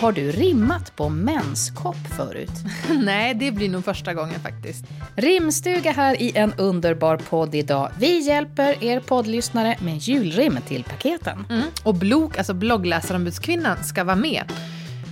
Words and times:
Har 0.00 0.12
du 0.12 0.32
rimmat 0.32 0.96
på 0.96 1.08
menskopp 1.08 1.96
förut? 2.16 2.50
Nej, 3.02 3.34
det 3.34 3.52
blir 3.52 3.68
nog 3.68 3.84
första 3.84 4.14
gången 4.14 4.40
faktiskt. 4.40 4.84
Rimstuga 5.16 5.92
här 5.92 6.22
i 6.22 6.32
en 6.34 6.52
underbar 6.52 7.16
podd 7.16 7.54
idag. 7.54 7.90
Vi 7.98 8.26
hjälper 8.26 8.84
er 8.84 9.00
poddlyssnare 9.00 9.76
med 9.80 9.98
julrim 9.98 10.58
till 10.68 10.84
paketen. 10.84 11.46
Mm. 11.50 11.62
Och 11.82 11.94
Blok, 11.94 12.38
alltså 12.38 12.54
bloggläsarombudskvinnan, 12.54 13.84
ska 13.84 14.04
vara 14.04 14.16
med. 14.16 14.52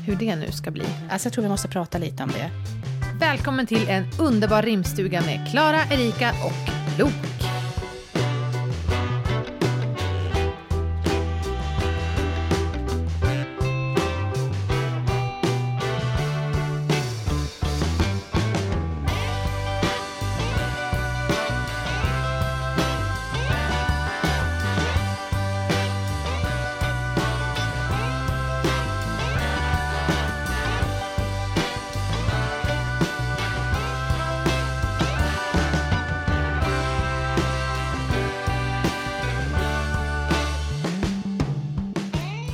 Hur 0.06 0.16
det 0.16 0.36
nu 0.36 0.52
ska 0.52 0.70
bli. 0.70 0.84
Alltså, 1.10 1.26
jag 1.26 1.32
tror 1.32 1.42
vi 1.42 1.48
måste 1.48 1.68
prata 1.68 1.98
lite 1.98 2.22
om 2.22 2.28
det. 2.28 2.50
Välkommen 3.20 3.66
till 3.66 3.88
en 3.88 4.04
underbar 4.20 4.62
rimstuga 4.62 5.20
med 5.20 5.48
Klara, 5.50 5.80
Erika 5.90 6.30
och 6.30 6.96
Blok. 6.96 7.37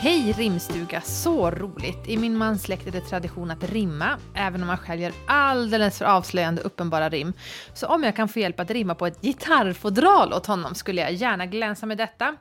Hej 0.04 0.32
rimstuga, 0.32 1.00
så 1.00 1.50
roligt! 1.50 2.08
I 2.08 2.16
min 2.16 2.36
mans 2.36 2.62
släkt 2.62 2.86
är 2.86 2.90
det 2.90 3.00
tradition 3.00 3.50
att 3.50 3.70
rimma, 3.70 4.18
även 4.34 4.60
om 4.60 4.66
man 4.66 4.78
själv 4.78 5.00
gör 5.00 5.12
alldeles 5.26 5.98
för 5.98 6.04
avslöjande 6.04 6.62
uppenbara 6.62 7.08
rim. 7.08 7.32
Så 7.74 7.86
om 7.86 8.02
jag 8.02 8.16
kan 8.16 8.28
få 8.28 8.38
hjälp 8.38 8.60
att 8.60 8.70
rimma 8.70 8.94
på 8.94 9.06
ett 9.06 9.22
gitarrfodral 9.22 10.32
åt 10.32 10.46
honom 10.46 10.74
skulle 10.74 11.00
jag 11.00 11.12
gärna 11.12 11.46
glänsa 11.46 11.86
med 11.86 11.98
detta. 11.98 12.36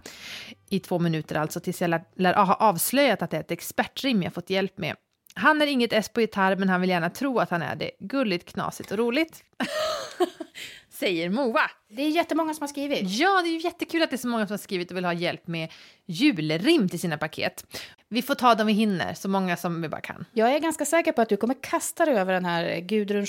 I 0.70 0.80
två 0.80 1.00
minuter 1.00 1.36
alltså, 1.36 1.60
tills 1.60 1.82
jag 1.82 1.90
lär, 1.90 2.04
lär 2.16 2.34
ha 2.34 2.54
avslöjat 2.54 3.22
att 3.22 3.32
det 3.32 3.38
är 3.38 3.42
ett 3.42 3.52
expertrim 3.52 4.24
jag 4.24 4.34
fått 4.34 4.50
hjälp 4.50 4.78
med. 4.78 4.96
Han 5.36 5.62
är 5.62 5.68
inget 5.68 5.94
S 5.94 6.10
på 6.10 6.22
gitarr, 6.22 6.56
men 6.56 6.70
han 6.70 6.82
vill 6.82 6.90
gärna 6.90 7.10
tro 7.10 7.40
att 7.40 7.50
han 7.50 7.62
är 7.62 7.76
det. 7.76 7.92
Gulligt, 8.00 8.54
knasigt 8.54 8.92
och 8.92 8.98
roligt. 8.98 9.44
Säger 11.04 11.30
Moa. 11.30 11.72
Det 11.90 12.02
är 12.02 12.10
jättemånga 12.10 12.54
som 12.54 12.64
har 12.64 12.68
skrivit. 12.68 13.00
Ja, 13.04 13.42
det 13.42 13.50
är 13.50 13.52
ju 13.52 13.60
jättekul 13.60 14.02
att 14.02 14.10
det 14.10 14.16
är 14.16 14.18
så 14.18 14.28
många 14.28 14.48
som 14.48 14.54
har 14.54 14.58
skrivit 14.58 14.92
och 14.92 14.98
vill 14.98 15.06
ha 15.06 15.14
hjälp 15.14 15.48
med 15.48 15.72
julrim 16.06 16.90
till 16.90 17.00
sina 17.00 17.18
paket. 17.18 17.66
Vi 18.10 18.22
får 18.22 18.36
ta 18.36 18.56
dem 18.56 18.68
vi 18.68 18.74
hinner, 18.74 19.14
så 19.14 19.30
många 19.30 19.58
som 19.58 19.82
vi 19.82 19.90
bara 19.90 20.02
kan. 20.02 20.26
Jag 20.32 20.56
är 20.56 20.60
ganska 20.60 20.86
säker 20.86 21.12
på 21.12 21.22
att 21.22 21.30
du 21.30 21.38
kommer 21.38 21.56
kasta 21.62 22.06
dig 22.06 22.16
över 22.16 22.34
den 22.34 22.46
här 22.46 22.80
Gudrun 22.80 23.26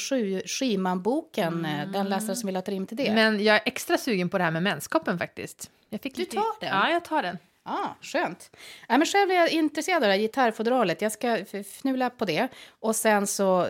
Schyman-boken, 0.47 1.65
mm. 1.65 1.93
den 1.93 2.09
läsare 2.09 2.37
som 2.37 2.47
vill 2.47 2.57
ha 2.57 2.63
ett 2.63 2.69
rim 2.69 2.87
till 2.87 2.97
det. 2.97 3.15
Men 3.15 3.45
jag 3.45 3.57
är 3.57 3.63
extra 3.65 3.99
sugen 3.99 4.29
på 4.29 4.39
det 4.39 4.45
här 4.45 4.51
med 4.51 4.63
menskoppen 4.63 5.19
faktiskt. 5.19 5.71
Jag 5.89 6.01
fick 6.01 6.15
du 6.15 6.21
lite... 6.21 6.37
tar 6.37 6.61
den? 6.61 6.69
Ja, 6.69 6.91
jag 6.91 7.05
tar 7.05 7.23
den. 7.23 7.39
Ja, 7.65 7.73
ah, 7.73 7.97
skönt. 8.01 8.51
Ja, 8.89 8.99
men 8.99 9.07
själv 9.07 9.31
är 9.31 9.35
jag 9.35 9.51
intresserad 9.51 10.03
av 10.03 10.09
det 10.09 10.15
här 10.15 10.21
gitarrfodralet. 10.21 11.03
Jag 11.03 11.13
ska 11.13 11.37
fnula 11.37 12.11
på 12.11 12.25
det. 12.25 12.49
Och 12.81 12.97
sen 12.97 13.27
så 13.27 13.69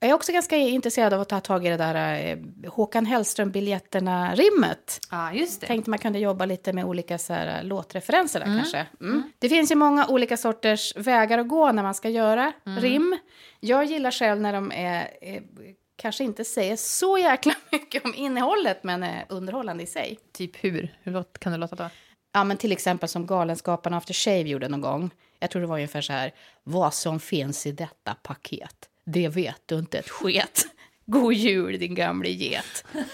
jag 0.00 0.10
är 0.10 0.14
också 0.14 0.32
ganska 0.32 0.56
intresserad 0.56 1.12
av 1.12 1.20
att 1.20 1.28
ta 1.28 1.40
tag 1.40 1.66
i 1.66 1.68
det 1.68 1.76
där 1.76 2.26
eh, 2.26 2.70
Håkan 2.70 3.06
Hellström-biljetterna-rimmet. 3.06 5.00
Ja, 5.10 5.32
just 5.32 5.60
det. 5.60 5.66
Tänkte 5.66 5.90
man 5.90 5.98
kunde 5.98 6.18
jobba 6.18 6.44
lite 6.44 6.72
med 6.72 6.84
olika 6.84 7.18
så 7.18 7.32
här, 7.32 7.62
låtreferenser 7.62 8.40
där 8.40 8.46
mm. 8.46 8.58
kanske. 8.58 8.86
Mm. 9.00 9.12
Mm. 9.12 9.32
Det 9.38 9.48
finns 9.48 9.70
ju 9.70 9.74
många 9.74 10.06
olika 10.06 10.36
sorters 10.36 10.96
vägar 10.96 11.38
att 11.38 11.48
gå 11.48 11.72
när 11.72 11.82
man 11.82 11.94
ska 11.94 12.08
göra 12.08 12.52
mm. 12.66 12.82
rim. 12.82 13.18
Jag 13.60 13.84
gillar 13.84 14.10
själv 14.10 14.40
när 14.40 14.52
de 14.52 14.72
är, 14.72 15.10
är 15.20 15.42
kanske 15.96 16.24
inte 16.24 16.44
säger 16.44 16.76
så 16.76 17.18
jäkla 17.18 17.54
mycket 17.72 18.04
om 18.04 18.14
innehållet, 18.14 18.84
men 18.84 19.02
är 19.02 19.24
underhållande 19.28 19.82
i 19.82 19.86
sig. 19.86 20.18
Typ 20.32 20.64
hur? 20.64 20.98
Hur 21.02 21.24
kan 21.38 21.52
det 21.52 21.58
låta 21.58 21.76
då? 21.76 21.90
Ja, 22.32 22.44
men 22.44 22.56
till 22.56 22.72
exempel 22.72 23.08
som 23.08 23.26
Galenskaparna 23.26 23.96
After 23.96 24.14
Shave 24.14 24.42
gjorde 24.42 24.68
någon 24.68 24.80
gång. 24.80 25.10
Jag 25.40 25.50
tror 25.50 25.62
det 25.62 25.68
var 25.68 25.76
ungefär 25.76 26.00
så 26.00 26.12
här. 26.12 26.34
Vad 26.64 26.94
som 26.94 27.20
finns 27.20 27.66
i 27.66 27.72
detta 27.72 28.14
paket 28.22 28.88
det 29.12 29.28
vet 29.28 29.62
du 29.66 29.78
inte 29.78 29.98
ett 29.98 30.08
sket. 30.08 30.66
God 31.06 31.32
jul 31.32 31.78
din 31.78 31.94
gamle 31.94 32.28
get. 32.28 32.84
Det 32.92 33.04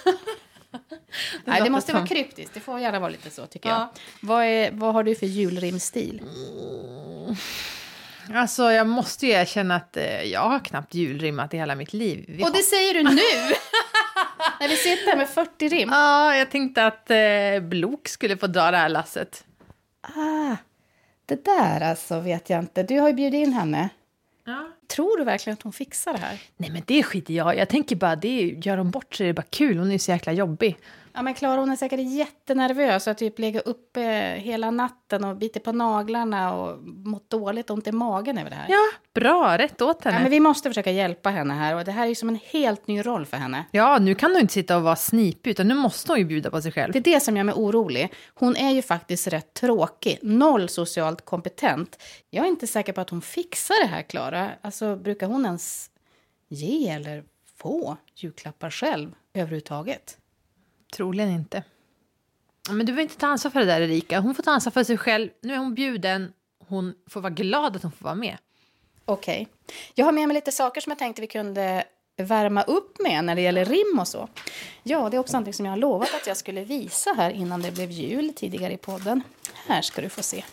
Nej, 1.44 1.62
det 1.62 1.71
måste 1.71 1.91
som... 1.91 2.00
vara 2.00 2.06
kryptiskt. 2.06 2.55
Det 2.55 2.60
får 2.60 2.81
gärna 2.81 3.00
vara 3.00 3.10
lite 3.10 3.31
så 3.31 3.47
tycker 3.47 3.69
ja. 3.69 3.75
jag. 3.75 4.28
Vad, 4.28 4.44
är, 4.44 4.71
vad 4.72 4.94
har 4.94 5.03
du 5.03 5.15
för 5.15 5.27
julrimstil? 5.27 6.22
Mm. 6.22 7.37
Alltså, 8.34 8.72
jag 8.72 8.87
måste 8.87 9.27
ju 9.27 9.33
erkänna 9.33 9.77
att 9.77 9.97
eh, 9.97 10.22
jag 10.22 10.41
har 10.41 10.59
knappt 10.59 10.94
julrimmat 10.94 11.54
i 11.54 11.56
hela 11.56 11.75
mitt 11.75 11.93
liv. 11.93 12.25
Vi 12.28 12.44
Och 12.44 12.53
det 12.53 12.62
säger 12.62 12.94
du 12.94 13.03
nu! 13.03 13.15
När 14.60 14.69
vi 14.69 14.77
sitter 14.77 15.06
här 15.06 15.16
med 15.16 15.28
40 15.28 15.69
rim. 15.69 15.88
Ja, 15.93 16.37
jag 16.37 16.50
tänkte 16.50 16.87
att 16.87 17.10
eh, 17.10 17.60
Blok 17.60 18.09
skulle 18.09 18.37
få 18.37 18.47
dra 18.47 18.71
det 18.71 18.77
här 18.77 18.88
lasset. 18.88 19.44
Ah, 20.00 20.56
det 21.27 21.44
där 21.44 21.81
alltså 21.81 22.21
vet 22.21 22.50
jag 22.50 22.60
inte. 22.60 22.83
Du 22.83 23.00
har 23.00 23.09
ju 23.09 23.15
bjudit 23.15 23.47
in 23.47 23.53
henne. 23.53 23.88
Ja. 24.44 24.69
Tror 24.87 25.19
du 25.19 25.25
verkligen 25.25 25.55
att 25.55 25.62
hon 25.62 25.72
fixar 25.72 26.12
det 26.12 26.19
här? 26.19 26.41
Nej, 26.56 26.71
men 26.71 26.82
det 26.87 27.03
skiter 27.03 27.34
jag 27.34 27.56
Jag 27.56 27.69
tänker 27.69 27.97
bara, 27.97 28.16
det 28.16 28.56
gör 28.65 28.77
hon 28.77 28.91
bort 28.91 29.21
är 29.21 29.25
det 29.25 29.34
bara 29.34 29.47
kul. 29.50 29.78
Hon 29.78 29.91
är 29.91 29.99
så 29.99 30.10
jäkla 30.10 30.32
jobbig. 30.32 30.77
Ja, 31.17 31.23
men 31.23 31.35
Klara 31.35 31.61
hon 31.61 31.71
är 31.71 31.77
säkert 31.77 32.01
jättenervös 32.01 33.07
och 33.07 33.19
typ 33.19 33.39
ligger 33.39 33.69
uppe 33.69 34.01
hela 34.39 34.71
natten 34.71 35.25
och 35.25 35.37
biter 35.37 35.61
på 35.61 35.73
naglarna 35.73 36.55
och 36.55 36.83
mått 36.85 37.31
dåligt 37.31 37.71
ont 37.71 37.87
i 37.87 37.93
magen 37.93 38.39
över 38.39 38.51
det 38.51 38.57
här. 38.57 38.67
Ja, 38.69 38.91
bra, 39.15 39.59
rätt 39.59 39.83
åt 39.83 40.05
henne. 40.05 40.17
Ja, 40.17 40.23
men 40.23 40.31
vi 40.31 40.41
måste 40.41 40.71
försöka 40.71 40.91
hjälpa 40.91 41.31
henne 41.31 41.55
här 41.55 41.77
och 41.77 41.85
det 41.85 41.93
här 41.93 42.05
är 42.05 42.09
ju 42.09 42.15
som 42.15 42.29
en 42.29 42.39
helt 42.51 42.87
ny 42.87 43.03
roll 43.03 43.27
för 43.27 43.37
henne. 43.37 43.65
Ja, 43.71 43.99
nu 43.99 44.15
kan 44.15 44.31
hon 44.31 44.41
inte 44.41 44.53
sitta 44.53 44.77
och 44.77 44.83
vara 44.83 44.97
snipig 44.97 45.51
utan 45.51 45.69
nu 45.69 45.75
måste 45.75 46.13
hon 46.13 46.19
ju 46.19 46.25
bjuda 46.25 46.51
på 46.51 46.63
sig 46.63 46.73
själv. 46.73 46.93
Det 46.93 46.99
är 46.99 47.15
det 47.15 47.21
som 47.21 47.37
gör 47.37 47.45
mig 47.45 47.55
orolig. 47.55 48.13
Hon 48.35 48.57
är 48.57 48.71
ju 48.71 48.83
faktiskt 48.83 49.27
rätt 49.27 49.55
tråkig, 49.55 50.19
noll 50.23 50.69
socialt 50.69 51.25
kompetent. 51.25 52.03
Jag 52.31 52.45
är 52.45 52.49
inte 52.49 52.67
säker 52.67 52.93
på 52.93 53.01
att 53.01 53.11
hon 53.11 53.23
fixar 53.23 53.83
det 53.83 53.89
här, 53.89 54.03
Klara. 54.03 54.51
Alltså, 54.63 54.97
brukar 54.97 55.27
hon 55.27 55.47
ens 55.47 55.91
ge 56.49 56.89
eller 56.89 57.25
få 57.57 57.97
julklappar 58.17 58.71
själv 58.71 59.15
överhuvudtaget? 59.35 60.19
Troligen 60.94 61.31
inte. 61.31 61.62
Men 62.71 62.87
du 62.87 62.93
vill 62.93 63.03
inte 63.03 63.16
ta 63.16 63.27
ansvar 63.27 63.50
för 63.50 63.60
det 63.60 63.66
där 63.66 63.81
Erika. 63.81 64.21
Hon 64.21 64.34
får 64.34 64.43
ta 64.43 64.50
ansvar 64.50 64.71
för 64.71 64.84
sig 64.84 64.99
själv. 64.99 65.31
Nu 65.43 65.55
är 65.55 65.59
hon 65.59 65.75
bjuden. 65.75 66.32
Hon 66.69 66.94
får 67.10 67.21
vara 67.21 67.32
glad 67.32 67.77
att 67.77 67.82
hon 67.82 67.93
får 67.93 68.05
vara 68.05 68.15
med. 68.15 68.37
Okej. 69.04 69.43
Okay. 69.43 69.77
Jag 69.94 70.04
har 70.04 70.12
med 70.12 70.28
mig 70.28 70.34
lite 70.34 70.53
saker 70.53 70.81
som 70.81 70.91
jag 70.91 70.99
tänkte 70.99 71.22
vi 71.22 71.27
kunde 71.27 71.84
värma 72.16 72.62
upp 72.62 73.00
med 73.00 73.25
när 73.25 73.34
det 73.34 73.41
gäller 73.41 73.65
rim 73.65 73.99
och 74.00 74.09
så. 74.09 74.28
Ja, 74.83 75.09
det 75.10 75.16
är 75.16 75.19
också 75.19 75.33
någonting 75.33 75.54
som 75.54 75.66
jag 75.66 75.72
har 75.72 75.77
lovat 75.77 76.15
att 76.15 76.27
jag 76.27 76.37
skulle 76.37 76.65
visa 76.65 77.12
här 77.16 77.31
innan 77.31 77.62
det 77.62 77.72
blev 77.72 77.91
jul 77.91 78.33
tidigare 78.37 78.72
i 78.72 78.77
podden. 78.77 79.22
Här 79.66 79.83
ska 79.83 80.03
du 80.03 80.09
få 80.09 80.22
se. 80.22 80.44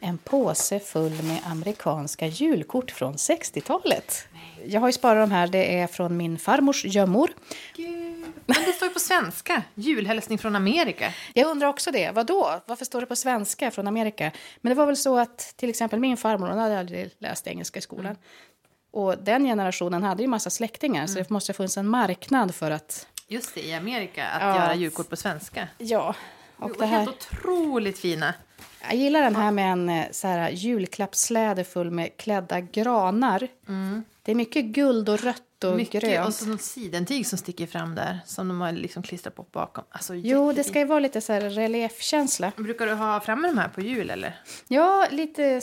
En 0.00 0.18
påse 0.18 0.80
full 0.80 1.22
med 1.22 1.40
amerikanska 1.44 2.26
julkort 2.26 2.90
från 2.90 3.16
60-talet. 3.16 4.28
Jag 4.66 4.80
har 4.80 4.88
ju 4.88 4.92
sparat 4.92 5.28
de 5.28 5.34
här. 5.34 5.46
Det 5.46 5.78
är 5.78 5.86
från 5.86 6.16
min 6.16 6.38
farmors 6.38 6.84
gömmor. 6.84 7.30
Gud. 7.76 8.05
Men 8.46 8.64
det 8.64 8.72
står 8.72 8.88
ju 8.88 8.94
på 8.94 9.00
svenska. 9.00 9.62
Julhälsning 9.74 10.38
från 10.38 10.56
Amerika. 10.56 11.12
Jag 11.34 11.50
undrar 11.50 11.68
också 11.68 11.90
det. 11.90 12.10
Vad 12.10 12.26
då? 12.26 12.60
Varför 12.66 12.84
står 12.84 13.00
det 13.00 13.06
på 13.06 13.16
svenska 13.16 13.70
från 13.70 13.86
Amerika? 13.86 14.32
Men 14.60 14.70
det 14.70 14.74
var 14.74 14.86
väl 14.86 14.96
så 14.96 15.18
att 15.18 15.54
till 15.56 15.68
exempel 15.68 16.00
min 16.00 16.16
farmor, 16.16 16.48
hon 16.48 16.58
hade 16.58 16.78
aldrig 16.78 17.10
läst 17.18 17.46
engelska 17.46 17.78
i 17.78 17.82
skolan. 17.82 18.06
Mm. 18.06 18.18
Och 18.90 19.18
den 19.18 19.44
generationen 19.44 20.02
hade 20.02 20.22
ju 20.22 20.28
massa 20.28 20.50
släktingar, 20.50 21.00
mm. 21.00 21.08
så 21.08 21.14
det 21.14 21.30
måste 21.30 21.52
ha 21.52 21.54
funnits 21.54 21.76
en 21.76 21.88
marknad 21.88 22.54
för 22.54 22.70
att... 22.70 23.06
Just 23.28 23.54
det, 23.54 23.60
i 23.60 23.74
Amerika, 23.74 24.26
att 24.26 24.42
ja. 24.42 24.56
göra 24.56 24.74
julkort 24.74 25.08
på 25.08 25.16
svenska. 25.16 25.68
Ja. 25.78 26.14
Och 26.56 26.76
det 26.78 26.86
här... 26.86 26.98
Helt 26.98 27.32
otroligt 27.32 27.98
fina. 27.98 28.34
Jag 28.80 28.94
gillar 28.94 29.22
den 29.22 29.36
här 29.36 29.50
med 29.50 29.72
en 29.72 29.88
eh, 29.88 30.04
så 30.10 30.28
här, 30.28 30.50
julklappssläde 30.50 31.64
full 31.64 31.90
med 31.90 32.16
klädda 32.16 32.60
granar. 32.60 33.48
Mm. 33.68 34.04
Det 34.22 34.32
är 34.32 34.36
mycket 34.36 34.64
guld 34.64 35.08
och 35.08 35.20
rött 35.20 35.55
och 35.64 35.76
Mycket, 35.76 36.02
grönt. 36.02 36.28
Och 36.28 36.34
så 36.34 36.46
något 36.46 36.62
sidentyg 36.62 37.26
som 37.26 37.38
sticker 37.38 37.66
fram 37.66 37.94
där. 37.94 38.20
Som 38.26 38.48
de 38.48 38.60
har 38.60 38.72
liksom 38.72 39.02
klistrat 39.02 39.34
på 39.34 39.42
bakom. 39.42 39.84
Alltså, 39.90 40.14
jo, 40.14 40.52
det 40.52 40.64
ska 40.64 40.78
ju 40.78 40.84
vara 40.84 41.00
lite 41.00 41.20
så 41.20 41.32
här 41.32 41.40
reliefkänsla. 41.40 42.52
Brukar 42.56 42.86
du 42.86 42.92
ha 42.92 43.20
framme 43.20 43.48
de 43.48 43.58
här 43.58 43.68
på 43.68 43.80
jul 43.80 44.10
eller? 44.10 44.40
Ja, 44.68 45.06
lite 45.10 45.60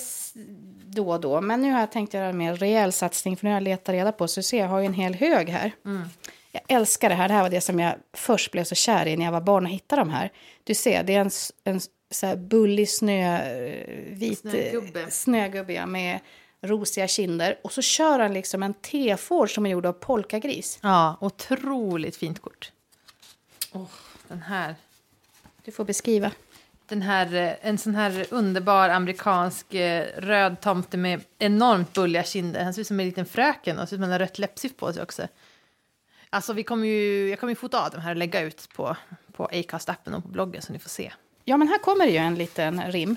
då 0.86 1.12
och 1.12 1.22
då. 1.22 1.42
Men 1.42 1.62
nu 1.62 1.72
har 1.72 1.80
jag 1.80 1.92
tänkt 1.92 2.14
göra 2.14 2.26
en 2.26 2.38
mer 2.38 2.56
rejäl 2.56 2.92
satsning. 2.92 3.38
För 3.38 3.46
nu 3.46 3.50
har 3.50 3.56
jag 3.56 3.64
letat 3.64 3.90
reda 3.90 4.12
på. 4.12 4.28
Så 4.28 4.44
ser 4.44 4.60
jag 4.60 4.68
har 4.68 4.80
ju 4.80 4.86
en 4.86 4.94
hel 4.94 5.14
hög 5.14 5.50
här. 5.50 5.72
Mm. 5.86 6.04
Jag 6.52 6.62
älskar 6.68 7.10
det 7.10 7.16
här. 7.16 7.28
Det 7.28 7.34
här 7.34 7.42
var 7.42 7.50
det 7.50 7.62
som 7.62 7.80
jag 7.80 7.96
först 8.14 8.52
blev 8.52 8.64
så 8.64 8.76
kär 8.76 9.06
i 9.06 9.18
när 9.18 9.26
jag 9.26 9.32
var 9.32 9.42
barn 9.42 9.66
och 9.66 9.72
hittade 9.72 10.02
de 10.02 10.10
här. 10.10 10.32
Du 10.64 10.74
ser, 10.74 11.04
det 11.04 11.16
är 11.16 11.22
en, 11.22 11.32
en 11.64 11.82
så 12.12 12.26
här 12.26 12.36
bullig 12.36 12.90
snö, 12.90 13.42
vit 14.10 14.40
snögubbe, 14.40 15.12
snögubbe 15.12 15.74
ja, 15.74 15.86
med 15.86 16.20
rosiga 16.64 17.08
kinder. 17.08 17.60
Och 17.64 17.72
så 17.72 17.82
kör 17.82 18.20
han 18.20 18.34
liksom 18.34 18.64
en 18.64 18.74
tefår 18.74 19.48
som 19.48 19.66
är 19.66 19.70
gjord 19.70 19.86
av 19.86 19.94
polkagris. 19.94 20.80
Ja, 20.82 21.18
otroligt 21.22 22.16
fint 22.16 22.42
kort. 22.42 22.72
Oh, 23.72 23.88
den 24.28 24.42
här. 24.42 24.76
Du 25.66 25.72
får 25.72 25.86
beskriva. 25.86 26.32
den 26.88 27.02
här, 27.02 27.34
eh, 27.36 27.54
en 27.62 27.78
sån 27.78 27.96
här 27.96 28.26
underbar 28.30 28.90
amerikansk 28.90 29.74
eh, 29.74 30.08
röd 30.18 30.62
tomte 30.62 30.98
med 30.98 31.22
enormt 31.40 31.94
bulliga 31.94 32.24
kinder. 32.24 32.64
Han 32.64 32.74
ser 32.74 32.82
ut 32.82 32.88
som 32.88 33.00
en 33.00 33.06
liten 33.06 33.26
fröken 33.26 33.80
och 33.80 33.90
ser 33.90 33.96
ut 33.96 34.02
som 34.04 34.12
en 34.12 34.20
rött 34.20 34.40
läppstift 34.40 34.78
på 34.78 34.94
sig 34.94 35.04
också. 35.04 35.28
Alltså 36.30 36.54
vi 36.54 36.64
kommer 36.64 36.88
ju, 36.88 37.30
jag 37.30 37.40
kommer 37.40 37.52
ju 37.52 37.56
fota 37.56 37.86
av 37.86 37.92
de 37.92 38.00
här 38.00 38.10
och 38.10 38.16
lägga 38.16 38.42
ut 38.42 38.70
på, 38.76 38.98
på 39.34 39.48
Acast-appen 39.48 40.14
och 40.14 40.24
på 40.24 40.30
bloggen 40.30 40.62
så 40.62 40.74
ni 40.74 40.80
får 40.80 40.90
se. 40.90 41.14
Ja, 41.46 41.58
men 41.58 41.68
här 41.68 41.78
kommer 41.78 42.06
ju 42.06 42.18
en 42.18 42.36
liten 42.36 42.92
rim. 42.92 43.16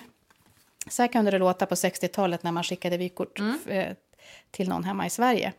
Så 0.91 1.03
här 1.03 1.09
kunde 1.09 1.31
det 1.31 1.39
låta 1.39 1.67
på 1.67 1.75
60-talet 1.75 2.43
när 2.43 2.53
man 2.53 2.65
skickade 2.65 2.97
vykort 2.97 3.41
eh, 3.67 3.87
till 4.51 4.69
någon 4.69 4.85
hemma 4.85 5.07
i 5.07 5.11
Sverige. 5.11 5.53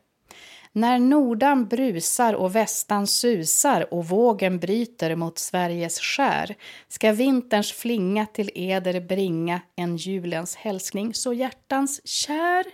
När 0.71 0.99
nordan 0.99 1.65
brusar 1.67 2.33
och 2.33 2.55
västan 2.55 3.07
susar 3.07 3.93
och 3.93 4.05
vågen 4.07 4.59
bryter 4.59 5.15
mot 5.15 5.37
Sveriges 5.39 5.99
skär 5.99 6.55
ska 6.87 7.11
vinterns 7.11 7.71
flinga 7.71 8.25
till 8.25 8.51
eder 8.55 8.99
bringa 9.01 9.61
en 9.75 9.97
julens 9.97 10.55
hälsning 10.55 11.13
så 11.13 11.33
hjärtans 11.33 12.07
kär. 12.07 12.65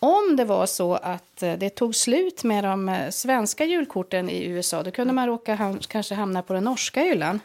Om 0.00 0.36
det 0.36 0.44
var 0.44 0.66
så 0.66 0.94
att 0.94 1.42
eh, 1.42 1.52
det 1.54 1.70
tog 1.70 1.94
slut 1.94 2.44
med 2.44 2.64
de 2.64 2.88
eh, 2.88 3.10
svenska 3.10 3.64
julkorten 3.64 4.30
i 4.30 4.44
USA 4.44 4.82
då 4.82 4.90
kunde 4.90 5.12
man 5.12 5.26
råka 5.26 5.54
ham- 5.56 5.86
kanske 5.88 6.14
hamna 6.14 6.42
på 6.42 6.52
den 6.52 6.64
norska 6.64 7.00
hyllan. 7.00 7.40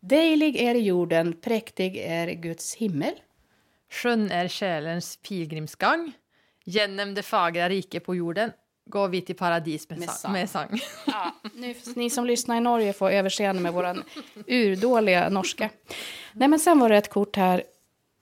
Dejlig 0.00 0.56
är 0.56 0.74
jorden, 0.74 1.32
präktig 1.40 1.96
är 1.96 2.28
Guds 2.30 2.74
himmel. 2.74 3.12
Sjön 3.90 4.30
är 4.30 4.48
kärlens 4.48 5.16
pilgrimsgång. 5.16 6.12
Genom 6.64 7.14
det 7.14 7.22
fagra 7.22 7.68
rike 7.68 8.00
på 8.00 8.14
jorden 8.14 8.52
går 8.86 9.08
vi 9.08 9.20
till 9.20 9.36
paradis 9.36 9.90
med, 9.90 9.98
Med 9.98 10.10
sang. 10.10 10.32
Med 10.32 10.50
sång. 10.50 10.80
Ja, 11.06 11.34
nu, 11.54 11.74
ni 11.96 12.10
som 12.10 12.26
lyssnar 12.26 12.56
i 12.56 12.60
Norge 12.60 12.92
får 12.92 13.10
överseende 13.10 13.62
med 13.62 13.72
vår 13.72 13.96
urdåliga 14.46 15.28
norska. 15.28 15.70
Nej, 16.32 16.48
men 16.48 16.58
sen 16.58 16.78
var 16.78 16.88
det 16.88 16.96
ett 16.96 17.10
kort 17.10 17.36
här 17.36 17.62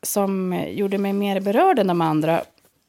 som 0.03 0.65
gjorde 0.69 0.99
mig 0.99 1.13
mer 1.13 1.41
berörd 1.41 1.79
än 1.79 1.87
de 1.87 2.01
andra. 2.01 2.45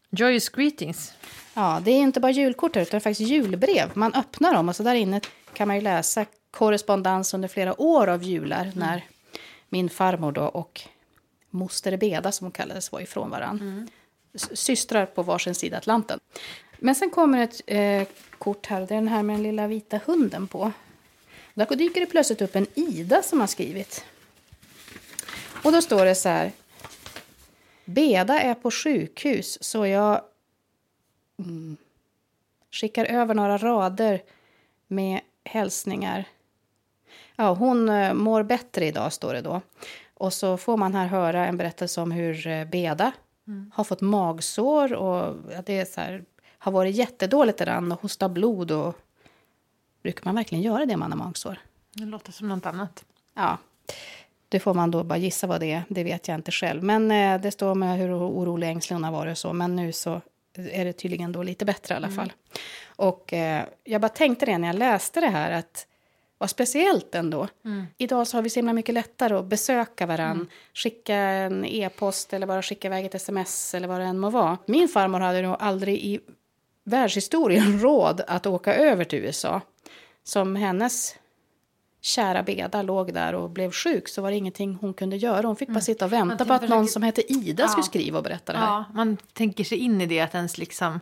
Joyous 0.09 0.49
greetings. 0.49 1.13
Ja, 1.53 1.81
det 1.83 1.91
är 1.91 1.99
inte 1.99 2.19
bara 2.19 2.31
julkort 2.31 2.75
här, 2.75 2.81
utan 2.81 3.01
faktiskt 3.01 3.31
julbrev. 3.31 3.91
Man 3.93 4.13
öppnar 4.13 4.53
dem 4.53 4.69
och 4.69 4.75
så 4.75 4.83
där 4.83 4.95
inne 4.95 5.21
kan 5.53 5.67
man 5.67 5.77
ju 5.77 5.81
läsa 5.81 6.25
korrespondens 6.51 7.33
under 7.33 7.47
flera 7.47 7.81
år 7.81 8.07
av 8.07 8.23
jular 8.23 8.71
när 8.75 9.05
min 9.69 9.89
farmor 9.89 10.31
då 10.31 10.41
och 10.41 10.81
moster 11.57 11.97
Beda, 11.97 12.31
som 12.31 12.45
hon 12.45 12.51
kallades, 12.51 12.91
var 12.91 12.99
ifrån 13.01 13.29
varann. 13.29 13.89
S- 14.33 14.49
Systrar 14.57 15.05
på 15.05 15.23
varsin 15.23 15.55
sida 15.55 15.77
Atlanten. 15.77 16.19
Men 16.79 16.95
sen 16.95 17.09
kommer 17.09 17.43
ett 17.43 17.61
eh, 17.65 18.07
kort 18.37 18.65
här, 18.65 18.79
det 18.79 18.85
är 18.93 18.95
den 18.95 19.07
här 19.07 19.23
med 19.23 19.35
den 19.35 19.43
lilla 19.43 19.67
vita 19.67 19.99
hunden 20.05 20.47
på. 20.47 20.71
Där 21.53 21.75
dyker 21.75 21.99
det 22.01 22.07
plötsligt 22.07 22.41
upp 22.41 22.55
en 22.55 22.67
Ida 22.75 23.21
som 23.23 23.39
har 23.39 23.47
skrivit. 23.47 24.05
Och 25.63 25.71
då 25.71 25.81
står 25.81 26.05
det 26.05 26.15
så 26.15 26.29
här. 26.29 26.51
Beda 27.85 28.41
är 28.41 28.53
på 28.53 28.71
sjukhus 28.71 29.57
så 29.63 29.87
jag 29.87 30.21
skickar 32.71 33.05
över 33.05 33.33
några 33.33 33.57
rader 33.57 34.21
med 34.87 35.21
hälsningar. 35.43 36.25
Ja, 37.35 37.53
hon 37.53 37.89
eh, 37.89 38.13
mår 38.13 38.43
bättre 38.43 38.85
idag, 38.85 39.13
står 39.13 39.33
det 39.33 39.41
då. 39.41 39.61
Och 40.19 40.33
så 40.33 40.57
får 40.57 40.77
man 40.77 40.95
här 40.95 41.07
höra 41.07 41.45
en 41.45 41.57
berättelse 41.57 42.01
om 42.01 42.11
hur 42.11 42.47
eh, 42.47 42.65
Beda 42.65 43.11
har 43.73 43.83
fått 43.83 44.01
magsår 44.01 44.93
och 44.93 45.35
att 45.57 45.65
det 45.65 45.79
är 45.79 45.85
så 45.85 46.01
här, 46.01 46.23
har 46.57 46.71
varit 46.71 46.95
jättedåligt 46.95 47.61
redan 47.61 47.91
och 47.91 48.01
hosta 48.01 48.29
blod. 48.29 48.71
Och... 48.71 48.95
Brukar 50.03 50.25
man 50.25 50.35
verkligen 50.35 50.61
göra 50.61 50.85
det 50.85 50.93
om 50.93 50.99
man 50.99 51.11
har 51.11 51.17
magsår? 51.17 51.59
Det 51.93 52.05
låter 52.05 52.31
som 52.31 52.47
något 52.47 52.65
annat. 52.65 53.05
Ja, 53.33 53.57
det 54.49 54.59
får 54.59 54.73
man 54.73 54.91
då 54.91 55.03
bara 55.03 55.17
gissa 55.17 55.47
vad 55.47 55.59
det 55.59 55.71
är. 55.71 55.83
Det 55.89 56.03
vet 56.03 56.27
jag 56.27 56.35
inte 56.35 56.51
själv. 56.51 56.83
Men 56.83 57.11
eh, 57.11 57.41
det 57.41 57.51
står 57.51 57.75
med 57.75 57.97
hur 57.97 58.13
orolig 58.13 58.67
ängslig 58.67 58.95
hon 58.95 59.03
har 59.03 59.11
varit 59.11 59.31
och 59.31 59.37
så. 59.37 59.53
Men 59.53 59.75
nu 59.75 59.91
så 59.91 60.21
är 60.57 60.85
det 60.85 60.93
tydligen 60.93 61.31
då 61.31 61.43
lite 61.43 61.65
bättre 61.65 61.93
i 61.93 61.97
alla 61.97 62.09
fall. 62.09 62.33
Och 62.85 63.33
eh, 63.33 63.65
jag 63.83 64.01
bara 64.01 64.09
tänkte 64.09 64.45
det 64.45 64.57
när 64.57 64.67
jag 64.67 64.75
läste 64.75 65.21
det 65.21 65.27
här 65.27 65.51
att 65.51 65.87
vad 66.37 66.49
speciellt 66.49 67.15
ändå. 67.15 67.47
Idag 67.97 68.27
så 68.27 68.37
har 68.37 68.41
vi 68.41 68.49
så 68.49 68.55
himla 68.59 68.73
mycket 68.73 68.93
lättare 68.95 69.33
att 69.35 69.45
besöka 69.45 70.05
varann. 70.05 70.47
Skicka 70.73 71.15
en 71.15 71.65
e-post 71.65 72.33
eller 72.33 72.47
bara 72.47 72.61
skicka 72.61 72.87
iväg 72.87 73.05
ett 73.05 73.15
sms 73.15 73.73
eller 73.73 73.87
vad 73.87 73.99
det 73.99 74.05
än 74.05 74.19
må 74.19 74.29
vara. 74.29 74.57
Min 74.65 74.87
farmor 74.87 75.19
hade 75.19 75.41
nog 75.41 75.55
aldrig 75.59 75.95
i 76.03 76.19
världshistorien 76.83 77.79
råd 77.81 78.21
att 78.27 78.45
åka 78.45 78.75
över 78.75 79.03
till 79.03 79.19
USA. 79.19 79.61
Som 80.23 80.55
hennes 80.55 81.15
kära 82.01 82.43
Beda 82.43 82.81
låg 82.81 83.13
där 83.13 83.35
och 83.35 83.49
blev 83.49 83.71
sjuk 83.71 84.07
så 84.07 84.21
var 84.21 84.31
det 84.31 84.37
ingenting 84.37 84.77
hon 84.81 84.93
kunde 84.93 85.15
göra. 85.17 85.47
Hon 85.47 85.55
fick 85.55 85.69
bara 85.69 85.81
sitta 85.81 86.05
och 86.05 86.13
vänta 86.13 86.45
på 86.45 86.53
att 86.53 86.61
någon 86.61 86.69
försöker- 86.69 86.91
som 86.93 87.03
hette 87.03 87.33
Ida 87.33 87.67
skulle 87.67 87.81
Ja. 87.83 87.85
skriva 87.87 88.17
och 88.17 88.23
berätta 88.23 88.53
det 88.53 88.59
här. 88.59 88.65
Ja, 88.67 88.85
man 88.93 89.17
tänker 89.33 89.63
sig 89.63 89.77
in 89.77 90.01
i 90.01 90.05
det 90.05 90.19
att 90.19 90.35
ens 90.35 90.57
liksom... 90.57 90.99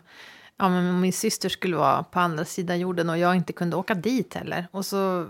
Ja, 0.58 0.70
men 0.70 0.90
om 0.90 1.02
min 1.02 1.14
syster 1.14 1.50
skulle 1.50 1.78
vara 1.78 2.04
på 2.04 2.20
andra 2.20 2.46
sidan 2.46 2.80
jorden 2.80 3.10
och 3.10 3.18
jag 3.18 3.36
inte 3.36 3.54
kunde 3.54 3.76
åka 3.76 3.94
dit 3.94 4.34
heller. 4.34 4.68
Och 4.72 4.86
så 4.86 5.28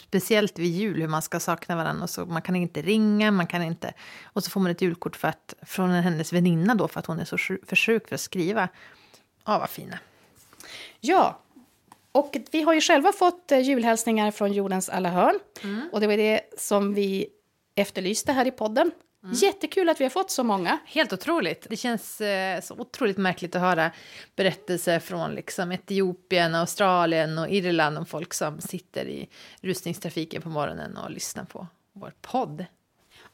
speciellt 0.00 0.58
vid 0.58 0.70
jul 0.70 1.00
hur 1.00 1.08
man 1.08 1.22
ska 1.22 1.40
sakna 1.40 1.76
varandra. 1.76 2.02
Och 2.02 2.10
så, 2.10 2.26
man 2.26 2.42
kan 2.42 2.56
inte 2.56 2.82
ringa, 2.82 3.30
man 3.30 3.46
kan 3.46 3.62
inte... 3.62 3.94
Och 4.24 4.44
så 4.44 4.50
får 4.50 4.60
man 4.60 4.70
ett 4.70 4.82
julkort 4.82 5.16
för 5.16 5.28
att, 5.28 5.54
från 5.62 5.90
hennes 5.90 6.32
väninna 6.32 6.74
då 6.74 6.88
för 6.88 7.00
att 7.00 7.06
hon 7.06 7.20
är 7.20 7.24
så 7.24 7.38
för 7.38 7.76
sjuk 7.76 8.08
för 8.08 8.14
att 8.14 8.20
skriva. 8.20 8.68
Ja, 9.44 9.58
vad 9.58 9.70
fina. 9.70 9.98
Ja, 11.00 11.40
och 12.12 12.36
vi 12.50 12.62
har 12.62 12.74
ju 12.74 12.80
själva 12.80 13.12
fått 13.12 13.52
eh, 13.52 13.58
julhälsningar 13.60 14.30
från 14.30 14.52
jordens 14.52 14.88
alla 14.88 15.08
hörn. 15.08 15.38
Och 15.92 16.00
det 16.00 16.06
var 16.06 16.16
det 16.16 16.40
som 16.58 16.94
vi 16.94 17.26
efterlyste 17.74 18.32
här 18.32 18.46
i 18.46 18.50
podden. 18.50 18.90
Jättekul 19.30 19.88
att 19.88 20.00
vi 20.00 20.04
har 20.04 20.10
fått 20.10 20.30
så 20.30 20.44
många. 20.44 20.78
Helt 20.86 21.12
otroligt. 21.12 21.66
Det 21.70 21.76
känns 21.76 22.20
eh, 22.20 22.60
så 22.60 22.74
otroligt 22.74 23.18
märkligt 23.18 23.56
att 23.56 23.62
höra 23.62 23.90
berättelser 24.36 24.98
från 24.98 25.34
liksom, 25.34 25.72
Etiopien, 25.72 26.54
Australien 26.54 27.38
och 27.38 27.48
Irland 27.48 27.98
om 27.98 28.06
folk 28.06 28.34
som 28.34 28.60
sitter 28.60 29.04
i 29.04 29.28
rusningstrafiken 29.60 30.42
på 30.42 30.48
morgonen 30.48 30.96
och 30.96 31.10
lyssnar 31.10 31.44
på 31.44 31.66
vår 31.92 32.12
podd. 32.20 32.66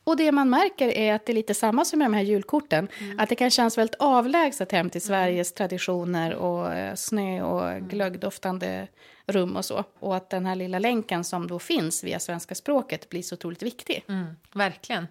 Och 0.05 0.17
det 0.17 0.33
man 0.33 0.51
märker 0.51 0.89
är 0.89 1.15
att 1.15 1.27
det 1.27 1.33
är 1.33 1.35
lite 1.35 1.55
samma 1.55 1.85
som 1.85 1.99
med 1.99 2.07
de 2.07 2.15
här 2.15 2.23
julkorten. 2.23 2.89
Att 3.19 3.29
det 3.29 3.35
kan 3.35 3.51
kännas 3.51 3.79
väldigt 3.79 3.97
avlägset 3.99 4.73
hem 4.73 4.91
till 4.91 5.03
Sveriges 5.03 5.53
traditioner 5.53 6.35
och 6.35 6.73
eh, 6.73 6.95
snö 6.95 7.43
och 7.43 7.81
glöggdoftande 7.81 8.89
rum 9.27 9.57
och 9.57 9.65
så. 9.65 9.85
Och 9.99 10.17
att 10.17 10.31
den 10.31 10.47
här 10.47 10.55
lilla 10.55 10.79
länken 10.79 11.25
som 11.25 11.47
då 11.47 11.59
finns 11.59 12.05
via 12.05 12.21
svenska 12.21 12.55
språket 12.55 13.09
blir 13.09 13.23
så 13.23 13.35
otroligt 13.35 13.63
viktig. 13.63 14.05
Mm, 14.09 14.27
verkligen. 14.55 15.07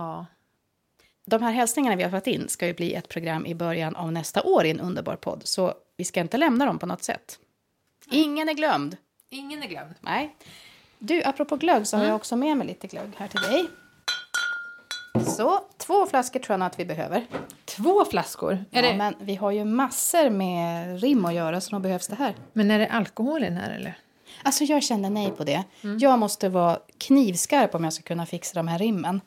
Ja. 0.00 0.26
De 1.26 1.42
här 1.42 1.52
hälsningarna 1.52 1.96
vi 1.96 2.02
har 2.02 2.10
fått 2.10 2.26
in 2.26 2.48
ska 2.48 2.66
ju 2.66 2.74
bli 2.74 2.94
ett 2.94 3.08
program 3.08 3.46
i 3.46 3.54
början 3.54 3.96
av 3.96 4.12
nästa 4.12 4.42
år 4.42 4.64
i 4.64 4.70
en 4.70 4.80
underbar 4.80 5.16
podd. 5.16 5.42
Så 5.44 5.74
vi 5.96 6.04
ska 6.04 6.20
inte 6.20 6.36
lämna 6.36 6.66
dem 6.66 6.78
på 6.78 6.86
något 6.86 7.02
sätt. 7.02 7.38
Ingen 8.10 8.48
är 8.48 8.54
glömd. 8.54 8.96
Ingen 9.30 9.62
är 9.62 9.68
glömd. 9.68 9.94
Nej. 10.00 10.36
Du, 10.98 11.22
apropå 11.22 11.56
glögg 11.56 11.86
så 11.86 11.96
har 11.96 12.04
jag 12.04 12.16
också 12.16 12.36
med 12.36 12.56
mig 12.56 12.66
lite 12.66 12.86
glögg 12.86 13.10
här 13.16 13.28
till 13.28 13.40
dig. 13.40 13.66
Så, 15.26 15.60
två 15.76 16.06
flaskor 16.06 16.40
tror 16.40 16.52
jag 16.54 16.60
nog 16.60 16.66
att 16.66 16.78
vi 16.78 16.84
behöver. 16.84 17.26
Två 17.64 18.04
flaskor. 18.04 18.52
Är 18.52 18.64
Ja, 18.70 18.82
det, 18.82 18.96
men... 18.96 19.14
Men 19.18 19.26
vi 19.26 19.34
har 19.34 19.50
ju 19.50 19.64
massor 19.64 20.30
med 20.30 21.00
rim 21.00 21.24
att 21.24 21.34
göra 21.34 21.60
så 21.60 21.70
då 21.70 21.78
behövs 21.78 22.08
det 22.08 22.16
här. 22.16 22.34
är 22.70 22.78
det 22.78 22.86
alkohol 22.86 23.42
i 23.42 23.46
den 23.46 23.56
här 23.56 23.70
eller? 23.70 23.98
Alltså 24.42 24.64
jag 24.64 24.82
känner 24.82 25.10
nej 25.10 25.30
på 25.30 25.44
det. 25.44 25.64
Jag 26.00 26.18
måste 26.18 26.48
vara 26.48 26.78
knivskarp 26.98 27.74
om 27.74 27.84
jag 27.84 27.92
ska 27.92 28.02
kunna 28.02 28.26
fixa 28.26 28.54
de 28.54 28.68
här 28.68 28.78
rimmen. 28.78 29.20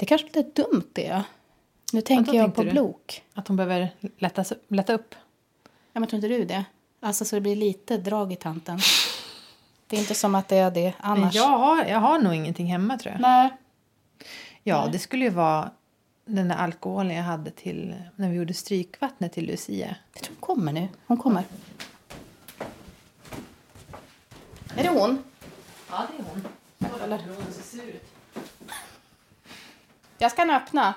Det 0.00 0.06
kanske 0.06 0.28
är 0.28 0.42
lite 0.44 0.62
dumt 0.62 0.88
det. 0.92 1.22
Nu 1.92 2.00
tänker 2.00 2.34
jag 2.34 2.54
på 2.54 2.62
du? 2.62 2.70
blok. 2.70 3.24
Att 3.34 3.48
hon 3.48 3.56
behöver 3.56 3.94
lättas, 4.18 4.52
lätta 4.68 4.92
upp? 4.92 5.14
Ja, 5.92 6.00
men 6.00 6.08
tror 6.08 6.16
inte 6.16 6.28
du 6.28 6.44
det? 6.44 6.64
Alltså 7.00 7.24
så 7.24 7.36
det 7.36 7.40
blir 7.40 7.56
lite 7.56 7.96
drag 7.96 8.32
i 8.32 8.36
tanten. 8.36 8.78
Det 9.86 9.96
är 9.96 10.00
inte 10.00 10.14
som 10.14 10.34
att 10.34 10.48
det 10.48 10.56
är 10.56 10.70
det 10.70 10.94
annars. 11.00 11.34
jag 11.34 11.48
har, 11.58 11.84
jag 11.84 11.98
har 11.98 12.18
nog 12.18 12.34
ingenting 12.34 12.66
hemma 12.66 12.98
tror 12.98 13.12
jag. 13.12 13.20
Nej. 13.20 13.50
Ja, 14.62 14.88
det 14.92 14.98
skulle 14.98 15.24
ju 15.24 15.30
vara 15.30 15.70
den 16.24 16.48
där 16.48 16.56
alkoholen 16.56 17.16
jag 17.16 17.24
hade 17.24 17.50
till 17.50 17.94
när 18.16 18.30
vi 18.30 18.36
gjorde 18.36 18.54
strykvattnet 18.54 19.32
till 19.32 19.46
Lucia. 19.46 19.96
Jag 20.14 20.22
tror 20.22 20.34
hon 20.34 20.40
kommer 20.40 20.72
nu. 20.72 20.88
Hon 21.06 21.16
kommer. 21.16 21.44
Är 24.76 24.82
det 24.82 24.88
hon? 24.88 25.22
Ja, 25.90 26.06
det 26.10 26.22
är 26.22 26.26
hon. 26.30 26.44
Eller? 27.02 27.18
Hon 27.18 27.52
ser 27.52 27.62
sur 27.62 27.88
ut. 27.88 28.19
Jag 30.22 30.30
ska 30.30 30.44
nu 30.44 30.52
öppna. 30.52 30.94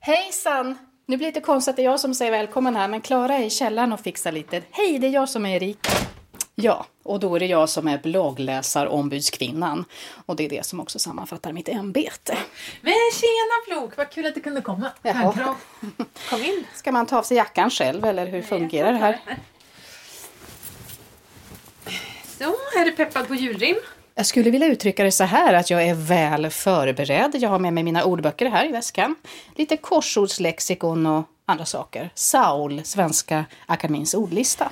Hejsan! 0.00 0.78
Nu 1.06 1.16
blir 1.16 1.26
det 1.26 1.34
lite 1.34 1.40
konstigt 1.40 1.70
att 1.72 1.76
det 1.76 1.82
är 1.82 1.84
jag 1.84 2.00
som 2.00 2.14
säger 2.14 2.30
välkommen 2.30 2.76
här, 2.76 2.88
men 2.88 3.00
Klara 3.00 3.34
är 3.34 3.44
i 3.44 3.50
källaren 3.50 3.92
och 3.92 4.00
fixar 4.00 4.32
lite. 4.32 4.62
Hej, 4.70 4.98
det 4.98 5.06
är 5.06 5.10
jag 5.10 5.28
som 5.28 5.46
är 5.46 5.56
Erika. 5.56 5.90
Ja, 6.54 6.86
och 7.02 7.20
då 7.20 7.36
är 7.36 7.40
det 7.40 7.46
jag 7.46 7.68
som 7.68 7.88
är 7.88 7.98
bloggläsarombudskvinnan. 7.98 9.84
Och 10.26 10.36
det 10.36 10.44
är 10.44 10.48
det 10.48 10.66
som 10.66 10.80
också 10.80 10.98
sammanfattar 10.98 11.52
mitt 11.52 11.68
ämbete. 11.68 12.38
Men 12.80 12.94
tjena 13.12 13.64
Flok, 13.80 13.96
vad 13.96 14.10
kul 14.10 14.26
att 14.26 14.34
du 14.34 14.40
kunde 14.40 14.60
komma. 14.60 14.90
Jaha. 15.02 15.32
Kom 16.30 16.42
in. 16.42 16.64
Ska 16.74 16.92
man 16.92 17.06
ta 17.06 17.18
av 17.18 17.22
sig 17.22 17.36
jackan 17.36 17.70
själv, 17.70 18.04
eller 18.04 18.26
hur 18.26 18.42
fungerar 18.42 18.92
det 18.92 18.98
här? 18.98 19.20
Så, 22.38 22.44
är 22.80 22.84
du 22.84 22.90
peppad 22.92 23.28
på 23.28 23.34
julrim? 23.34 23.76
Jag 24.14 24.26
skulle 24.26 24.50
vilja 24.50 24.66
uttrycka 24.66 25.04
det 25.04 25.12
så 25.12 25.24
här 25.24 25.54
att 25.54 25.70
jag 25.70 25.82
är 25.86 25.94
väl 25.94 26.50
förberedd. 26.50 27.34
Jag 27.34 27.48
har 27.50 27.58
med 27.58 27.72
mig 27.72 27.82
mina 27.84 28.04
ordböcker 28.04 28.46
här 28.46 28.64
i 28.68 28.72
väskan. 28.72 29.14
Lite 29.54 29.76
korsordslexikon 29.76 31.06
och 31.06 31.24
andra 31.46 31.64
saker. 31.64 32.10
Saul, 32.14 32.84
Svenska 32.84 33.44
Akademins 33.66 34.14
ordlista. 34.14 34.70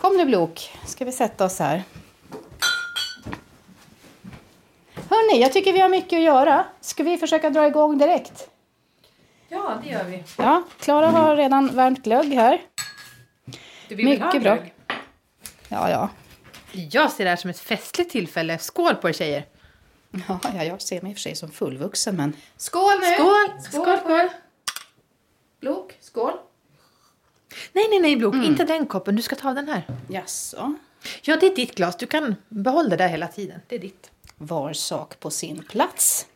Kom 0.00 0.16
nu 0.16 0.24
Blok, 0.24 0.70
ska 0.86 1.04
vi 1.04 1.12
sätta 1.12 1.44
oss 1.44 1.58
här. 1.58 1.82
Hörni, 5.10 5.42
jag 5.42 5.52
tycker 5.52 5.72
vi 5.72 5.80
har 5.80 5.88
mycket 5.88 6.16
att 6.16 6.22
göra. 6.22 6.64
Ska 6.80 7.02
vi 7.02 7.18
försöka 7.18 7.50
dra 7.50 7.66
igång 7.66 7.98
direkt? 7.98 8.48
Ja, 9.48 9.78
det 9.84 9.90
gör 9.90 10.04
vi. 10.04 10.22
Ja, 10.38 10.62
Klara 10.80 11.06
har 11.06 11.36
redan 11.36 11.76
värmt 11.76 12.02
glögg 12.04 12.32
här. 12.34 12.60
Du 13.88 13.94
vill 13.94 14.08
väl 14.08 14.20
ha 14.20 14.26
Mycket 14.26 14.42
bra. 14.42 14.54
glögg? 14.54 14.72
Ja, 15.72 15.90
ja. 15.90 16.08
Jag 16.72 17.12
ser 17.12 17.24
det 17.24 17.30
här 17.30 17.36
som 17.36 17.50
ett 17.50 17.58
festligt 17.58 18.10
tillfälle. 18.10 18.58
Skål 18.58 18.94
på 18.94 19.08
er 19.08 19.12
tjejer! 19.12 19.46
Ja, 20.28 20.40
ja, 20.54 20.64
jag 20.64 20.82
ser 20.82 21.02
mig 21.02 21.10
i 21.10 21.14
och 21.14 21.16
för 21.16 21.20
sig 21.20 21.36
som 21.36 21.50
fullvuxen, 21.50 22.16
men... 22.16 22.36
Skål 22.56 23.00
nu! 23.00 23.14
Skål! 23.14 23.62
Skål, 23.70 23.98
skål! 23.98 24.28
Blok, 25.60 25.96
skål! 26.00 26.32
Nej, 27.72 27.86
nej, 27.90 28.00
nej, 28.00 28.16
Blok. 28.16 28.34
Inte 28.34 28.64
den 28.64 28.86
koppen. 28.86 29.16
Du 29.16 29.22
ska 29.22 29.36
ta 29.36 29.52
den 29.52 29.68
här. 29.68 29.82
Jaså? 30.08 30.74
Ja, 31.22 31.36
det 31.36 31.46
är 31.46 31.56
ditt 31.56 31.74
glas. 31.74 31.96
Du 31.96 32.06
kan 32.06 32.36
behålla 32.48 32.88
det 32.88 32.96
där 32.96 33.08
hela 33.08 33.28
tiden. 33.28 33.60
Det 33.68 33.74
är 33.74 33.78
ditt. 33.78 34.10
Var 34.36 34.72
sak 34.72 35.20
på 35.20 35.30
sin 35.30 35.62
plats. 35.62 36.26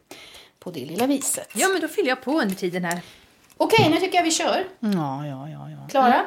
På 0.58 0.70
det 0.70 0.84
lilla 0.84 1.06
viset. 1.06 1.48
Ja, 1.54 1.68
men 1.68 1.80
då 1.80 1.88
fyller 1.88 2.08
jag 2.08 2.22
på 2.22 2.40
under 2.40 2.54
tiden 2.54 2.84
här. 2.84 3.00
Okej, 3.56 3.90
nu 3.90 3.96
tycker 3.96 4.16
jag 4.16 4.24
vi 4.24 4.30
kör. 4.30 4.64
Ja, 4.80 5.26
ja, 5.26 5.48
ja, 5.48 5.70
ja. 5.70 5.88
Klara? 5.90 6.26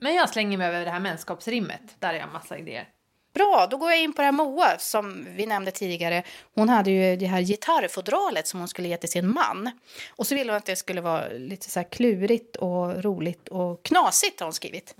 Men 0.00 0.14
jag 0.14 0.30
slänger 0.30 0.58
mig 0.58 0.66
över 0.66 0.84
det 0.84 0.90
här 0.90 1.00
mänskapsrimmet. 1.00 1.82
Där 1.98 2.08
har 2.08 2.14
jag 2.14 2.32
massa 2.32 2.58
idéer. 2.58 2.88
Bra, 3.34 3.66
då 3.70 3.76
går 3.76 3.90
jag 3.90 4.00
in 4.02 4.12
på 4.12 4.22
det 4.22 4.24
här 4.24 4.32
Moa 4.32 4.78
som 4.78 5.26
vi 5.36 5.46
nämnde 5.46 5.70
tidigare. 5.70 6.22
Hon 6.54 6.68
hade 6.68 6.90
ju 6.90 7.16
det 7.16 7.26
här 7.26 7.40
gitarrfodralet 7.40 8.46
som 8.46 8.60
hon 8.60 8.68
skulle 8.68 8.88
ge 8.88 8.96
till 8.96 9.08
sin 9.08 9.32
man. 9.34 9.70
Och 10.10 10.26
så 10.26 10.34
ville 10.34 10.52
hon 10.52 10.56
att 10.56 10.64
det 10.64 10.76
skulle 10.76 11.00
vara 11.00 11.28
lite 11.28 11.70
så 11.70 11.84
klurigt 11.84 12.56
och 12.56 13.04
roligt 13.04 13.48
och 13.48 13.82
knasigt 13.82 14.40
har 14.40 14.46
hon 14.46 14.52
skrivit. 14.52 14.94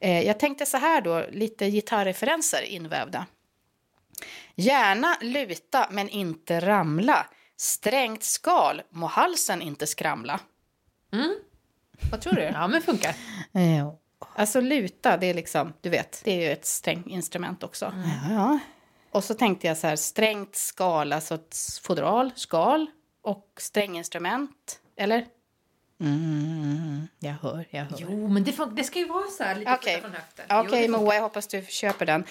Eh, 0.00 0.20
jag 0.26 0.40
tänkte 0.40 0.66
så 0.66 0.76
här 0.76 1.00
då, 1.00 1.24
lite 1.30 1.70
gitarrreferenser 1.70 2.62
invävda. 2.62 3.26
Gärna 4.54 5.16
luta 5.20 5.88
men 5.90 6.08
inte 6.08 6.60
ramla. 6.60 7.26
Strängt 7.56 8.22
skal 8.22 8.82
må 8.90 9.06
halsen 9.06 9.62
inte 9.62 9.86
skramla. 9.86 10.40
Mm. 11.12 11.34
Vad 12.10 12.20
tror 12.20 12.32
du? 12.32 12.42
Ja, 12.42 12.68
men 12.68 12.82
funkar. 12.82 13.14
Ja. 13.52 13.98
Alltså 14.36 14.60
luta, 14.60 15.16
det 15.16 15.26
är 15.26 15.34
liksom, 15.34 15.72
du 15.80 15.90
vet, 15.90 16.20
det 16.24 16.32
är 16.32 16.40
ju 16.40 16.52
ett 16.52 16.66
stränginstrument 16.66 17.62
också. 17.62 17.92
Ja, 18.28 18.34
ja. 18.34 18.58
Och 19.10 19.24
så 19.24 19.34
tänkte 19.34 19.66
jag 19.66 19.76
så 19.76 19.86
här, 19.86 19.96
strängt 19.96 20.56
skal, 20.56 21.12
alltså 21.12 21.34
ett 21.34 21.56
fodral, 21.82 22.30
skal 22.36 22.86
och 23.22 23.46
stränginstrument, 23.56 24.80
eller? 24.96 25.26
Mm, 26.00 27.08
jag 27.18 27.32
hör, 27.42 27.66
jag 27.70 27.84
hör. 27.84 27.98
Jo, 27.98 28.28
men 28.28 28.44
det, 28.44 28.52
det 28.72 28.84
ska 28.84 28.98
ju 28.98 29.08
vara 29.08 29.28
så 29.30 29.44
här 29.44 29.54
lite 29.54 29.74
Okej, 29.74 30.00
från 30.00 30.12
höften. 30.12 30.44
Okej, 30.50 30.86
funkar. 30.86 31.00
Moa, 31.00 31.14
jag 31.14 31.22
hoppas 31.22 31.46
du 31.46 31.66
köper 31.68 32.06
den. 32.06 32.24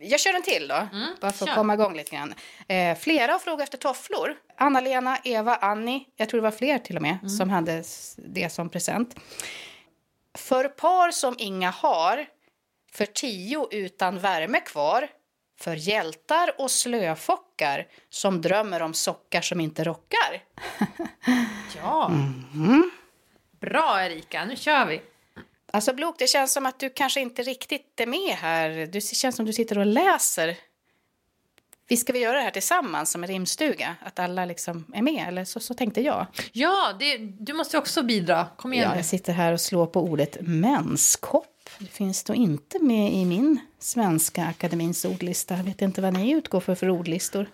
Jag 0.00 0.20
kör 0.20 0.34
en 0.34 0.42
till 0.42 0.68
då, 0.68 0.88
bara 1.20 1.32
för 1.32 1.44
att 1.44 1.48
kör. 1.48 1.54
komma 1.54 1.74
igång 1.74 1.96
lite 1.96 2.16
grann. 2.16 2.34
Eh, 2.68 2.98
flera 2.98 3.32
har 3.32 3.38
frågat 3.38 3.62
efter 3.62 3.78
tofflor. 3.78 4.36
Anna-Lena, 4.56 5.18
Eva, 5.24 5.56
Annie, 5.56 6.04
jag 6.16 6.28
tror 6.28 6.40
det 6.40 6.42
var 6.42 6.50
fler 6.50 6.78
till 6.78 6.96
och 6.96 7.02
med, 7.02 7.30
som 7.38 7.50
hade 7.50 7.84
det 8.16 8.52
som 8.52 8.68
present. 8.68 9.16
För 10.38 10.68
par 10.68 11.10
som 11.10 11.34
inga 11.38 11.70
har, 11.70 12.26
för 12.92 13.06
tio 13.06 13.68
utan 13.70 14.18
värme 14.18 14.60
kvar, 14.60 15.08
för 15.60 15.74
hjältar 15.74 16.54
och 16.58 16.70
slöfockar 16.70 17.86
som 18.10 18.40
drömmer 18.40 18.82
om 18.82 18.94
sockar 18.94 19.40
som 19.40 19.60
inte 19.60 19.84
rockar. 19.84 20.42
Ja. 21.76 22.10
Bra, 23.60 24.04
Erika. 24.04 24.44
Nu 24.44 24.56
kör 24.56 24.86
vi. 24.86 25.02
Alltså 25.72 25.94
Blok, 25.94 26.18
det 26.18 26.26
känns 26.26 26.52
som 26.52 26.66
att 26.66 26.80
du 26.80 26.90
kanske 26.90 27.20
inte 27.20 27.42
riktigt 27.42 28.00
är 28.00 28.06
med 28.06 28.36
här. 28.36 28.70
Det 28.86 29.00
känns 29.00 29.36
som 29.36 29.42
att 29.42 29.46
du 29.46 29.52
sitter 29.52 29.78
och 29.78 29.86
läser. 29.86 30.56
Vi 31.88 31.96
ska 31.96 32.12
vi 32.12 32.18
göra 32.18 32.36
det 32.36 32.42
här 32.42 32.50
tillsammans 32.50 33.10
som 33.10 33.24
en 33.24 33.28
rimstuga? 33.28 33.96
Att 34.04 34.18
alla 34.18 34.44
liksom 34.44 34.84
är 34.94 35.02
med? 35.02 35.28
Eller 35.28 35.44
så, 35.44 35.60
så 35.60 35.74
tänkte 35.74 36.00
jag. 36.00 36.26
Ja, 36.52 36.92
det, 36.98 37.16
du 37.18 37.52
måste 37.52 37.78
också 37.78 38.02
bidra. 38.02 38.46
Kom 38.56 38.72
igen 38.72 38.90
Ja, 38.90 38.96
jag 38.96 39.04
sitter 39.04 39.32
här 39.32 39.52
och 39.52 39.60
slår 39.60 39.86
på 39.86 40.02
ordet 40.02 40.36
menskopp. 40.40 41.70
Det 41.78 41.86
finns 41.86 42.24
då 42.24 42.34
inte 42.34 42.78
med 42.78 43.12
i 43.12 43.24
min 43.24 43.60
Svenska 43.78 44.44
Akademins 44.44 45.04
ordlista. 45.04 45.56
Jag 45.56 45.64
vet 45.64 45.82
inte 45.82 46.00
vad 46.00 46.12
ni 46.12 46.30
utgår 46.30 46.60
för 46.60 46.74
för 46.74 46.90
ordlistor. 46.90 47.46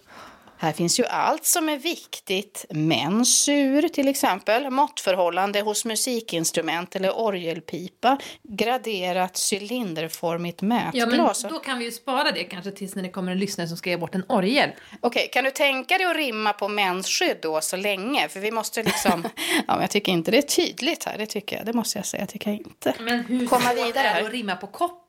Här 0.59 0.73
finns 0.73 1.01
ju 1.01 1.05
allt 1.05 1.45
som 1.45 1.69
är 1.69 1.79
viktigt. 1.79 2.65
Mensur 2.71 3.89
till 3.89 4.09
exempel, 4.09 4.71
måttförhållande 4.71 5.61
hos 5.61 5.85
musikinstrument 5.85 6.97
eller 6.97 7.19
orgelpipa, 7.19 8.19
graderat 8.43 9.37
cylinderformigt 9.53 10.63
Ja, 10.63 10.67
men 10.67 11.09
mätglas. 11.09 11.43
då 11.43 11.59
kan 11.59 11.79
vi 11.79 11.85
ju 11.85 11.91
spara 11.91 12.31
det 12.33 12.45
kanske 12.45 12.71
tills 12.71 12.95
när 12.95 13.03
det 13.03 13.09
kommer 13.09 13.33
en 13.33 13.39
lyssnare 13.39 13.69
som 13.69 13.77
ska 13.77 13.91
ge 13.91 13.97
bort 13.97 14.15
en 14.15 14.25
orgel. 14.29 14.71
Okej, 15.01 15.29
kan 15.33 15.45
du 15.45 15.51
tänka 15.51 15.99
dig 15.99 16.07
att 16.07 16.17
rimma 16.17 16.53
på 16.53 16.69
mensskydd 16.69 17.37
då 17.43 17.61
så 17.61 17.77
länge? 17.77 18.29
För 18.29 18.41
vi 18.41 18.51
måste 18.51 18.83
liksom... 18.83 19.25
ja, 19.67 19.73
men 19.73 19.81
jag 19.81 19.91
tycker 19.91 20.13
inte 20.13 20.31
det 20.31 20.39
är 20.39 20.43
tydligt 20.43 21.05
här, 21.05 21.19
det 21.19 21.27
tycker 21.27 21.57
jag. 21.57 21.67
Det 21.67 21.73
måste 21.73 21.99
jag 21.99 22.07
säga, 22.07 22.27
tycker 22.27 22.51
jag 22.51 22.59
inte. 22.59 22.95
Men 23.01 23.25
hur 23.25 23.47
Komma 23.47 23.75
vidare 23.75 24.09
här. 24.09 24.21
det 24.21 24.27
att 24.27 24.33
rimma 24.33 24.57
på 24.57 24.67
kopp? 24.67 25.04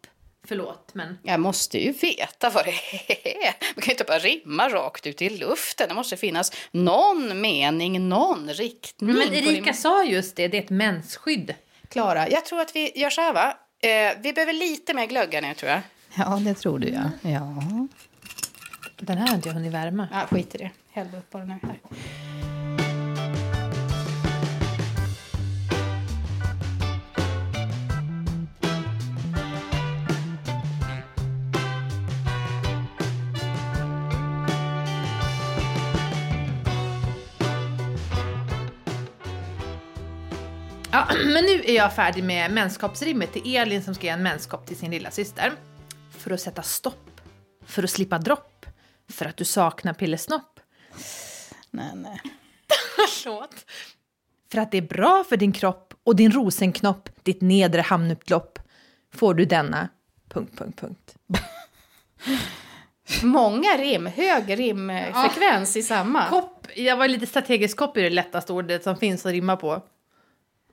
Förlåt, 0.47 0.89
men... 0.93 1.17
Jag 1.23 1.39
måste 1.39 1.83
ju 1.83 1.91
veta 1.91 2.49
vad 2.49 2.65
det 2.65 2.71
är. 3.45 3.55
Man 3.75 3.81
kan 3.81 3.85
ju 3.85 3.91
inte 3.91 4.03
bara 4.03 4.19
rimma 4.19 4.69
rakt 4.69 5.07
ut 5.07 5.21
i 5.21 5.29
luften. 5.29 5.89
Det 5.89 5.95
måste 5.95 6.17
finnas 6.17 6.51
någon 6.71 7.41
mening, 7.41 8.09
någon 8.09 8.49
riktning. 8.49 9.15
Men 9.15 9.27
på 9.27 9.33
Erika 9.33 9.73
sa 9.73 10.03
just 10.03 10.35
det, 10.35 10.47
det 10.47 10.57
är 10.57 10.61
ett 10.61 10.69
mensskydd. 10.69 11.53
Klara, 11.89 12.29
jag 12.29 12.45
tror 12.45 12.61
att 12.61 12.75
vi 12.75 12.99
gör 12.99 13.09
så 13.09 13.21
här 13.21 13.33
va? 13.33 13.57
Eh, 13.79 14.13
vi 14.21 14.33
behöver 14.33 14.53
lite 14.53 14.93
mer 14.93 15.05
glöggar 15.05 15.41
nu 15.41 15.53
tror 15.53 15.71
jag. 15.71 15.81
Ja, 16.17 16.39
det 16.45 16.53
tror 16.53 16.79
du 16.79 16.87
ja. 16.89 17.03
Ja, 17.21 17.63
Den 18.97 19.17
här 19.17 19.27
har 19.27 19.35
inte 19.35 19.49
jag 19.49 19.53
hunnit 19.53 19.73
värma. 19.73 20.07
ja 20.11 20.27
skit 20.31 20.55
i 20.55 20.57
det. 20.57 20.71
Häll 20.91 21.07
upp 21.17 21.29
bara 21.31 21.45
nu 21.45 21.59
här. 21.63 21.79
Ja, 40.95 41.07
men 41.25 41.45
nu 41.45 41.61
är 41.65 41.75
jag 41.75 41.95
färdig 41.95 42.23
med 42.23 42.51
menskoppsrimmet 42.51 43.33
till 43.33 43.55
Elin 43.55 43.83
som 43.83 43.95
ska 43.95 44.03
ge 44.03 44.09
en 44.09 44.23
menskopp 44.23 44.67
till 44.67 44.77
sin 44.77 44.91
lilla 44.91 45.11
syster. 45.11 45.53
För 46.17 46.31
att 46.31 46.41
sätta 46.41 46.61
stopp. 46.61 47.21
För 47.65 47.83
att 47.83 47.89
slippa 47.89 48.17
dropp. 48.17 48.65
För 49.09 49.25
att 49.25 49.37
du 49.37 49.45
saknar 49.45 49.93
pillesnopp. 49.93 50.59
Nej, 51.71 51.91
nej. 51.95 52.21
Förlåt. 53.23 53.65
För 54.51 54.57
att 54.57 54.71
det 54.71 54.77
är 54.77 54.81
bra 54.81 55.23
för 55.29 55.37
din 55.37 55.51
kropp 55.51 55.93
och 56.03 56.15
din 56.15 56.31
rosenknopp, 56.31 57.09
ditt 57.23 57.41
nedre 57.41 57.81
hamnupplopp, 57.81 58.59
får 59.13 59.33
du 59.33 59.45
denna... 59.45 59.89
Punkt, 60.29 60.57
punkt, 60.57 60.79
punkt. 60.79 61.15
Många 63.23 63.77
rim, 63.77 64.05
hög 64.05 64.59
rimfrekvens 64.59 65.77
i 65.77 65.83
samma. 65.83 66.29
Kopp, 66.29 66.67
jag 66.75 66.97
var 66.97 67.07
lite 67.07 67.25
strategisk 67.25 67.77
kopp 67.77 67.97
är 67.97 68.01
det 68.01 68.09
lättaste 68.09 68.53
ordet 68.53 68.83
som 68.83 68.97
finns 68.97 69.25
att 69.25 69.31
rimma 69.31 69.57
på. 69.57 69.81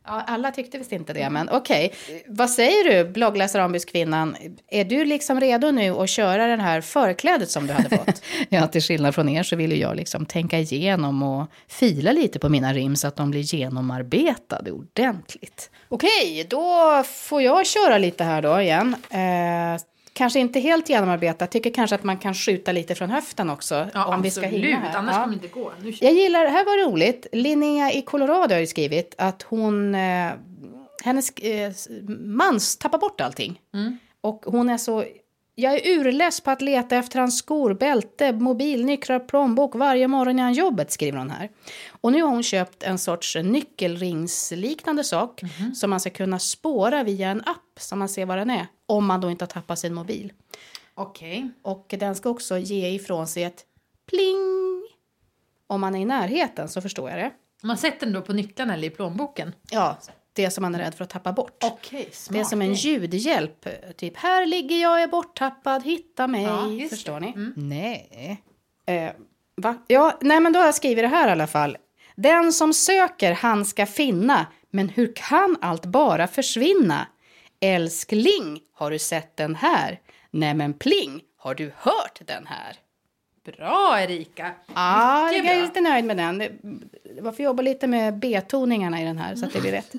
Ja, 0.05 0.23
alla 0.27 0.51
tyckte 0.51 0.79
visst 0.79 0.93
inte 0.93 1.13
det, 1.13 1.31
men 1.31 1.49
okej. 1.49 1.93
Vad 2.27 2.51
säger 2.51 2.85
du, 3.05 3.11
bloggläsare 3.13 3.65
ombudskvinnan? 3.65 4.37
Är 4.69 4.85
du 4.85 5.05
liksom 5.05 5.41
redo 5.41 5.71
nu 5.71 5.91
att 5.91 6.09
köra 6.11 6.47
den 6.47 6.61
här 6.61 6.81
förklädet 6.81 7.51
som 7.51 7.67
du 7.67 7.73
hade 7.73 7.89
fått? 7.97 8.23
ja, 8.49 8.67
till 8.67 8.83
skillnad 8.83 9.15
från 9.15 9.29
er 9.29 9.43
så 9.43 9.57
vill 9.57 9.81
jag 9.81 9.97
liksom 9.97 10.27
tänka 10.27 10.59
igenom 10.59 11.23
och 11.23 11.47
fila 11.69 12.13
lite 12.13 12.39
på 12.39 12.49
mina 12.49 12.73
rim 12.73 12.97
så 12.97 13.09
att 13.09 13.17
de 13.17 13.31
blir 13.31 13.41
genomarbetade 13.55 14.73
ordentligt. 14.73 15.71
Okej, 15.89 16.47
då 16.51 17.03
får 17.07 17.43
jag 17.43 17.67
köra 17.67 17.99
lite 17.99 18.25
här 18.25 18.43
då 18.43 18.61
igen. 18.61 18.97
Eh, 19.11 19.81
kanske 20.13 20.41
inte 20.41 20.61
helt 20.61 20.89
genomarbetat, 20.89 21.51
tycker 21.51 21.71
kanske 21.71 21.95
att 21.95 22.05
man 22.05 22.19
kan 22.19 22.35
skjuta 22.35 22.73
lite 22.73 22.95
från 22.95 23.11
höften 23.11 23.51
också. 23.51 23.89
om 23.95 24.23
vi 24.23 24.31
ska 24.31 24.47
hinna 24.47 24.77
här. 24.77 24.97
annars 24.99 25.15
Ja. 25.15 25.23
kommer 25.25 25.37
det 25.37 25.47
inte 25.47 25.59
gå. 25.61 25.73
Nu 25.83 25.93
Jag 26.01 26.13
gillar, 26.13 26.47
här 26.47 26.65
var 26.65 26.91
roligt, 26.91 27.27
Linnea 27.33 27.93
i 27.93 28.03
Colorado 28.03 28.55
har 28.55 28.61
ju 28.61 28.67
skrivit 28.67 29.15
att 29.19 29.43
hon, 29.43 29.95
eh, 29.95 30.31
hennes 31.05 31.31
eh, 31.31 31.73
mans 32.19 32.77
tappar 32.77 32.99
bort 32.99 33.21
allting. 33.21 33.61
Och 34.21 34.45
hon 34.47 34.69
är 34.69 34.79
så, 34.79 35.05
jag 35.55 35.75
är 35.75 35.99
urless 35.99 36.41
på 36.41 36.51
att 36.51 36.63
leta 36.63 36.97
efter 36.97 37.21
hans 37.21 37.39
skor, 37.39 37.75
bälte, 37.75 38.33
mobil, 38.33 38.85
nycklar, 38.85 39.19
plånbok 39.19 39.75
varje 39.75 40.09
morgon 40.09 40.39
innan 40.39 40.53
jobbet, 40.53 40.91
skriver 40.91 41.19
hon 41.19 41.31
här. 41.31 41.49
Och 41.89 42.13
nu 42.13 42.23
har 42.23 42.31
hon 42.31 42.43
köpt 42.43 42.83
en 42.83 42.99
sorts 42.99 43.37
nyckelringsliknande 43.37 45.05
sak 45.05 45.43
som 45.75 45.91
man 45.91 46.01
ska 46.01 46.11
kunna 46.11 46.39
spåra 46.39 47.03
via 47.03 47.29
en 47.31 47.41
app 47.41 47.81
så 47.81 47.97
man 47.97 48.09
ser 48.09 48.27
vad 48.27 48.39
den 48.39 48.51
är, 48.51 48.67
om 48.87 49.07
man 49.07 49.21
då 49.21 49.31
inte 49.31 49.45
har 49.45 49.49
tappat 49.49 49.79
sin 49.79 49.95
mobil. 49.95 50.33
Okej. 50.95 51.51
Och 51.63 51.95
den 51.99 52.15
ska 52.15 52.31
också 52.31 52.59
ge 52.59 52.89
ifrån 52.89 53.27
sig 53.27 53.43
ett 53.43 53.65
pling. 54.11 54.83
Om 55.67 55.81
man 55.81 55.95
är 55.95 56.01
i 56.01 56.05
närheten 56.05 56.69
så 56.69 56.81
förstår 56.81 57.11
jag 57.11 57.19
det. 57.19 57.31
Man 57.63 57.79
sätter 57.79 58.07
den 58.07 58.13
då 58.13 58.23
på 58.23 58.33
nycklarna 58.33 58.75
eller 58.75 58.89
i 58.89 58.91
plånboken? 58.91 59.55
Ja, 59.71 59.99
det 60.33 60.51
som 60.51 60.63
man 60.63 60.75
är 60.75 60.79
rädd 60.79 60.95
för 60.95 61.05
att 61.05 61.11
tappa 61.11 61.33
bort. 61.33 61.63
Smart. 62.13 62.35
Det 62.35 62.41
är 62.41 62.45
som 62.45 62.63
en 62.63 62.75
ljudhjälp. 62.75 63.67
Typ, 63.97 64.17
här 64.17 64.47
ligger 64.47 64.83
jag, 64.83 65.03
är 65.03 65.09
borttappad, 65.09 65.83
hitta 65.85 66.27
mig. 66.27 66.43
Ja, 66.43 66.89
Förstår 66.91 67.21
det. 67.21 67.27
ni? 67.27 67.33
Mm. 67.33 67.53
Nej. 67.57 68.43
Eh, 68.87 69.13
va? 69.57 69.79
Ja, 69.87 70.19
nej 70.21 70.41
men 70.41 70.53
då 70.53 70.59
har 70.59 70.67
jag 70.67 70.75
skrivit 70.75 71.05
det 71.05 71.09
här 71.09 71.29
i 71.29 71.31
alla 71.31 71.47
fall. 71.47 71.77
Den 72.17 72.53
som 72.53 72.73
söker, 72.73 73.33
han 73.33 73.65
ska 73.65 73.87
finna. 73.87 74.47
Men 74.71 74.89
hur 74.89 75.13
kan 75.17 75.57
allt 75.61 75.87
bara 75.87 76.27
försvinna? 76.27 77.07
Älskling, 77.61 78.61
har 78.73 78.91
du 78.91 78.99
sett 78.99 79.37
den 79.37 79.55
här? 79.55 80.01
Nej 80.31 80.55
men 80.55 80.75
pling, 80.75 81.21
har 81.39 81.55
du 81.55 81.73
hört 81.77 82.21
den 82.27 82.47
här? 82.47 82.77
Bra 83.45 84.01
Erika! 84.01 84.45
Mycket 84.45 84.75
jag 84.77 85.37
är 85.37 85.43
bra. 85.43 85.67
lite 85.67 85.81
nöjd 85.81 86.05
med 86.05 86.17
den. 86.17 86.43
Jag 87.25 87.37
får 87.37 87.45
jobba 87.45 87.63
lite 87.63 87.87
med 87.87 88.19
betoningarna 88.19 89.03
i 89.03 89.05
den 89.05 89.19
här 89.19 89.35
så 89.35 89.47
att 89.47 89.53
det 89.53 89.61
blir 89.61 89.73
rätt. 89.73 89.93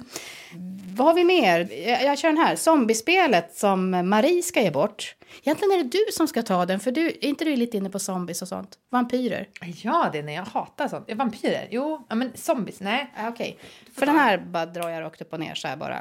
Vad 0.95 1.07
har 1.07 1.13
vi 1.13 1.23
mer? 1.23 1.87
Jag, 1.87 2.03
jag 2.03 2.17
kör 2.19 2.29
den 2.29 2.37
här. 2.37 2.55
Zombiespelet 2.55 3.55
som 3.55 4.09
Marie 4.09 4.43
ska 4.43 4.61
ge 4.61 4.71
bort. 4.71 5.15
Egentligen 5.43 5.79
är 5.79 5.83
det 5.83 5.89
du 5.89 6.05
som 6.11 6.27
ska 6.27 6.43
ta 6.43 6.65
den, 6.65 6.79
för 6.79 6.91
du, 6.91 7.07
är 7.07 7.25
inte 7.25 7.45
du 7.45 7.55
lite 7.55 7.77
inne 7.77 7.89
på 7.89 7.99
zombies 7.99 8.41
och 8.41 8.47
sånt? 8.47 8.77
Vampyrer? 8.91 9.47
Ja, 9.83 10.09
det 10.11 10.19
är 10.19 10.23
när 10.23 10.33
jag 10.33 10.45
hatar 10.45 10.87
sånt. 10.87 11.09
Eh, 11.09 11.17
Vampyrer? 11.17 11.67
Jo, 11.71 12.05
ja, 12.09 12.15
men 12.15 12.31
zombies? 12.35 12.79
Nej. 12.79 13.13
Ja, 13.17 13.29
Okej. 13.29 13.57
För 13.95 14.05
den 14.05 14.15
här 14.15 14.37
bara 14.37 14.65
drar 14.65 14.89
jag 14.89 15.01
rakt 15.01 15.21
upp 15.21 15.33
och 15.33 15.39
ner 15.39 15.55
så 15.55 15.67
här 15.67 15.75
bara. 15.75 15.99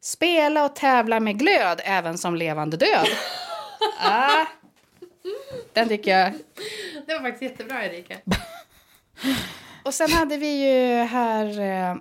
Spela 0.00 0.64
och 0.64 0.76
tävla 0.76 1.20
med 1.20 1.38
glöd 1.38 1.80
även 1.84 2.18
som 2.18 2.34
levande 2.36 2.76
död. 2.76 3.06
ah, 4.00 4.46
den 5.72 5.88
tycker 5.88 6.18
jag 6.18 6.32
Det 7.06 7.14
var 7.14 7.20
faktiskt 7.20 7.42
jättebra 7.42 7.84
Erika. 7.84 8.16
Och 9.84 9.94
sen 9.94 10.10
hade 10.12 10.36
vi 10.36 10.64
ju 10.68 11.02
här 11.04 11.60
eh, 11.60 11.96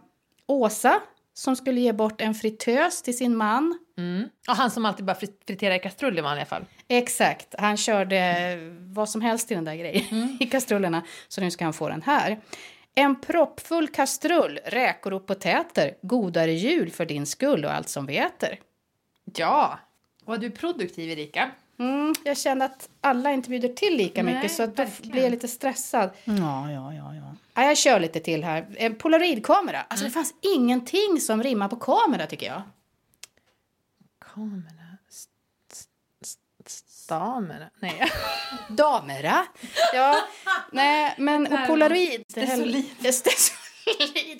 Åsa 0.48 1.02
som 1.34 1.56
skulle 1.56 1.82
ge 1.82 1.94
bort 1.94 2.22
en 2.22 2.34
fritös 2.36 3.02
till 3.02 3.18
sin 3.18 3.36
man. 3.36 3.80
Mm. 3.98 4.30
Och 4.48 4.56
han 4.56 4.72
som 4.72 4.86
alltid 4.86 5.06
bara 5.06 5.16
frit- 5.16 5.44
friterar 5.48 5.76
i 5.76 5.80
kastrull 5.80 6.18
i 6.18 6.22
vanliga 6.22 6.46
fall. 6.46 6.66
Exakt, 6.88 7.56
han 7.58 7.78
körde 7.78 8.58
vad 8.80 9.10
som 9.10 9.22
helst 9.22 9.52
i 9.52 9.56
den 9.56 9.66
där 9.66 9.76
grejen 9.76 10.38
i 10.40 10.46
kastrullerna. 10.46 11.04
Så 11.28 11.42
nu 11.42 11.52
ska 11.52 11.64
han 11.64 11.74
få 11.74 11.90
den 11.90 12.02
här. 12.02 12.42
En 12.96 13.22
proppfull 13.22 13.88
kastrull, 13.88 14.60
räkor 14.66 15.14
och 15.14 15.28
potäter, 15.28 15.96
godare 16.02 16.54
jul 16.54 16.92
för 16.92 17.06
din 17.06 17.26
skull 17.26 17.66
och 17.66 17.74
allt 17.74 17.90
som 17.90 18.06
vi 18.06 18.18
äter. 18.18 18.60
Ja! 19.36 19.80
Vad 20.26 20.40
du 20.42 20.48
är 20.48 20.52
produktiv 20.52 21.10
Erika. 21.10 21.52
Mm, 21.82 22.14
jag 22.24 22.38
känner 22.38 22.66
att 22.66 22.90
alla 23.02 23.32
inte 23.32 23.50
bjuder 23.50 23.70
till 23.70 23.96
lika 23.98 24.24
Nej, 24.24 24.34
mycket 24.36 24.52
så 24.52 24.64
att 24.64 24.76
då 24.76 24.84
verkligen. 24.84 25.12
blir 25.12 25.24
jag 25.24 25.32
lite 25.32 25.48
stressad. 25.48 26.10
Ja, 26.24 26.72
ja, 26.72 26.94
ja, 26.94 27.16
ja. 27.16 27.36
Ja, 27.54 27.64
jag 27.64 27.78
kör 27.78 28.00
lite 28.00 28.20
till 28.20 28.44
här. 28.44 28.66
En 28.78 28.96
polaroidkamera. 28.96 29.82
Alltså 29.88 30.06
det 30.06 30.12
fanns 30.12 30.34
ingenting 30.56 31.20
som 31.22 31.44
rimmar 31.44 31.68
på 31.68 31.76
kamera 31.76 32.28
tycker 32.28 32.46
jag. 32.48 32.62
Kamera... 34.34 34.98
st- 35.10 35.32
st- 36.22 36.40
Stamera? 36.88 37.66
Nej. 37.80 38.12
Damera. 38.70 39.46
Ja, 39.94 40.18
nej, 40.72 41.16
men 41.18 41.54
och 41.54 41.68
polaroid. 41.68 42.24
Stesolid. 42.30 42.86
Stesolid, 43.14 43.71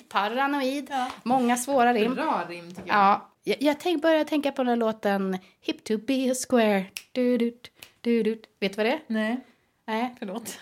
paranoid. 0.08 0.90
Många 1.22 1.56
svåra 1.56 1.92
rim. 1.94 2.14
Bra 2.14 2.44
rim 2.48 2.68
tycker 2.68 2.88
jag. 2.88 2.96
Ja, 2.96 3.28
jag, 3.42 3.56
jag 3.62 3.80
tänk, 3.80 4.02
började 4.02 4.24
tänka 4.24 4.52
på 4.52 4.64
den 4.64 4.78
låten 4.78 5.38
Hip 5.60 5.84
to 5.84 5.98
be 5.98 6.30
a 6.32 6.34
square. 6.48 6.84
Du, 7.12 7.38
du, 7.38 7.56
du, 8.00 8.22
du. 8.22 8.42
Vet 8.60 8.72
du 8.72 8.76
vad 8.76 8.86
det 8.86 8.92
är? 8.92 9.00
Nej, 9.06 9.40
Nej, 9.84 10.14
förlåt. 10.18 10.58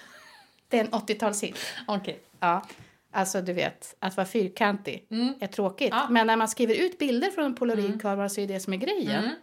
det 0.69 0.79
är 0.79 0.85
en 0.85 0.91
80-talshit. 0.91 1.57
Okej. 1.87 2.21
Ja, 2.41 2.63
alltså 3.13 3.41
du 3.43 3.53
vet, 3.53 3.97
att 3.99 4.17
vara 4.17 4.27
fyrkantig 4.27 5.07
Mm. 5.11 5.35
är 5.41 5.47
tråkigt. 5.47 5.89
Ja. 5.91 6.07
Men 6.11 6.27
när 6.27 6.37
man 6.37 6.49
skriver 6.49 6.75
ut 6.75 6.99
bilder 6.99 7.31
från 7.31 7.45
en 7.45 7.55
polaroidkamera 7.55 8.29
så 8.29 8.41
är 8.41 8.47
det 8.47 8.61
som 8.61 8.73
är 8.73 8.77
grejen. 8.77 9.25
Mm. 9.25 9.35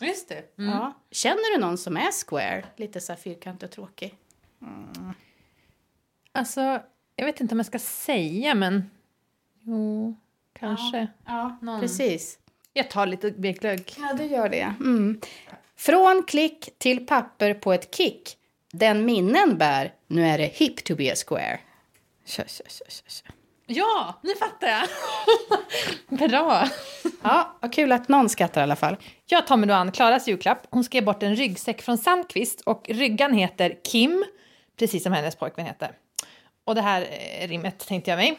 Just 0.00 0.28
det. 0.28 0.58
Mm. 0.58 0.70
Ja. 0.70 0.92
Känner 1.10 1.54
du 1.54 1.60
någon 1.60 1.78
som 1.78 1.96
är 1.96 2.26
square? 2.26 2.64
Lite 2.76 3.00
så 3.00 3.12
här 3.12 3.20
fyrkantig 3.20 3.68
och 3.68 3.72
tråkig. 3.74 4.14
Alltså, 6.32 6.80
jag 7.16 7.26
vet 7.26 7.40
inte 7.40 7.54
om 7.54 7.58
jag 7.58 7.66
ska 7.66 7.78
säga 7.78 8.54
men... 8.54 8.90
Jo, 9.62 10.16
kanske. 10.58 11.06
Ja, 11.26 11.58
Någon. 11.62 11.80
precis. 11.80 12.38
Jag 12.72 12.90
tar 12.90 13.06
lite 13.06 13.30
glögg. 13.30 13.92
Ja, 13.98 14.14
du 14.18 14.24
gör 14.24 14.48
det. 14.48 14.74
Mm. 14.80 15.20
Från 15.76 16.22
klick 16.26 16.68
till 16.78 17.06
papper 17.06 17.54
på 17.54 17.72
ett 17.72 17.94
kick. 17.94 18.36
Den 18.72 19.04
minnen 19.04 19.58
bär, 19.58 19.92
nu 20.06 20.26
är 20.26 20.38
det 20.38 20.44
hip 20.44 20.84
to 20.84 20.94
be 20.96 21.12
a 21.12 21.14
square. 21.26 21.60
Tja, 22.24 22.44
tja, 22.46 22.64
tja, 22.68 22.84
tja. 23.08 23.32
Ja, 23.66 24.20
nu 24.22 24.34
fattar 24.34 24.68
jag! 24.68 24.88
Bra! 26.28 26.68
Ja, 27.22 27.56
vad 27.60 27.72
kul 27.72 27.92
att 27.92 28.08
någon 28.08 28.28
skrattar 28.28 28.60
i 28.60 28.64
alla 28.64 28.76
fall. 28.76 28.96
Jag 29.26 29.46
tar 29.46 29.56
mig 29.56 29.68
då 29.68 29.74
an 29.74 29.92
Klaras 29.92 30.28
julklapp. 30.28 30.66
Hon 30.70 30.84
ge 30.90 31.00
bort 31.00 31.22
en 31.22 31.36
ryggsäck 31.36 31.82
från 31.82 31.98
Sandqvist 31.98 32.60
och 32.60 32.88
ryggan 32.88 33.34
heter 33.34 33.76
Kim, 33.84 34.24
precis 34.78 35.02
som 35.02 35.12
hennes 35.12 35.36
pojkvän 35.36 35.66
heter. 35.66 35.92
Och 36.64 36.74
det 36.74 36.82
här 36.82 37.02
eh, 37.02 37.48
rimmet 37.48 37.86
tänkte 37.86 38.10
jag 38.10 38.18
mig. 38.18 38.38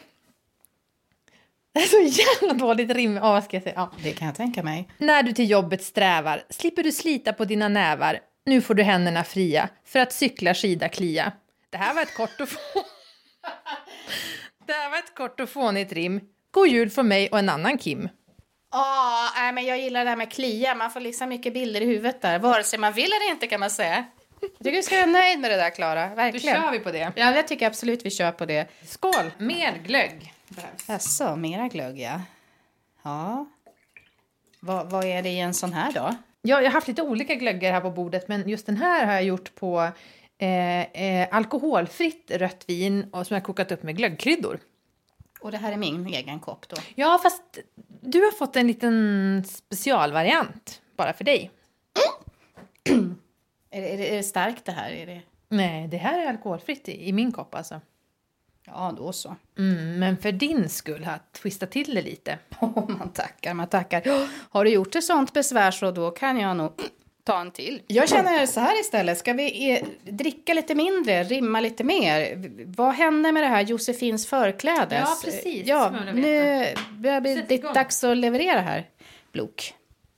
Det 1.74 1.80
är 1.80 1.86
så 1.86 2.20
jävla 2.22 2.54
dåligt 2.66 2.90
rim. 2.90 3.16
Ja, 3.16 3.32
vad 3.32 3.44
ska 3.44 3.56
jag 3.56 3.62
säga? 3.62 3.74
Ja. 3.76 3.90
Det 4.02 4.12
kan 4.12 4.26
jag 4.26 4.36
tänka 4.36 4.62
mig. 4.62 4.88
När 4.98 5.22
du 5.22 5.32
till 5.32 5.50
jobbet 5.50 5.84
strävar 5.84 6.42
slipper 6.50 6.82
du 6.82 6.92
slita 6.92 7.32
på 7.32 7.44
dina 7.44 7.68
nävar. 7.68 8.20
Nu 8.46 8.60
får 8.60 8.74
du 8.74 8.82
händerna 8.82 9.24
fria 9.24 9.68
för 9.84 10.00
att 10.00 10.12
cykla, 10.12 10.54
skida, 10.54 10.88
klia. 10.88 11.32
Det 11.70 11.76
här 11.76 11.94
var 11.94 12.02
ett 12.02 12.16
kort 12.16 12.40
och 12.40 12.48
få... 12.48 12.58
Det 14.66 14.72
här 14.72 14.90
var 14.90 14.98
ett 14.98 15.14
kort 15.14 15.40
och 15.40 15.48
fånigt 15.48 15.92
rim. 15.92 16.20
God 16.50 16.68
jul 16.68 16.90
från 16.90 17.08
mig 17.08 17.28
och 17.28 17.38
en 17.38 17.48
annan 17.48 17.78
Kim. 17.78 18.08
Ja, 18.72 19.30
nej, 19.36 19.52
men 19.52 19.64
jag 19.64 19.78
gillar 19.78 20.04
det 20.04 20.10
här 20.10 20.16
med 20.16 20.32
klia. 20.32 20.74
Man 20.74 20.90
får 20.90 21.00
liksom 21.00 21.28
mycket 21.28 21.54
bilder 21.54 21.80
i 21.80 21.84
huvudet 21.84 22.22
där. 22.22 22.38
Vare 22.38 22.64
sig 22.64 22.78
man 22.78 22.92
vill 22.92 23.04
eller 23.12 23.30
inte 23.30 23.46
kan 23.46 23.60
man 23.60 23.70
säga. 23.70 24.04
Jag 24.40 24.50
tycker 24.58 24.76
du 24.76 24.82
ska 24.82 24.94
vara 24.96 25.06
nöjd 25.06 25.40
med 25.40 25.50
det 25.50 25.56
där, 25.56 25.70
Klara. 25.70 26.08
Då 26.08 26.14
Verkligen. 26.14 26.62
kör 26.62 26.72
vi 26.72 26.78
på 26.78 26.90
det. 26.90 27.12
Ja, 27.16 27.34
jag 27.34 27.48
tycker 27.48 27.66
absolut 27.66 28.06
vi 28.06 28.10
kör 28.10 28.32
på 28.32 28.46
det. 28.46 28.68
Skål! 28.84 29.30
Mer 29.38 29.78
glögg 29.84 30.32
behövs. 30.48 30.88
Jaså, 30.88 31.36
mera 31.36 31.68
glögg, 31.68 32.00
ja. 32.00 32.20
Ja. 33.02 33.46
Vad, 34.60 34.90
vad 34.90 35.04
är 35.04 35.22
det 35.22 35.28
i 35.28 35.40
en 35.40 35.54
sån 35.54 35.72
här 35.72 35.92
då? 35.92 36.14
Ja, 36.42 36.60
jag 36.60 36.64
har 36.64 36.70
haft 36.70 36.88
lite 36.88 37.02
olika 37.02 37.34
glöggar 37.34 37.72
här 37.72 37.80
på 37.80 37.90
bordet, 37.90 38.28
men 38.28 38.48
just 38.48 38.66
den 38.66 38.76
här 38.76 39.06
har 39.06 39.12
jag 39.12 39.24
gjort 39.24 39.54
på 39.54 39.90
eh, 40.38 40.80
eh, 40.82 41.28
alkoholfritt 41.30 42.30
rött 42.34 42.64
vin 42.66 43.08
och 43.12 43.26
som 43.26 43.34
jag 43.34 43.44
kokat 43.44 43.72
upp 43.72 43.82
med 43.82 43.96
glöggkryddor. 43.96 44.58
Och 45.40 45.50
det 45.50 45.56
här 45.56 45.72
är 45.72 45.76
min 45.76 46.06
egen 46.06 46.40
kopp 46.40 46.68
då. 46.68 46.76
Ja, 46.94 47.20
fast 47.22 47.42
du 48.00 48.20
har 48.20 48.30
fått 48.32 48.56
en 48.56 48.66
liten 48.66 49.44
specialvariant 49.48 50.80
bara 50.96 51.12
för 51.12 51.24
dig. 51.24 51.50
Är 53.74 53.80
det, 53.80 53.92
är 53.94 53.98
det, 53.98 54.12
är 54.12 54.16
det 54.16 54.22
starkt 54.22 54.64
det 54.64 54.72
här? 54.72 54.90
Är 54.90 55.06
det... 55.06 55.20
Nej, 55.48 55.88
det 55.88 55.96
här 55.96 56.18
är 56.18 56.26
alkoholfritt 56.26 56.88
i, 56.88 57.08
i 57.08 57.12
min 57.12 57.32
kopp 57.32 57.54
alltså. 57.54 57.80
Ja, 58.66 58.94
då 58.96 59.12
så. 59.12 59.36
Mm, 59.58 59.98
men 59.98 60.16
för 60.16 60.32
din 60.32 60.68
skull 60.68 61.04
har 61.04 61.12
jag 61.12 61.32
twistat 61.32 61.70
till 61.70 61.94
det 61.94 62.02
lite. 62.02 62.38
Oh, 62.60 62.90
man 62.90 63.12
tackar, 63.12 63.54
man 63.54 63.66
tackar. 63.66 64.28
Har 64.50 64.64
du 64.64 64.70
gjort 64.70 64.96
ett 64.96 65.04
sånt 65.04 65.32
besvär 65.32 65.70
så 65.70 65.90
då 65.90 66.10
kan 66.10 66.38
jag 66.38 66.56
nog 66.56 66.72
ta 67.24 67.40
en 67.40 67.50
till. 67.50 67.82
Jag 67.86 68.08
känner 68.08 68.46
så 68.46 68.60
här 68.60 68.80
istället. 68.80 69.18
Ska 69.18 69.32
vi 69.32 69.70
eh, 69.70 70.12
dricka 70.12 70.54
lite 70.54 70.74
mindre, 70.74 71.24
rimma 71.24 71.60
lite 71.60 71.84
mer? 71.84 72.42
Vad 72.76 72.94
hände 72.94 73.32
med 73.32 73.42
det 73.42 73.48
här 73.48 73.62
Josefins 73.62 74.26
förklädes? 74.26 75.00
Ja, 75.00 75.18
precis. 75.24 75.66
Ja, 75.66 75.90
nu 76.14 76.66
börjar 76.90 77.20
det 77.20 77.46
bli 77.46 77.58
dags 77.58 78.04
att 78.04 78.16
leverera 78.16 78.60
här. 78.60 78.86
Blok. 79.32 79.74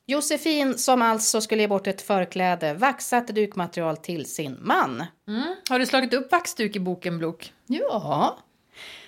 Josefin 0.08 0.78
som 0.78 1.02
alltså 1.02 1.40
skulle 1.40 1.62
ge 1.62 1.68
bort 1.68 1.86
ett 1.86 2.02
förkläde, 2.02 2.74
vaxat 2.74 3.26
dukmaterial 3.26 3.96
till 3.96 4.26
sin 4.26 4.58
man. 4.60 5.04
Mm. 5.28 5.54
Har 5.68 5.78
du 5.78 5.86
slagit 5.86 6.14
upp 6.14 6.32
vaxduk 6.32 6.76
i 6.76 6.80
boken, 6.80 7.18
Blok? 7.18 7.52
Ja. 7.66 8.38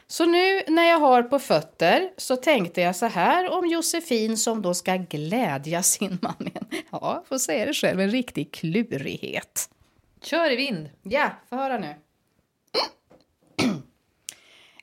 Så 0.07 0.27
nu 0.27 0.63
när 0.69 0.85
jag 0.85 0.99
har 0.99 1.23
på 1.23 1.39
fötter 1.39 2.11
så 2.17 2.37
tänkte 2.37 2.81
jag 2.81 2.97
så 2.97 3.07
här 3.07 3.51
om 3.51 3.67
Josefin 3.67 4.37
som 4.37 4.63
då 4.63 4.75
ska 4.75 4.97
glädja 4.97 5.83
sin 5.83 6.19
man. 6.23 6.51
Ja, 6.91 7.25
får 7.29 7.39
säga 7.39 7.67
det 7.67 7.75
själv, 7.75 8.01
en 8.01 8.11
riktig 8.11 8.53
klurighet. 8.53 9.71
Kör 10.23 10.51
i 10.51 10.57
vind! 10.57 10.91
Ja, 11.03 11.31
få 11.49 11.57
höra 11.57 11.79
nu. 11.79 11.95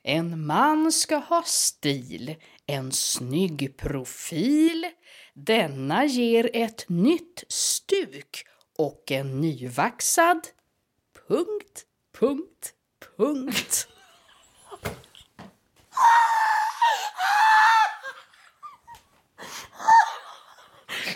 En 0.08 0.46
man 0.46 0.92
ska 0.92 1.16
ha 1.16 1.42
stil, 1.42 2.36
en 2.66 2.92
snygg 2.92 3.76
profil. 3.76 4.86
Denna 5.34 6.04
ger 6.04 6.50
ett 6.52 6.88
nytt 6.88 7.44
stuk 7.48 8.46
och 8.78 9.10
en 9.10 9.40
nyvaxad 9.40 10.46
punkt, 11.28 11.84
punkt, 12.18 12.72
punkt. 13.16 13.88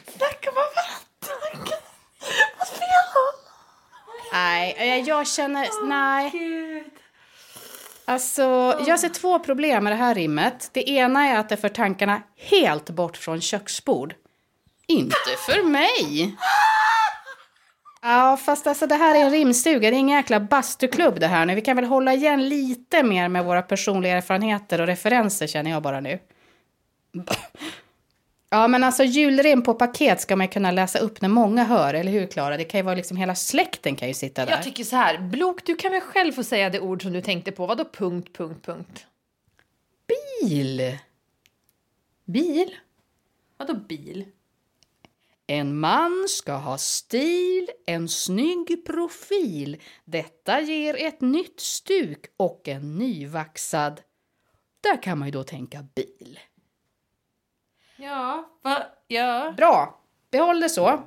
Snacka 0.06 0.50
om 0.50 0.56
vatten! 0.56 1.72
Vad 2.58 2.68
spelar 2.68 3.32
Nej, 4.32 5.04
jag 5.06 5.26
känner... 5.26 5.86
nej. 5.88 6.90
Alltså, 8.10 8.42
jag 8.86 9.00
ser 9.00 9.08
två 9.08 9.38
problem 9.38 9.84
med 9.84 9.92
det 9.92 9.96
här 9.96 10.14
rimmet. 10.14 10.70
Det 10.72 10.90
ena 10.90 11.26
är 11.26 11.38
att 11.38 11.48
det 11.48 11.56
för 11.56 11.68
tankarna 11.68 12.22
helt 12.36 12.90
bort 12.90 13.16
från 13.16 13.40
köksbord. 13.40 14.14
Inte 14.86 15.30
för 15.46 15.62
mig! 15.62 16.36
Ja, 18.02 18.36
fast 18.36 18.66
alltså 18.66 18.86
det 18.86 18.94
här 18.94 19.14
är 19.14 19.18
en 19.18 19.30
rimstuga, 19.30 19.90
det 19.90 19.96
är 19.96 19.98
ingen 19.98 20.16
jäkla 20.16 20.40
bastuklubb 20.40 21.20
det 21.20 21.26
här 21.26 21.46
nu. 21.46 21.54
Vi 21.54 21.60
kan 21.60 21.76
väl 21.76 21.84
hålla 21.84 22.14
igen 22.14 22.48
lite 22.48 23.02
mer 23.02 23.28
med 23.28 23.44
våra 23.44 23.62
personliga 23.62 24.16
erfarenheter 24.16 24.80
och 24.80 24.86
referenser 24.86 25.46
känner 25.46 25.70
jag 25.70 25.82
bara 25.82 26.00
nu. 26.00 26.18
Ja, 28.52 28.68
men 28.68 28.84
alltså 28.84 29.04
julrim 29.04 29.62
på 29.62 29.74
paket 29.74 30.20
ska 30.20 30.36
man 30.36 30.48
kunna 30.48 30.70
läsa 30.70 30.98
upp 30.98 31.20
när 31.20 31.28
många 31.28 31.64
hör, 31.64 31.94
eller 31.94 32.12
hur 32.12 32.26
Klara? 32.26 32.56
Det 32.56 32.64
kan 32.64 32.78
ju 32.78 32.84
vara 32.84 32.94
liksom 32.94 33.16
hela 33.16 33.34
släkten 33.34 33.96
kan 33.96 34.08
ju 34.08 34.14
sitta 34.14 34.44
där. 34.44 34.52
Jag 34.52 34.62
tycker 34.62 34.84
så 34.84 34.96
här, 34.96 35.18
Blok, 35.18 35.64
du 35.64 35.76
kan 35.76 35.92
väl 35.92 36.00
själv 36.00 36.32
få 36.32 36.44
säga 36.44 36.70
det 36.70 36.80
ord 36.80 37.02
som 37.02 37.12
du 37.12 37.20
tänkte 37.20 37.52
på. 37.52 37.66
Vadå 37.66 37.84
punkt, 37.92 38.36
punkt, 38.36 38.66
punkt? 38.66 39.06
Bil! 40.08 40.98
Bil? 42.24 42.76
Vadå 43.56 43.74
bil? 43.74 44.24
En 45.46 45.78
man 45.80 46.26
ska 46.28 46.52
ha 46.52 46.78
stil, 46.78 47.68
en 47.86 48.08
snygg 48.08 48.86
profil. 48.86 49.82
Detta 50.04 50.60
ger 50.60 50.96
ett 51.06 51.20
nytt 51.20 51.60
stuk 51.60 52.26
och 52.36 52.68
en 52.68 52.98
nyvaxad. 52.98 54.00
Där 54.80 55.02
kan 55.02 55.18
man 55.18 55.28
ju 55.28 55.32
då 55.32 55.44
tänka 55.44 55.86
bil. 55.94 56.38
Ja, 58.02 58.44
va? 58.64 58.82
Ja. 59.08 59.54
Bra, 59.56 60.00
behåll 60.32 60.60
det 60.60 60.68
så. 60.68 61.00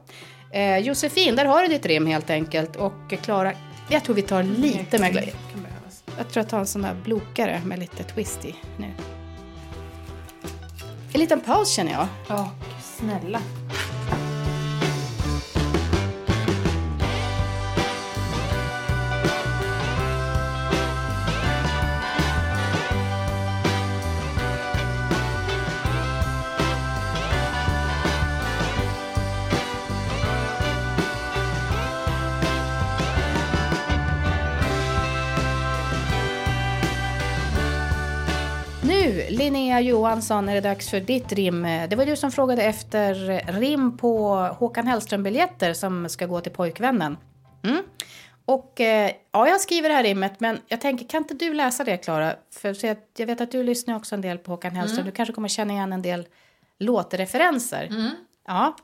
Eh, 0.51 0.77
Josefin, 0.77 1.35
där 1.35 1.45
har 1.45 1.61
du 1.61 1.67
ditt 1.67 1.85
rim 1.85 2.07
helt 2.07 2.29
enkelt. 2.29 2.75
Och 2.75 2.93
Klara, 3.23 3.53
jag 3.89 4.03
tror 4.03 4.15
vi 4.15 4.21
tar 4.21 4.43
lite 4.43 4.99
med 4.99 5.11
glädje. 5.11 5.31
Kan 5.53 5.63
behövas. 5.63 6.03
Jag 6.17 6.29
tror 6.29 6.43
jag 6.43 6.49
tar 6.49 6.59
en 6.59 6.67
sån 6.67 6.81
där 6.81 6.93
blokare 6.93 7.61
med 7.65 7.79
lite 7.79 8.03
twist 8.03 8.45
i 8.45 8.55
nu. 8.77 8.91
En 11.13 11.19
liten 11.19 11.41
paus 11.41 11.69
känner 11.69 11.91
jag. 11.91 12.07
Ja, 12.27 12.51
snälla. 12.81 13.39
Linnea 39.73 39.91
Johansson, 39.91 40.49
är 40.49 40.53
det 40.53 40.61
dags 40.61 40.89
för 40.89 40.99
ditt 40.99 41.31
rim. 41.31 41.63
Det 41.63 41.95
var 41.95 42.05
du 42.05 42.15
som 42.15 42.31
frågade 42.31 42.63
efter 42.63 43.13
rim 43.59 43.97
på 43.97 44.35
Håkan 44.35 44.87
Hellström-biljetter 44.87 45.73
som 45.73 46.09
ska 46.09 46.25
gå 46.25 46.41
till 46.41 46.51
pojkvännen. 46.51 47.17
Mm. 47.63 47.83
Och 48.45 48.81
eh, 48.81 49.11
ja, 49.31 49.47
jag 49.47 49.61
skriver 49.61 49.89
det 49.89 49.95
här 49.95 50.03
rimmet, 50.03 50.39
men 50.39 50.59
jag 50.67 50.81
tänker, 50.81 51.07
kan 51.07 51.23
inte 51.23 51.33
du 51.33 51.53
läsa 51.53 51.83
det, 51.83 51.97
Klara? 51.97 52.35
För 52.51 52.73
så 52.73 52.87
jag, 52.87 52.97
jag 53.17 53.27
vet 53.27 53.41
att 53.41 53.51
du 53.51 53.63
lyssnar 53.63 53.95
också 53.95 54.15
en 54.15 54.21
del 54.21 54.37
på 54.37 54.51
Håkan 54.51 54.75
Hellström. 54.75 55.05
Du 55.05 55.11
kanske 55.11 55.33
kommer 55.33 55.47
känna 55.47 55.73
igen 55.73 55.93
en 55.93 56.01
del 56.01 56.27
låtreferenser. 56.79 57.89
Ja. 58.47 58.75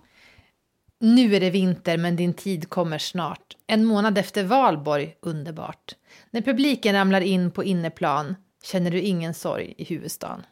Nu 0.99 1.35
är 1.35 1.39
det 1.39 1.49
vinter, 1.49 1.97
men 1.97 2.15
din 2.15 2.33
tid 2.33 2.69
kommer 2.69 2.97
snart. 2.97 3.57
En 3.67 3.85
månad 3.85 4.17
efter 4.17 4.43
valborg, 4.43 5.15
underbart. 5.21 5.95
När 6.31 6.41
publiken 6.41 6.95
ramlar 6.95 7.21
in 7.21 7.51
på 7.51 7.63
inneplan 7.63 8.35
känner 8.63 8.91
du 8.91 9.01
ingen 9.01 9.33
sorg 9.33 9.73
i 9.77 9.83
huvudstaden. 9.83 10.45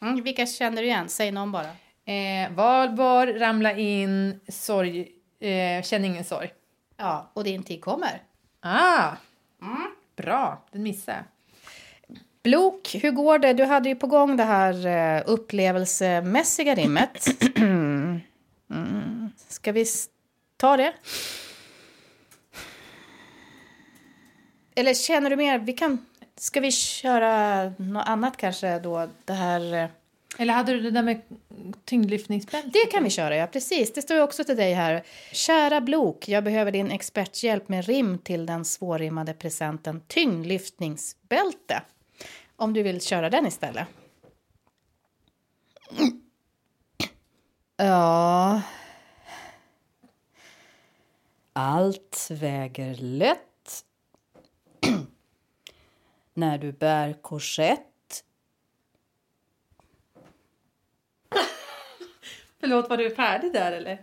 Mm, 0.00 0.22
vilka 0.22 0.46
känner 0.46 0.82
du 0.82 0.88
igen? 0.88 1.08
Säg 1.08 1.32
någon 1.32 1.52
bara. 1.52 1.70
Eh, 2.04 2.52
valborg, 2.52 3.38
ramla 3.38 3.72
in, 3.72 4.40
sorg, 4.48 5.08
eh, 5.40 5.82
känner 5.82 6.08
ingen 6.08 6.24
sorg. 6.24 6.50
Ja, 6.96 7.30
och 7.34 7.44
din 7.44 7.62
tid 7.62 7.80
kommer. 7.80 8.22
Ah, 8.60 9.12
bra, 10.16 10.64
den 10.72 10.82
missade 10.82 11.16
jag. 11.18 11.24
Blok, 12.42 12.94
hur 13.02 13.10
går 13.10 13.38
det? 13.38 13.52
Du 13.52 13.64
hade 13.64 13.88
ju 13.88 13.94
på 13.94 14.06
gång 14.06 14.36
det 14.36 14.44
här 14.44 14.86
eh, 14.86 15.22
upplevelsemässiga 15.26 16.74
rimmet. 16.74 17.26
mm. 17.56 18.20
Ska 19.48 19.72
vi 19.72 19.86
ta 20.56 20.76
det? 20.76 20.92
Eller 24.74 24.94
känner 24.94 25.30
du 25.30 25.36
mer, 25.36 25.58
vi 25.58 25.72
kan, 25.72 26.06
ska 26.40 26.60
vi 26.60 26.72
köra 26.72 27.64
något 27.76 28.08
annat 28.08 28.36
kanske 28.36 28.78
då? 28.78 29.08
Det 29.24 29.32
här, 29.32 29.74
eh, 29.74 29.88
Eller 30.38 30.54
hade 30.54 30.72
du 30.72 30.80
det 30.80 30.90
där 30.90 31.02
med 31.02 31.22
tyngdlyftningsbälte? 31.84 32.70
det 32.72 32.90
kan 32.92 33.04
vi 33.04 33.10
köra, 33.10 33.36
ja 33.36 33.46
precis. 33.46 33.92
Det 33.92 34.02
står 34.02 34.16
ju 34.16 34.22
också 34.22 34.44
till 34.44 34.56
dig 34.56 34.72
här. 34.72 35.02
Kära 35.32 35.80
Blok, 35.80 36.28
jag 36.28 36.44
behöver 36.44 36.72
din 36.72 36.90
experthjälp 36.90 37.68
med 37.68 37.86
rim 37.86 38.18
till 38.18 38.46
den 38.46 38.64
svårrimmade 38.64 39.34
presenten 39.34 40.00
tyngdlyftningsbälte. 40.06 41.82
Om 42.56 42.72
du 42.72 42.82
vill 42.82 43.00
köra 43.00 43.30
den 43.30 43.46
istället. 43.46 43.86
Ja. 47.76 48.62
Allt 51.52 52.28
väger 52.30 52.94
lätt. 52.94 53.38
När 56.38 56.58
du 56.58 56.72
bär 56.72 57.12
korsett. 57.22 58.24
Förlåt, 62.60 62.90
var 62.90 62.96
du 62.96 63.10
färdig 63.10 63.52
där 63.52 63.72
eller? 63.72 64.00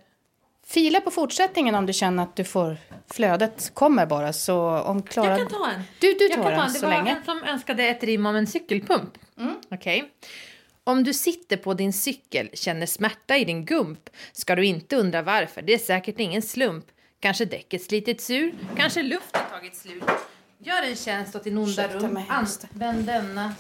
Fila 0.66 1.02
på 1.02 1.12
fortsättningen 1.12 1.76
om 1.76 1.86
du 1.86 1.94
känner 1.94 2.24
att 2.24 2.36
du 2.36 2.44
får 2.44 2.78
flödet 3.12 3.72
kommer 3.74 4.06
bara. 4.06 4.34
Så 4.34 4.80
om 4.80 5.04
Klara... 5.04 5.30
Jag 5.30 5.38
kan 5.38 5.60
ta 5.60 5.72
en. 5.72 5.82
Du, 6.00 6.14
du 6.14 6.30
tar 6.30 6.36
kan 6.36 6.46
den 6.46 6.56
ta 6.56 6.66
en. 6.66 6.74
Det 6.74 6.80
så 6.80 6.86
var 6.86 6.94
länge. 6.94 7.16
en 7.16 7.26
som 7.26 7.44
önskade 7.44 7.84
ett 7.84 8.04
rim 8.04 8.26
om 8.26 8.36
en 8.36 8.48
cykelpump. 8.48 9.18
Okej. 9.72 10.12
Om 10.84 11.04
du 11.04 11.14
sitter 11.14 11.58
på 11.58 11.74
din 11.74 11.94
cykel, 11.94 12.50
känner 12.54 12.86
smärta 12.86 13.38
i 13.38 13.46
din 13.46 13.66
gump, 13.66 14.10
ska 14.32 14.56
du 14.56 14.66
inte 14.66 14.96
undra 14.96 15.22
varför. 15.22 15.62
Det 15.62 15.74
är 15.74 15.78
säkert 15.78 16.20
ingen 16.20 16.42
slump. 16.42 16.86
Kanske 17.20 17.46
däcket 17.46 17.84
slitits 17.84 18.30
ur, 18.30 18.56
kanske 18.78 19.04
luften 19.04 19.42
tagit 19.52 19.76
slut. 19.76 20.04
Gör 20.66 20.84
en 20.84 20.96
tjänst 20.96 21.36
åt 21.36 21.44
din 21.44 21.58
onda 21.58 21.88
rum. 21.88 22.20
Använd 22.30 23.06
denna. 23.06 23.54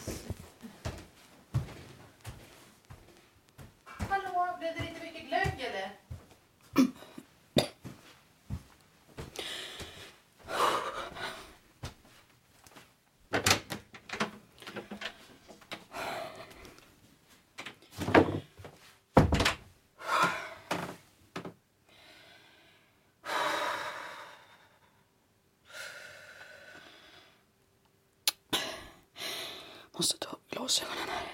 Måste 29.97 30.17
ta 30.17 30.37
glasögonen 30.49 31.07
här. 31.09 31.31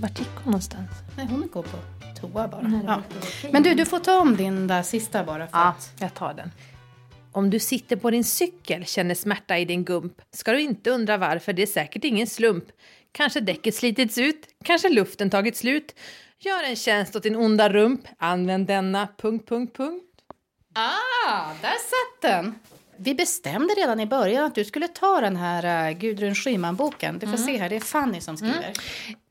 Vart 0.00 0.18
gick 0.18 0.28
hon 0.34 0.44
någonstans? 0.44 0.90
Nej, 1.16 1.26
hon 1.30 1.48
går 1.52 1.62
på 1.62 1.76
toa 2.20 2.48
bara. 2.48 2.60
Nej, 2.62 2.80
ja. 2.86 3.02
Men 3.52 3.62
du, 3.62 3.74
du 3.74 3.84
får 3.84 3.98
ta 3.98 4.20
om 4.20 4.36
din 4.36 4.66
där 4.66 4.82
sista 4.82 5.24
bara. 5.24 5.46
För 5.46 5.58
Ja, 5.58 5.64
att... 5.68 5.92
jag 5.98 6.14
tar 6.14 6.34
den. 6.34 6.50
Om 7.36 7.50
du 7.50 7.58
sitter 7.58 7.96
på 7.96 8.10
din 8.10 8.24
cykel, 8.24 8.84
känner 8.84 9.14
smärta 9.14 9.58
i 9.58 9.64
din 9.64 9.84
gump, 9.84 10.22
ska 10.32 10.52
du 10.52 10.60
inte 10.60 10.90
undra 10.90 11.16
varför, 11.16 11.52
det 11.52 11.62
är 11.62 11.66
säkert 11.66 12.04
ingen 12.04 12.26
slump. 12.26 12.64
Kanske 13.12 13.40
däcket 13.40 13.74
slitits 13.74 14.18
ut, 14.18 14.48
kanske 14.64 14.88
luften 14.88 15.30
tagit 15.30 15.56
slut. 15.56 15.94
Gör 16.38 16.64
en 16.64 16.76
tjänst 16.76 17.16
åt 17.16 17.22
din 17.22 17.36
onda 17.36 17.68
rump, 17.68 18.00
använd 18.18 18.66
denna... 18.66 19.08
Punkt, 19.18 19.48
punkt, 19.48 19.76
punkt. 19.76 20.04
Ah, 20.74 21.52
där 21.62 21.68
satt 21.70 22.22
den! 22.22 22.54
Vi 22.96 23.14
bestämde 23.14 23.74
redan 23.74 24.00
i 24.00 24.06
början 24.06 24.44
att 24.44 24.54
du 24.54 24.64
skulle 24.64 24.88
ta 24.88 25.20
den 25.20 25.36
här 25.36 25.90
uh, 25.90 25.98
Gudrun 25.98 26.34
Schyman-boken. 26.34 27.18
Du 27.18 27.26
får 27.26 27.36
se 27.36 27.56
här, 27.56 27.68
det 27.68 27.76
är 27.76 27.80
Fanny 27.80 28.20
som 28.20 28.36
skriver. 28.36 28.72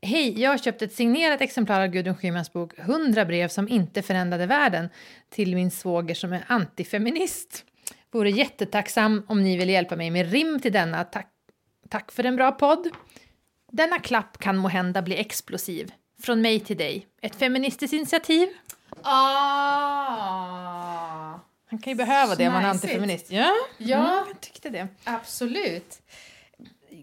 Hej, 0.02 0.40
jag 0.40 0.50
har 0.50 0.58
köpt 0.58 0.82
ett 0.82 0.94
signerat 0.94 1.40
exemplar 1.40 1.80
av 1.80 1.86
Gudrun 1.86 2.16
Schymans 2.16 2.52
bok 2.52 2.78
100 2.78 3.24
brev 3.24 3.48
som 3.48 3.68
inte 3.68 4.02
förändrade 4.02 4.46
världen 4.46 4.88
till 5.30 5.54
min 5.54 5.70
svåger 5.70 6.14
som 6.14 6.32
är 6.32 6.44
antifeminist. 6.46 7.64
Vore 8.12 8.30
jättetacksam 8.30 9.22
om 9.28 9.42
ni 9.42 9.56
vill 9.56 9.68
hjälpa 9.68 9.96
mig 9.96 10.10
med 10.10 10.30
rim 10.30 10.60
till 10.60 10.72
denna. 10.72 11.04
Tack, 11.04 11.28
tack 11.88 12.12
för 12.12 12.24
en 12.24 12.36
bra 12.36 12.52
podd. 12.52 12.88
Denna 13.72 13.98
klapp 13.98 14.38
kan 14.38 14.56
må 14.56 14.68
hända 14.68 15.02
bli 15.02 15.16
explosiv. 15.20 15.92
Från 16.22 16.40
mig 16.40 16.60
till 16.60 16.76
dig. 16.76 17.06
Ett 17.22 17.36
feministiskt 17.36 17.92
initiativ. 17.94 18.48
Ah, 19.56 21.40
Han 21.70 21.78
kan 21.78 21.90
ju 21.90 21.94
behöva 21.94 22.34
det 22.34 22.46
om 22.46 22.52
man 22.52 22.64
är 22.64 22.68
antifeminist. 22.68 23.30
Ja, 23.30 23.52
Ja. 23.78 23.96
Mm, 23.96 24.24
jag 24.28 24.40
tyckte 24.40 24.70
det. 24.70 24.88
absolut. 25.04 25.98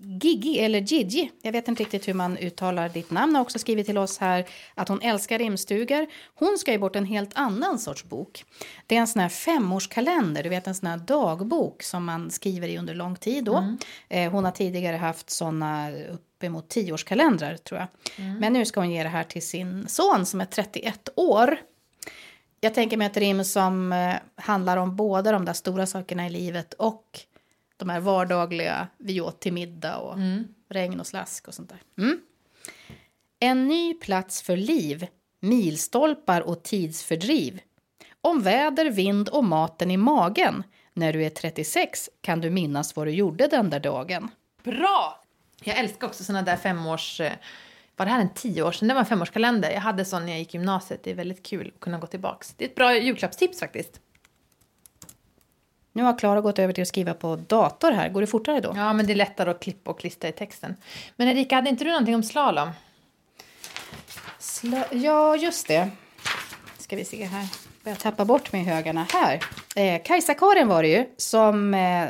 Gigi, 0.05 0.59
eller 0.59 0.79
Gigi, 0.79 1.31
jag 1.41 1.51
vet 1.51 1.67
inte 1.67 1.83
riktigt 1.83 2.07
hur 2.07 2.13
man 2.13 2.37
uttalar 2.37 2.89
ditt 2.89 3.11
namn, 3.11 3.35
har 3.35 3.41
också 3.41 3.59
skrivit 3.59 3.85
till 3.85 3.97
oss 3.97 4.17
här 4.17 4.45
att 4.75 4.89
hon 4.89 5.01
älskar 5.01 5.39
rimstugor. 5.39 6.07
Hon 6.35 6.57
ska 6.57 6.71
ge 6.71 6.77
bort 6.77 6.95
en 6.95 7.05
helt 7.05 7.31
annan 7.35 7.79
sorts 7.79 8.03
bok. 8.03 8.45
Det 8.87 8.95
är 8.95 8.99
en 8.99 9.07
sån 9.07 9.21
här 9.21 9.29
femårskalender, 9.29 10.43
du 10.43 10.49
vet 10.49 10.67
en 10.67 10.75
sån 10.75 10.89
här 10.89 10.97
dagbok 10.97 11.83
som 11.83 12.05
man 12.05 12.31
skriver 12.31 12.67
i 12.67 12.77
under 12.77 12.95
lång 12.95 13.15
tid 13.15 13.43
då. 13.43 13.77
Eh, 14.09 14.31
hon 14.31 14.45
har 14.45 14.51
tidigare 14.51 14.97
haft 14.97 15.29
såna 15.29 15.91
uppemot 15.91 16.69
tioårskalendrar 16.69 17.57
tror 17.57 17.79
jag. 17.79 17.87
Men 18.39 18.53
nu 18.53 18.65
ska 18.65 18.79
hon 18.79 18.91
ge 18.91 19.03
det 19.03 19.09
här 19.09 19.23
till 19.23 19.47
sin 19.47 19.87
son 19.87 20.25
som 20.25 20.41
är 20.41 20.45
31 20.45 21.09
år. 21.15 21.57
Jag 22.59 22.73
tänker 22.73 22.97
mig 22.97 23.07
ett 23.07 23.17
rim 23.17 23.43
som 23.43 23.93
eh, 23.93 24.15
handlar 24.35 24.77
om 24.77 24.95
båda 24.95 25.31
de 25.31 25.45
där 25.45 25.53
stora 25.53 25.85
sakerna 25.85 26.27
i 26.27 26.29
livet 26.29 26.73
och 26.73 27.19
de 27.83 27.89
här 27.89 27.99
vardagliga 27.99 28.87
vi 28.97 29.21
åt 29.21 29.39
till 29.39 29.53
middag 29.53 29.97
och 29.97 30.17
regn 30.69 30.99
och 30.99 31.07
slask 31.07 31.47
och 31.47 31.53
sånt 31.53 31.69
där. 31.69 32.03
Mm. 32.03 32.19
En 33.39 33.67
ny 33.67 33.93
plats 33.93 34.41
för 34.41 34.57
liv, 34.57 35.07
milstolpar 35.39 36.41
och 36.41 36.63
tidsfördriv. 36.63 37.59
Om 38.21 38.41
väder, 38.41 38.89
vind 38.89 39.29
och 39.29 39.43
maten 39.43 39.91
i 39.91 39.97
magen. 39.97 40.63
När 40.93 41.13
du 41.13 41.23
är 41.25 41.29
36 41.29 42.09
kan 42.21 42.41
du 42.41 42.49
minnas 42.49 42.95
vad 42.95 43.07
du 43.07 43.11
gjorde 43.11 43.47
den 43.47 43.69
där 43.69 43.79
dagen. 43.79 44.29
Bra! 44.63 45.23
Jag 45.63 45.77
älskar 45.77 46.07
också 46.07 46.23
såna 46.23 46.41
där 46.41 46.57
femårs... 46.57 47.19
eh, 47.21 47.31
Var 47.95 48.05
det 48.05 48.11
här 48.11 48.21
en 48.21 48.33
tio 48.33 48.63
år 48.63 48.71
sedan? 48.71 48.87
Det 48.87 48.93
var 48.93 49.01
en 49.01 49.05
femårskalender. 49.05 49.71
Jag 49.71 49.81
hade 49.81 50.05
sån 50.05 50.21
när 50.25 50.29
jag 50.31 50.39
gick 50.39 50.55
i 50.55 50.57
gymnasiet. 50.57 51.03
Det 51.03 51.11
är 51.11 51.15
väldigt 51.15 51.43
kul 51.43 51.71
att 51.75 51.79
kunna 51.79 51.97
gå 51.99 52.07
tillbaks. 52.07 52.53
Det 52.57 52.65
är 52.65 52.69
ett 52.69 52.75
bra 52.75 52.97
julklappstips 52.97 53.59
faktiskt. 53.59 53.99
Nu 55.95 56.03
har 56.03 56.19
Klara 56.19 56.41
gått 56.41 56.59
över 56.59 56.73
till 56.73 56.81
att 56.81 56.87
skriva 56.87 57.13
på 57.13 57.35
dator 57.35 57.91
här. 57.91 58.09
Går 58.09 58.21
det 58.21 58.27
fortare 58.27 58.59
då? 58.59 58.73
Ja, 58.75 58.93
men 58.93 59.07
det 59.07 59.13
är 59.13 59.15
lättare 59.15 59.51
att 59.51 59.59
klippa 59.59 59.91
och 59.91 59.99
klistra 59.99 60.29
i 60.29 60.31
texten. 60.31 60.75
Men 61.15 61.27
Erika, 61.27 61.55
hade 61.55 61.69
inte 61.69 61.83
du 61.83 61.89
någonting 61.89 62.15
om 62.15 62.23
slalom? 62.23 62.69
Sla- 64.39 64.85
ja, 64.91 65.35
just 65.35 65.67
det. 65.67 65.89
Ska 66.79 66.95
vi 66.95 67.05
se 67.05 67.23
här. 67.25 67.47
Börjar 67.83 67.95
tappa 67.95 68.25
bort 68.25 68.51
mig 68.53 68.61
i 68.61 68.65
högarna. 68.65 69.07
Här. 69.13 69.39
Eh, 69.75 70.01
Kajsa-Karin 70.01 70.67
var 70.67 70.83
det 70.83 70.89
ju 70.89 71.05
som... 71.17 71.73
Eh, 71.73 72.07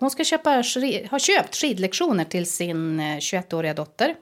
hon 0.00 0.10
ska 0.10 0.24
köpa, 0.24 0.50
har 0.50 1.18
köpt 1.18 1.56
skidlektioner 1.56 2.24
till 2.24 2.50
sin 2.50 3.00
eh, 3.00 3.16
21-åriga 3.16 3.74
dotter. 3.74 4.14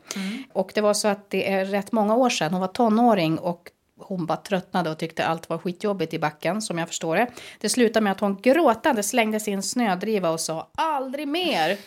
Och 0.52 0.70
det 0.74 0.80
var 0.80 0.94
så 0.94 1.08
att 1.08 1.30
det 1.30 1.52
är 1.52 1.64
rätt 1.64 1.92
många 1.92 2.16
år 2.16 2.30
sedan. 2.30 2.52
Hon 2.52 2.60
var 2.60 2.68
tonåring 2.68 3.38
och 3.38 3.70
hon 4.02 4.26
bara 4.26 4.36
tröttnade 4.36 4.90
och 4.90 4.98
tyckte 4.98 5.26
allt 5.26 5.48
var 5.48 5.58
skitjobbigt 5.58 6.14
i 6.14 6.18
backen, 6.18 6.62
som 6.62 6.78
jag 6.78 6.88
förstår 6.88 7.16
det. 7.16 7.26
Det 7.60 7.68
slutade 7.68 8.04
med 8.04 8.12
att 8.12 8.20
hon 8.20 8.40
gråtande 8.42 9.02
slängde 9.02 9.40
sin 9.40 9.62
snödriva 9.62 10.30
och 10.30 10.40
sa 10.40 10.70
aldrig 10.74 11.28
mer. 11.28 11.78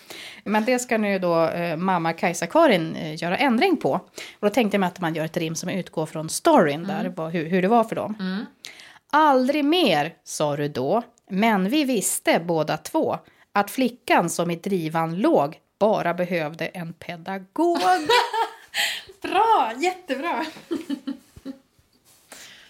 Men 0.43 0.65
det 0.65 0.80
ska 0.80 0.97
nu 0.97 1.19
då 1.19 1.47
eh, 1.47 1.78
mamma 1.78 2.13
Kajsa-Karin 2.13 2.95
eh, 2.95 3.23
göra 3.23 3.38
ändring 3.38 3.78
på. 3.78 3.91
Och 3.91 4.02
då 4.39 4.49
tänkte 4.49 4.76
jag 4.76 4.80
mig 4.80 4.88
att 4.88 4.99
man 4.99 5.15
gör 5.15 5.26
ett 5.26 5.38
rim 5.38 5.56
som 5.56 5.69
utgår 5.69 6.06
från 6.06 6.30
storyn 6.30 6.84
där, 6.84 7.13
vad, 7.15 7.32
hur, 7.32 7.49
hur 7.49 7.62
det 7.62 7.67
var 7.67 7.84
för 7.84 7.95
dem. 7.95 8.45
Aldrig 9.12 9.65
mer, 9.65 10.13
sa 10.23 10.56
du 10.56 10.67
då, 10.67 11.04
men 11.30 11.69
vi 11.69 11.84
visste 11.84 12.39
båda 12.39 12.78
två 12.78 13.17
att 13.52 13.71
flickan 13.71 14.30
som 14.30 14.52
i 14.52 14.56
drivan 14.56 15.15
låg 15.15 15.60
bara 15.80 16.13
behövde 16.13 16.65
en 16.65 16.93
pedagog. 16.93 17.80
Bra! 19.21 19.71
Jättebra! 19.78 20.45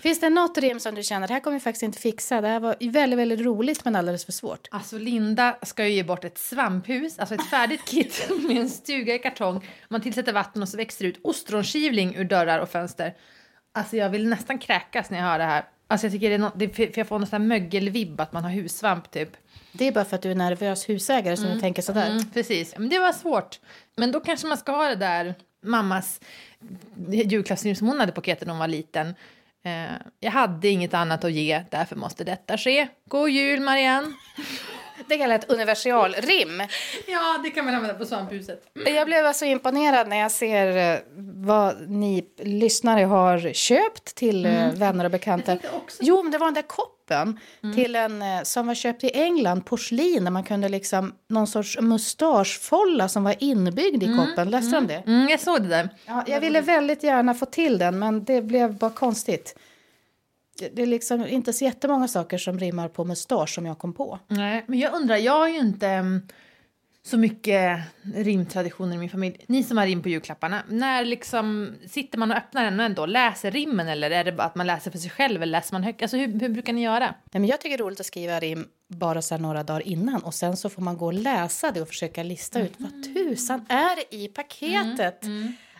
Finns 0.03 0.19
det 0.19 0.29
något 0.29 0.57
rim 0.57 0.79
som 0.79 0.95
du 0.95 1.03
känner, 1.03 1.27
det 1.27 1.33
här 1.33 1.41
kommer 1.41 1.57
vi 1.57 1.63
faktiskt 1.63 1.83
inte 1.83 1.99
fixa, 1.99 2.41
det 2.41 2.47
här 2.47 2.59
var 2.59 2.91
väldigt, 2.91 3.19
väldigt 3.19 3.39
roligt 3.39 3.85
men 3.85 3.95
alldeles 3.95 4.25
för 4.25 4.31
svårt. 4.31 4.67
Alltså 4.71 4.97
Linda 4.97 5.57
ska 5.61 5.87
ju 5.87 5.93
ge 5.93 6.03
bort 6.03 6.23
ett 6.23 6.37
svamphus, 6.37 7.19
alltså 7.19 7.35
ett 7.35 7.49
färdigt 7.49 7.85
kit 7.85 8.29
med 8.47 8.57
en 8.57 8.69
stuga 8.69 9.15
i 9.15 9.19
kartong. 9.19 9.67
Man 9.87 10.01
tillsätter 10.01 10.33
vatten 10.33 10.61
och 10.61 10.69
så 10.69 10.77
växer 10.77 11.05
det 11.05 11.09
ut 11.09 11.19
ostronskivling 11.23 12.15
ur 12.15 12.23
dörrar 12.23 12.59
och 12.59 12.69
fönster. 12.69 13.15
Alltså 13.71 13.97
jag 13.97 14.09
vill 14.09 14.27
nästan 14.27 14.57
kräkas 14.57 15.09
när 15.09 15.17
jag 15.17 15.25
hör 15.25 15.39
det 15.39 15.45
här. 15.45 15.65
Alltså 15.87 16.05
jag 16.07 16.11
tycker 16.11 16.29
det 16.29 16.35
är 16.35 16.39
något, 16.39 16.59
det, 16.59 16.69
för 16.69 16.97
jag 16.97 17.07
får 17.07 17.19
nästan 17.19 17.47
mögelvibb 17.47 18.19
att 18.19 18.33
man 18.33 18.43
har 18.43 18.51
hussvamp 18.51 19.11
typ. 19.11 19.29
Det 19.71 19.87
är 19.87 19.91
bara 19.91 20.05
för 20.05 20.15
att 20.15 20.21
du 20.21 20.31
är 20.31 20.35
nervös 20.35 20.89
husägare 20.89 21.37
som 21.37 21.49
du 21.49 21.59
tänker 21.59 21.81
sådär. 21.81 22.09
Mm, 22.09 22.31
precis, 22.31 22.77
men 22.77 22.89
det 22.89 22.99
var 22.99 23.13
svårt. 23.13 23.59
Men 23.95 24.11
då 24.11 24.19
kanske 24.19 24.47
man 24.47 24.57
ska 24.57 24.71
ha 24.71 24.87
det 24.87 24.95
där 24.95 25.35
mammas 25.61 26.21
julklappsrim 27.07 27.75
som 27.75 27.87
hon 27.87 27.99
hade 27.99 28.11
på 28.11 28.21
paketet 28.21 28.47
när 28.47 28.53
hon 28.53 28.59
var 28.59 28.67
liten. 28.67 29.15
Eh, 29.65 29.93
jag 30.19 30.31
hade 30.31 30.67
inget 30.67 30.93
annat 30.93 31.23
att 31.23 31.31
ge, 31.31 31.63
därför 31.71 31.95
måste 31.95 32.23
detta 32.23 32.57
ske. 32.57 32.87
God 33.05 33.29
jul 33.29 33.59
Marianne! 33.59 34.13
Det 35.07 35.17
kallar 35.17 35.35
ett 35.35 35.49
universalrim. 35.51 36.61
Ja, 37.07 37.39
det 37.43 37.49
kan 37.49 37.65
man 37.65 37.75
använda 37.75 37.97
på 37.97 38.05
svamphuset. 38.05 38.63
Jag 38.85 39.07
blev 39.07 39.25
alltså 39.25 39.45
imponerad 39.45 40.07
när 40.07 40.17
jag 40.17 40.31
ser 40.31 40.93
eh, 40.93 40.99
vad 41.35 41.89
ni 41.89 42.25
lyssnare 42.37 43.05
har 43.05 43.53
köpt 43.53 44.15
till 44.15 44.45
eh, 44.45 44.71
vänner 44.73 45.05
och 45.05 45.11
bekanta. 45.11 45.57
Jo, 45.99 46.23
men 46.23 46.31
det 46.31 46.37
var 46.37 46.47
den 46.47 46.53
där 46.53 46.61
koppen 46.61 47.39
till 47.75 47.95
en 47.95 48.21
eh, 48.21 48.41
som 48.43 48.67
var 48.67 48.75
köpt 48.75 49.03
i 49.03 49.11
England, 49.13 49.65
porslin, 49.65 50.23
där 50.23 50.31
man 50.31 50.43
kunde 50.43 50.69
liksom 50.69 51.13
någon 51.29 51.47
sorts 51.47 51.77
mustaschfolla 51.81 53.09
som 53.09 53.23
var 53.23 53.35
inbyggd 53.39 54.03
i 54.03 54.07
koppen. 54.17 54.49
Läste 54.49 54.71
du 54.71 54.77
om 54.77 54.87
det? 54.87 55.03
Mm, 55.07 55.29
jag 55.29 55.39
såg 55.39 55.61
det 55.61 55.67
där. 55.67 55.89
Ja, 56.05 56.23
jag 56.27 56.39
ville 56.39 56.61
väldigt 56.61 57.03
gärna 57.03 57.33
få 57.33 57.45
till 57.45 57.77
den, 57.77 57.99
men 57.99 58.23
det 58.23 58.41
blev 58.41 58.77
bara 58.77 58.91
konstigt. 58.91 59.55
Det, 60.59 60.81
är 60.81 60.85
liksom 60.85 61.27
inte 61.27 61.53
så 61.53 61.65
jättemånga 61.65 62.07
saker 62.07 62.37
som 62.37 62.59
rimmar 62.59 62.87
på 62.87 63.05
mustasch 63.05 63.49
som 63.49 63.65
jag 63.65 63.77
kom 63.77 63.93
på. 63.93 64.19
Nej, 64.27 64.63
men 64.67 64.79
jag 64.79 64.93
undrar, 64.93 65.17
jag 65.17 65.33
har 65.33 65.47
ju 65.47 65.57
inte 65.57 65.87
mm, 65.87 66.27
så 67.05 67.17
mycket 67.17 67.79
rimtraditioner 68.15 68.95
i 68.95 68.97
min 68.97 69.09
familj. 69.09 69.45
Ni 69.47 69.63
som 69.63 69.77
har 69.77 69.85
rim 69.85 70.01
på 70.01 70.09
julklapparna, 70.09 70.63
när 70.69 71.05
liksom 71.05 71.75
sitter 71.89 72.17
man 72.17 72.31
och 72.31 72.37
öppnar 72.37 72.63
den 72.63 72.79
ändå 72.79 73.05
läser 73.05 73.51
rimmen 73.51 73.87
eller 73.87 74.11
är 74.11 74.23
det 74.23 74.31
bara 74.31 74.43
att 74.43 74.55
man 74.55 74.67
läser 74.67 74.91
för 74.91 74.97
sig 74.97 75.09
själv 75.09 75.43
eller 75.43 75.51
läser 75.51 75.73
man 75.73 75.83
högt? 75.83 76.01
Alltså 76.01 76.17
hur, 76.17 76.39
hur 76.39 76.49
brukar 76.49 76.73
ni 76.73 76.83
göra? 76.83 77.05
Nej, 77.05 77.39
men 77.39 77.45
jag 77.45 77.61
tycker 77.61 77.77
det 77.77 77.81
är 77.81 77.85
roligt 77.85 77.99
att 77.99 78.05
skriva 78.05 78.39
rim 78.39 78.67
bara 78.87 79.21
så 79.21 79.37
några 79.37 79.63
dagar 79.63 79.87
innan 79.87 80.23
och 80.23 80.33
sen 80.33 80.57
så 80.57 80.69
får 80.69 80.81
man 80.81 80.97
gå 80.97 81.05
och 81.05 81.13
läsa 81.13 81.71
det 81.71 81.81
och 81.81 81.87
försöka 81.87 82.23
lista 82.23 82.61
ut 82.61 82.73
vad 82.77 83.03
tusan 83.03 83.65
är 83.69 83.95
det 83.95 84.15
i 84.15 84.27
paketet. 84.27 85.25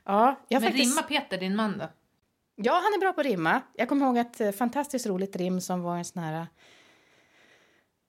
Ja, 0.06 0.40
jag 0.48 0.62
Men 0.62 0.72
faktiskt... 0.72 0.92
rimma 0.92 1.02
Peter, 1.02 1.38
din 1.38 1.56
man 1.56 1.78
då? 1.78 1.86
Ja, 2.56 2.74
han 2.74 2.94
är 2.94 3.00
bra 3.00 3.14
på 3.14 3.22
att 3.22 3.28
rimma. 3.28 3.62
Jag 3.76 3.90
kommer 3.90 4.06
ihåg 4.06 4.18
ett 4.18 4.42
eh, 4.42 4.52
fantastiskt 4.52 5.06
roligt 5.06 5.36
rim 5.36 5.62
som 5.62 5.82
var 5.82 5.98
en 5.98 6.06
sån 6.06 6.24
här 6.24 6.48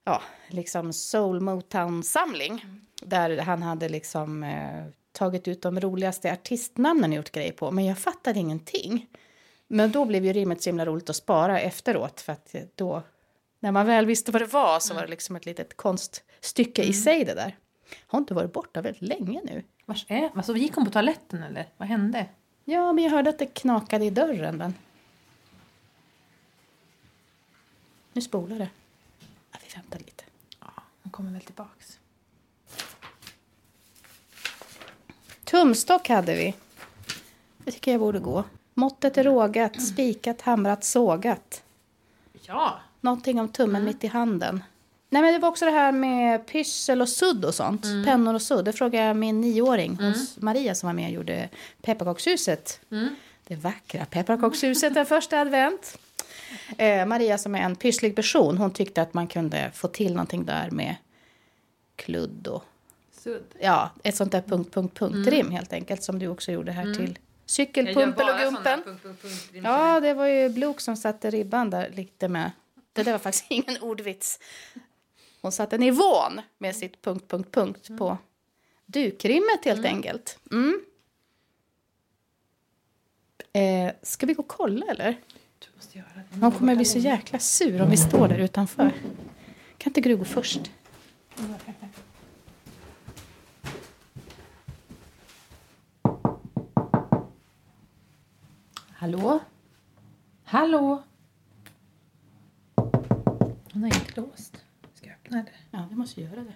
ja, 0.04 0.22
liksom 0.48 0.92
soul 0.92 1.40
motown-samling 1.40 2.64
där 3.02 3.38
han 3.38 3.62
hade 3.62 3.88
liksom 3.88 4.42
eh, 4.42 4.84
tagit 5.12 5.48
ut 5.48 5.62
de 5.62 5.80
roligaste 5.80 6.32
artistnamnen 6.32 7.10
och 7.10 7.16
gjort 7.16 7.32
grejer 7.32 7.52
på. 7.52 7.70
Men 7.70 7.84
jag 7.84 7.98
fattade 7.98 8.38
ingenting. 8.38 9.06
Men 9.68 9.92
då 9.92 10.04
blev 10.04 10.24
ju 10.24 10.32
rimmet 10.32 10.62
så 10.62 10.70
himla 10.70 10.86
roligt 10.86 11.10
att 11.10 11.16
spara 11.16 11.60
efteråt 11.60 12.20
för 12.20 12.32
att 12.32 12.54
eh, 12.54 12.62
då 12.74 13.02
när 13.60 13.72
man 13.72 13.86
väl 13.86 14.06
visste 14.06 14.32
vad 14.32 14.42
det 14.42 14.52
var 14.52 14.80
så 14.80 14.94
var 14.94 15.02
det 15.02 15.08
liksom 15.08 15.36
ett 15.36 15.46
litet 15.46 15.76
konststycke 15.76 16.82
i 16.82 16.92
sig 16.92 17.24
det 17.24 17.34
där. 17.34 17.56
Har 18.06 18.18
inte 18.18 18.34
varit 18.34 18.52
borta 18.52 18.80
väldigt 18.80 19.02
länge 19.02 19.40
nu. 19.44 19.62
Vars 19.86 20.06
är, 20.08 20.30
alltså, 20.34 20.56
gick 20.56 20.74
hon 20.74 20.84
på 20.84 20.90
toaletten 20.90 21.42
eller? 21.42 21.68
Vad 21.76 21.88
hände? 21.88 22.26
Ja, 22.64 22.92
men 22.92 23.04
jag 23.04 23.10
hörde 23.10 23.30
att 23.30 23.38
det 23.38 23.46
knakade 23.46 24.04
i 24.04 24.10
dörren. 24.10 24.56
Men... 24.56 24.74
Nu 28.12 28.20
spolar 28.20 28.58
det. 28.58 28.68
Ja, 29.52 29.58
vi 29.68 29.74
väntar 29.74 29.98
lite. 29.98 30.24
Ja, 30.60 30.82
hon 31.02 31.12
kommer 31.12 31.30
väl 31.30 31.40
tillbaks. 31.40 31.98
Tumstock 35.44 36.08
hade 36.08 36.34
vi. 36.34 36.54
Det 37.58 37.72
tycker 37.72 37.90
jag 37.90 38.00
borde 38.00 38.18
gå. 38.18 38.44
Måttet 38.74 39.18
är 39.18 39.24
rågat, 39.24 39.82
spikat, 39.82 40.40
hamrat, 40.40 40.84
sågat. 40.84 41.62
Ja, 42.32 42.80
Någonting 43.04 43.40
om 43.40 43.48
tummen 43.48 43.84
mitt 43.84 44.04
i 44.04 44.06
handen. 44.06 44.64
Nej, 45.14 45.22
men 45.22 45.32
det 45.32 45.38
var 45.38 45.48
också 45.48 45.64
det 45.64 45.70
här 45.70 45.92
med 45.92 46.46
pyssel 46.46 47.00
och 47.02 47.08
sudd 47.08 47.44
och 47.44 47.54
sånt. 47.54 47.82
Pennor 48.04 48.34
och 48.34 48.42
sudd. 48.42 48.64
Det 48.64 48.72
frågade 48.72 49.06
jag 49.06 49.16
min 49.16 49.40
nioåring, 49.40 49.96
hos 49.96 50.36
Maria 50.36 50.74
som 50.74 50.86
var 50.86 50.94
med 50.94 51.06
och 51.06 51.12
gjorde 51.12 51.48
pepparkakshuset. 51.82 52.80
Det 53.46 53.56
vackra 53.56 54.04
pepparkakshuset 54.04 54.94
den 54.94 55.06
första 55.06 55.40
advent. 55.40 55.98
Eh, 56.78 57.06
Maria 57.06 57.38
som 57.38 57.54
är 57.54 57.60
en 57.62 57.76
pysslig 57.76 58.16
person, 58.16 58.58
hon 58.58 58.70
tyckte 58.70 59.02
att 59.02 59.14
man 59.14 59.26
kunde 59.26 59.70
få 59.74 59.88
till 59.88 60.12
någonting 60.12 60.44
där 60.44 60.70
med 60.70 60.96
kludd 61.96 62.46
och 62.46 62.64
Sudd. 63.12 63.44
ja, 63.60 63.90
ett 64.02 64.16
sånt 64.16 64.32
där 64.32 64.42
punkt, 64.42 64.74
punkt, 64.74 64.98
punkt 64.98 65.28
rim 65.28 65.50
helt 65.50 65.72
enkelt 65.72 66.02
som 66.02 66.18
du 66.18 66.28
också 66.28 66.52
gjorde 66.52 66.72
här 66.72 66.94
till 66.94 67.18
cykel, 67.46 67.94
pumpel 67.94 68.28
och 68.28 68.38
gumpen. 68.38 68.82
Ja, 69.52 70.00
det 70.00 70.14
var 70.14 70.26
ju 70.26 70.48
Blok 70.48 70.80
som 70.80 70.96
satte 70.96 71.30
ribban 71.30 71.70
där 71.70 71.90
lite 71.94 72.28
med. 72.28 72.50
Det 72.92 73.02
där 73.02 73.12
var 73.12 73.18
faktiskt 73.18 73.46
ingen 73.48 73.82
ordvits. 73.82 74.38
Hon 75.44 75.52
satte 75.52 75.78
nivån 75.78 76.40
med 76.58 76.76
sitt 76.76 77.02
punkt, 77.02 77.28
punkt, 77.28 77.48
punkt 77.52 77.88
på 77.98 78.18
dukrimmet 78.86 79.64
helt 79.64 79.84
enkelt. 79.84 80.38
Mm. 80.50 80.80
Eh, 83.52 83.94
ska 84.02 84.26
vi 84.26 84.34
gå 84.34 84.42
och 84.42 84.48
kolla 84.48 84.86
eller? 84.86 85.20
Du 85.58 85.66
måste 85.74 85.98
göra 85.98 86.08
det. 86.14 86.40
Hon 86.40 86.52
kommer 86.52 86.76
bli 86.76 86.84
så 86.84 86.98
jäkla 86.98 87.38
sur 87.38 87.82
om 87.82 87.90
vi 87.90 87.96
står 87.96 88.28
där 88.28 88.38
utanför. 88.38 88.92
Kan 89.78 89.90
inte 89.90 90.00
Gry 90.00 90.14
gå 90.14 90.24
först? 90.24 90.70
Hallå? 98.88 99.40
Hallå? 100.44 101.02
Hon 103.72 103.82
har 103.82 103.86
inte 103.86 104.20
låst. 104.20 104.63
Ska 105.34 105.38
jag 105.38 105.46
öppna 105.46 105.52
det? 105.70 105.78
Ja, 105.78 105.86
vi 105.90 105.96
måste 105.96 106.20
göra 106.20 106.40
det. 106.40 106.54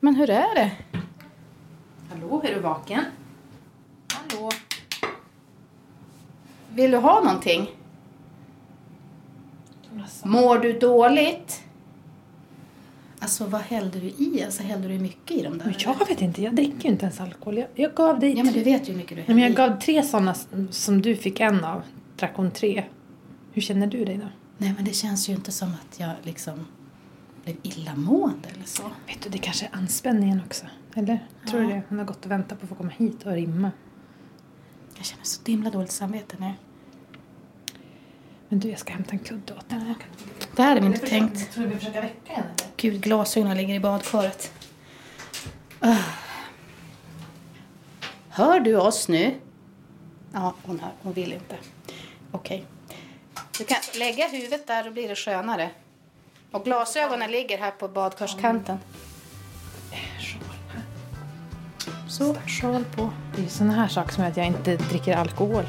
Men 0.00 0.14
hur 0.14 0.30
är 0.30 0.54
det? 0.54 0.72
Hallå, 2.10 2.42
är 2.44 2.54
du 2.54 2.60
vaken? 2.60 3.04
Hallå? 4.12 4.50
Vill 6.68 6.90
du 6.90 6.96
ha 6.96 7.24
någonting? 7.24 7.70
Mår 10.24 10.58
du 10.58 10.78
dåligt? 10.78 11.59
Alltså 13.30 13.46
vad 13.46 13.60
hällde 13.60 14.00
du 14.00 14.06
i? 14.06 14.42
Alltså 14.44 14.62
hällde 14.62 14.88
du 14.88 14.98
mycket 14.98 15.36
i 15.36 15.42
dem 15.42 15.58
där? 15.58 15.64
Men 15.64 15.74
jag 15.78 16.08
vet 16.08 16.22
inte, 16.22 16.42
jag 16.42 16.54
dricker 16.54 16.84
ju 16.84 16.88
inte 16.88 17.04
ens 17.04 17.20
alkohol. 17.20 17.58
Jag, 17.58 17.68
jag 17.74 17.94
gav 17.94 18.20
dig... 18.20 18.36
Ja 18.36 18.44
men 18.44 18.52
du 18.52 18.62
vet 18.62 18.88
ju 18.88 18.92
hur 18.92 18.98
mycket 18.98 19.16
du 19.16 19.22
hällde 19.22 19.34
men 19.34 19.42
jag 19.42 19.52
i. 19.52 19.54
gav 19.54 19.80
tre 19.80 20.02
sådana 20.02 20.34
som 20.70 21.02
du 21.02 21.16
fick 21.16 21.40
en 21.40 21.64
av. 21.64 21.82
Drack 22.16 22.32
hon 22.36 22.50
tre. 22.50 22.84
Hur 23.52 23.62
känner 23.62 23.86
du 23.86 24.04
dig 24.04 24.16
då? 24.16 24.26
Nej 24.58 24.72
men 24.76 24.84
det 24.84 24.92
känns 24.92 25.28
ju 25.28 25.32
inte 25.32 25.52
som 25.52 25.68
att 25.68 26.00
jag 26.00 26.10
liksom 26.22 26.66
blev 27.44 27.56
illamående 27.62 28.48
eller 28.54 28.64
så. 28.64 28.82
Vet 29.06 29.22
du, 29.22 29.30
det 29.30 29.38
kanske 29.38 29.66
är 29.66 29.76
anspänningen 29.76 30.42
också. 30.46 30.66
Eller? 30.94 31.26
Tror 31.50 31.60
du 31.60 31.66
det? 31.66 31.82
Hon 31.88 31.98
har 31.98 32.04
gått 32.04 32.24
och 32.24 32.30
väntat 32.30 32.60
på 32.60 32.64
att 32.64 32.68
få 32.68 32.74
komma 32.74 32.92
hit 32.98 33.26
och 33.26 33.32
rimma. 33.32 33.70
Jag 34.96 35.04
känner 35.04 35.24
så 35.24 35.40
himla 35.46 35.70
dåligt 35.70 35.92
samvete 35.92 36.36
nu. 36.40 36.52
Men 38.48 38.60
du, 38.60 38.68
jag 38.68 38.78
ska 38.78 38.92
hämta 38.92 39.12
en 39.12 39.18
kudde 39.18 39.54
åt 39.54 39.72
henne. 39.72 39.94
Det 40.56 40.62
här 40.62 40.68
hade 40.68 40.80
vi 40.80 40.86
inte 40.86 41.06
tänkt. 41.06 41.52
Tror 41.52 41.64
du 41.64 41.70
vi 41.70 41.76
försöker 41.76 42.02
väcka 42.02 42.32
henne? 42.32 42.48
Gud, 42.80 43.00
glasögonen 43.00 43.56
ligger 43.56 43.74
i 43.74 43.80
badkaret. 43.80 44.52
Ah. 45.80 45.96
Hör 48.28 48.60
du 48.60 48.76
oss 48.76 49.08
nu? 49.08 49.34
Ja, 50.32 50.54
hon 50.62 50.80
hör. 50.80 50.90
Hon 51.02 51.12
vill 51.12 51.32
inte. 51.32 51.56
Okej. 52.30 52.64
Du 53.58 53.64
kan 53.64 53.76
lägga 53.94 54.28
huvudet 54.28 54.66
där 54.66 54.86
och 54.86 54.92
blir 54.92 55.08
det 55.08 55.16
skönare. 55.16 55.70
Och 56.50 56.64
glasögonen 56.64 57.30
ligger 57.30 57.58
här 57.58 57.70
på 57.70 57.88
badkarskanten. 57.88 58.78
Så, 62.08 62.34
sjal 62.34 62.84
på. 62.96 63.10
Det 63.34 63.40
är 63.40 63.42
ju 63.42 63.48
sådana 63.48 63.72
här 63.72 63.88
saker 63.88 64.12
som 64.12 64.24
att 64.24 64.36
jag 64.36 64.46
inte 64.46 64.76
dricker 64.76 65.16
alkohol. 65.16 65.64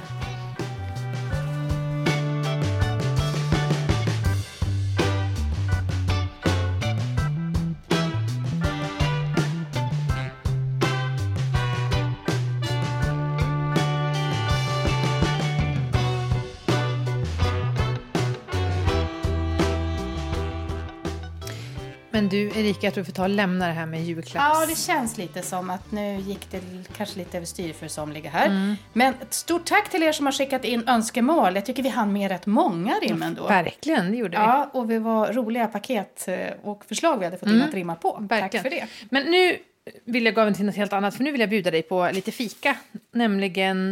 Du 22.81 22.87
jag 22.87 22.93
tror 22.93 23.03
vi 23.03 23.05
får 23.05 23.13
ta 23.13 23.23
och 23.23 23.29
lämna 23.29 23.67
det 23.67 23.73
här 23.73 23.85
med 23.85 24.03
julklapps... 24.03 24.59
Ja, 24.59 24.65
det 24.65 24.75
känns 24.75 25.17
lite 25.17 25.41
som 25.41 25.69
att 25.69 25.91
nu 25.91 26.15
gick 26.15 26.51
det 26.51 26.61
kanske 26.97 27.19
lite 27.19 27.37
överstyr 27.37 27.73
för 27.73 27.87
somliga 27.87 28.29
här. 28.29 28.75
Men 28.93 29.13
ett 29.21 29.33
stort 29.33 29.65
tack 29.65 29.89
till 29.89 30.03
er 30.03 30.11
som 30.11 30.25
har 30.25 30.33
skickat 30.33 30.65
in 30.65 30.87
önskemål. 30.87 31.55
Jag 31.55 31.65
tycker 31.65 31.83
vi 31.83 31.89
hann 31.89 32.13
med 32.13 32.31
rätt 32.31 32.45
många 32.45 32.95
rim 33.01 33.23
ändå. 33.23 33.47
Verkligen, 33.47 34.11
det 34.11 34.17
gjorde 34.17 34.37
vi. 34.37 34.43
Ja, 34.43 34.69
och 34.73 34.87
det 34.87 34.99
var 34.99 35.33
roliga 35.33 35.67
paket 35.67 36.27
eh, 36.27 36.37
och 36.63 36.85
förslag 36.85 37.17
vi 37.17 37.25
hade 37.25 37.37
fått 37.37 37.49
in 37.49 37.61
att 37.61 37.73
rimma 37.73 37.95
på. 37.95 38.11
Tack 38.11 38.31
Verkligen. 38.31 38.63
för 38.63 38.69
det. 38.69 38.87
Men 39.09 39.23
nu 39.23 39.57
vill 40.05 40.25
jag 40.25 40.35
gå 40.35 40.41
över 40.41 40.53
till 40.53 40.65
något 40.65 40.75
helt 40.75 40.93
annat, 40.93 41.15
för 41.15 41.23
nu 41.23 41.31
vill 41.31 41.41
jag 41.41 41.49
bjuda 41.49 41.71
dig 41.71 41.81
på 41.81 42.09
lite 42.13 42.31
fika. 42.31 42.77
Nämligen 43.11 43.89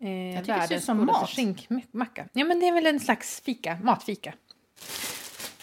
eh, 0.00 0.40
tycker 0.40 0.52
det 0.52 0.58
världens 0.58 0.86
godaste 0.86 1.36
skinkmacka. 1.36 2.24
Ja, 2.32 2.44
men 2.44 2.60
det 2.60 2.68
är 2.68 2.72
väl 2.72 2.86
en 2.86 3.00
slags 3.00 3.42
fika, 3.44 3.78
matfika. 3.82 4.32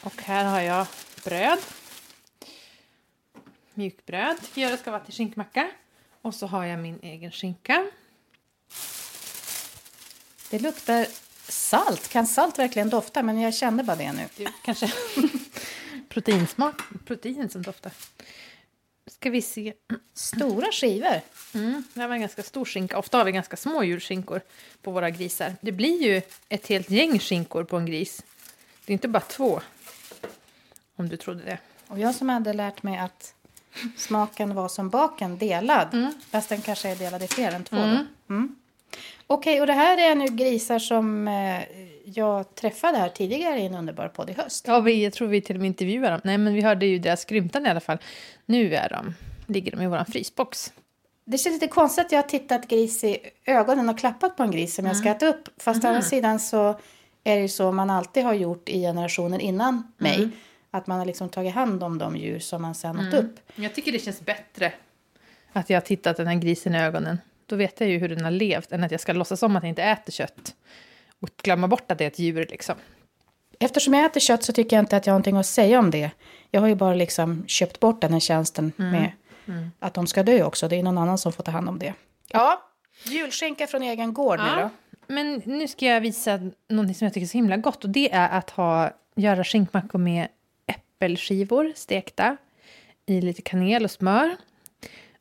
Och 0.03 0.21
här 0.21 0.45
har 0.45 0.61
jag 0.61 0.87
bröd. 1.25 1.59
Mjukbröd. 3.73 4.37
Göra 4.53 4.77
ska 4.77 4.91
vara 4.91 5.01
till 5.01 5.13
skinkmacka. 5.13 5.69
Och 6.21 6.35
så 6.35 6.47
har 6.47 6.65
jag 6.65 6.79
min 6.79 6.99
egen 7.01 7.31
skinka. 7.31 7.85
Det 10.49 10.59
luktar 10.59 11.07
salt. 11.47 12.07
Kan 12.09 12.27
salt 12.27 12.59
verkligen 12.59 12.89
dofta? 12.89 13.23
Men 13.23 13.39
jag 13.39 13.53
kände 13.53 13.83
bara 13.83 13.95
det 13.95 14.11
nu. 14.11 14.27
Du, 14.37 14.47
kanske 14.63 14.91
proteinsmak. 16.09 16.81
Protein 17.05 17.49
som 17.49 17.61
doftar. 17.61 17.91
Ska 19.07 19.29
vi 19.29 19.41
se. 19.41 19.73
Stora 20.13 20.71
skivor. 20.71 21.21
Mm, 21.53 21.83
det 21.93 22.01
här 22.01 22.07
var 22.07 22.15
en 22.15 22.21
ganska 22.21 22.43
stor 22.43 22.65
skinka. 22.65 22.97
Ofta 22.97 23.17
har 23.17 23.25
vi 23.25 23.31
ganska 23.31 23.57
små 23.57 23.83
julskinkor 23.83 24.41
på 24.81 24.91
våra 24.91 25.09
grisar. 25.09 25.55
Det 25.61 25.71
blir 25.71 26.03
ju 26.03 26.21
ett 26.49 26.67
helt 26.67 26.89
gäng 26.89 27.19
skinkor 27.19 27.63
på 27.63 27.77
en 27.77 27.85
gris. 27.85 28.23
Det 28.85 28.91
är 28.91 28.93
inte 28.93 29.07
bara 29.07 29.23
två. 29.23 29.61
Om 30.95 31.09
du 31.09 31.17
trodde 31.17 31.43
det. 31.43 31.57
Och 31.87 31.99
jag 31.99 32.15
som 32.15 32.29
hade 32.29 32.53
lärt 32.53 32.83
mig 32.83 32.97
att 32.97 33.33
smaken 33.97 34.55
var 34.55 34.67
som 34.67 34.89
baken, 34.89 35.37
delad. 35.37 35.87
Fast 36.31 36.49
den 36.49 36.61
kanske 36.61 36.89
är 36.89 36.95
delad 36.95 37.23
i 37.23 37.27
fler 37.27 37.51
än 37.51 37.63
två. 37.63 37.75
då. 37.75 38.05
Mm. 38.33 38.55
Okej, 39.27 39.61
och 39.61 39.67
det 39.67 39.73
här 39.73 40.11
är 40.11 40.15
nu 40.15 40.25
grisar 40.25 40.79
som 40.79 41.27
eh, 41.27 41.61
jag 42.05 42.55
träffade 42.55 42.97
här 42.97 43.09
tidigare 43.09 43.59
i 43.59 43.65
en 43.65 43.75
underbar 43.75 44.07
podd 44.07 44.29
i 44.29 44.33
höst. 44.33 44.65
Ja, 44.67 44.79
vi, 44.79 45.03
jag 45.03 45.13
tror 45.13 45.27
vi 45.27 45.41
till 45.41 45.55
och 45.55 45.59
med 45.59 45.67
intervjuade 45.67 46.09
dem. 46.09 46.21
Nej, 46.23 46.37
men 46.37 46.53
vi 46.53 46.61
hörde 46.61 46.85
ju 46.85 46.99
deras 46.99 47.21
skrymtande 47.21 47.69
i 47.69 47.71
alla 47.71 47.79
fall. 47.79 47.97
Nu 48.45 48.75
är 48.75 48.89
de, 48.89 49.13
ligger 49.53 49.71
de 49.71 49.81
i 49.81 49.87
vår 49.87 50.11
frysbox. 50.11 50.73
Det 51.25 51.37
känns 51.37 51.53
lite 51.53 51.67
konstigt 51.67 52.05
att 52.05 52.11
jag 52.11 52.21
har 52.21 52.29
tittat 52.29 52.67
gris 52.67 53.03
i 53.03 53.17
ögonen 53.45 53.89
och 53.89 53.99
klappat 53.99 54.37
på 54.37 54.43
en 54.43 54.51
gris 54.51 54.75
som 54.75 54.85
jag 54.85 54.97
ska 54.97 55.09
äta 55.09 55.27
upp. 55.27 55.49
Fast 55.57 55.83
å 55.83 55.87
andra 55.87 56.01
sidan 56.01 56.39
så 56.39 56.79
är 57.23 57.35
det 57.35 57.41
ju 57.41 57.47
så 57.47 57.71
man 57.71 57.89
alltid 57.89 58.23
har 58.23 58.33
gjort 58.33 58.69
i 58.69 58.81
generationer 58.81 59.39
innan 59.39 59.91
mig. 59.97 60.29
Att 60.75 60.87
man 60.87 60.99
har 60.99 61.05
liksom 61.05 61.29
tagit 61.29 61.53
hand 61.53 61.83
om 61.83 61.97
de 61.97 62.17
djur 62.17 62.39
som 62.39 62.61
man 62.61 62.75
sen 62.75 63.07
åt 63.07 63.13
upp. 63.13 63.39
Jag 63.55 63.75
tycker 63.75 63.91
det 63.91 63.99
känns 63.99 64.21
bättre 64.21 64.73
att 65.53 65.69
jag 65.69 65.77
har 65.77 65.81
tittat 65.81 66.17
den 66.17 66.27
här 66.27 66.35
grisen 66.35 66.75
i 66.75 66.79
ögonen. 66.79 67.17
Då 67.45 67.55
vet 67.55 67.79
jag 67.81 67.89
ju 67.89 67.97
hur 67.97 68.09
den 68.09 68.23
har 68.23 68.31
levt, 68.31 68.71
än 68.71 68.83
att 68.83 68.91
jag 68.91 68.99
ska 68.99 69.13
låtsas 69.13 69.43
om 69.43 69.55
att 69.55 69.63
jag 69.63 69.69
inte 69.69 69.83
äter 69.83 70.11
kött. 70.11 70.55
Och 71.19 71.29
glömma 71.43 71.67
bort 71.67 71.91
att 71.91 71.97
det 71.97 72.03
är 72.03 72.07
ett 72.07 72.19
djur 72.19 72.47
liksom. 72.49 72.75
Eftersom 73.59 73.93
jag 73.93 74.05
äter 74.05 74.19
kött 74.19 74.43
så 74.43 74.53
tycker 74.53 74.75
jag 74.75 74.83
inte 74.83 74.97
att 74.97 75.05
jag 75.07 75.13
har 75.13 75.15
någonting 75.15 75.37
att 75.37 75.45
säga 75.45 75.79
om 75.79 75.91
det. 75.91 76.11
Jag 76.51 76.61
har 76.61 76.67
ju 76.67 76.75
bara 76.75 76.93
liksom 76.93 77.43
köpt 77.47 77.79
bort 77.79 78.01
den 78.01 78.13
här 78.13 78.19
tjänsten 78.19 78.71
med 78.77 79.11
att 79.79 79.93
de 79.93 80.07
ska 80.07 80.23
dö 80.23 80.43
också. 80.43 80.67
Det 80.67 80.75
är 80.75 80.83
någon 80.83 80.97
annan 80.97 81.17
som 81.17 81.33
får 81.33 81.43
ta 81.43 81.51
hand 81.51 81.69
om 81.69 81.79
det. 81.79 81.93
Ja, 82.27 82.61
julskinka 83.05 83.67
från 83.67 83.83
egen 83.83 84.13
gård 84.13 84.39
nu 84.39 84.61
då. 84.61 84.69
Men 85.07 85.41
nu 85.45 85.67
ska 85.67 85.85
jag 85.85 86.01
visa 86.01 86.39
något 86.69 86.97
som 86.97 87.05
jag 87.05 87.13
tycker 87.13 87.25
är 87.25 87.29
så 87.29 87.37
himla 87.37 87.57
gott. 87.57 87.83
Och 87.83 87.89
det 87.89 88.13
är 88.13 88.29
att 88.29 88.49
ha, 88.49 88.91
göra 89.15 89.43
skinkmackor 89.43 89.99
med 89.99 90.27
äppelskivor 90.97 91.73
stekta 91.75 92.37
i 93.05 93.21
lite 93.21 93.41
kanel 93.41 93.83
och 93.83 93.91
smör. 93.91 94.37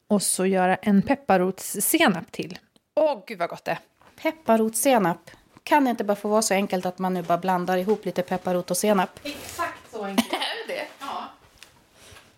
Och 0.06 0.22
så 0.22 0.46
göra 0.46 0.76
en 0.76 1.02
pepparrotssenap 1.02 2.32
till. 2.32 2.58
Åh, 2.94 3.22
gud 3.26 3.38
vad 3.38 3.48
gott 3.48 3.64
det 3.64 3.70
är. 3.70 3.78
Pepparrotsenap. 4.22 5.30
Kan 5.64 5.84
det 5.84 5.90
inte 5.90 6.04
bara 6.04 6.16
få 6.16 6.28
vara 6.28 6.42
så 6.42 6.54
enkelt 6.54 6.86
att 6.86 6.98
man 6.98 7.14
nu 7.14 7.22
bara 7.22 7.38
blandar 7.38 7.76
ihop 7.76 8.04
lite 8.04 8.22
pepparrot 8.22 8.70
och 8.70 8.76
senap? 8.76 9.10
Exakt 9.22 9.92
så 9.92 10.04
enkelt. 10.04 10.32
Är 10.32 10.68
det 10.68 10.86
Ja, 11.00 11.24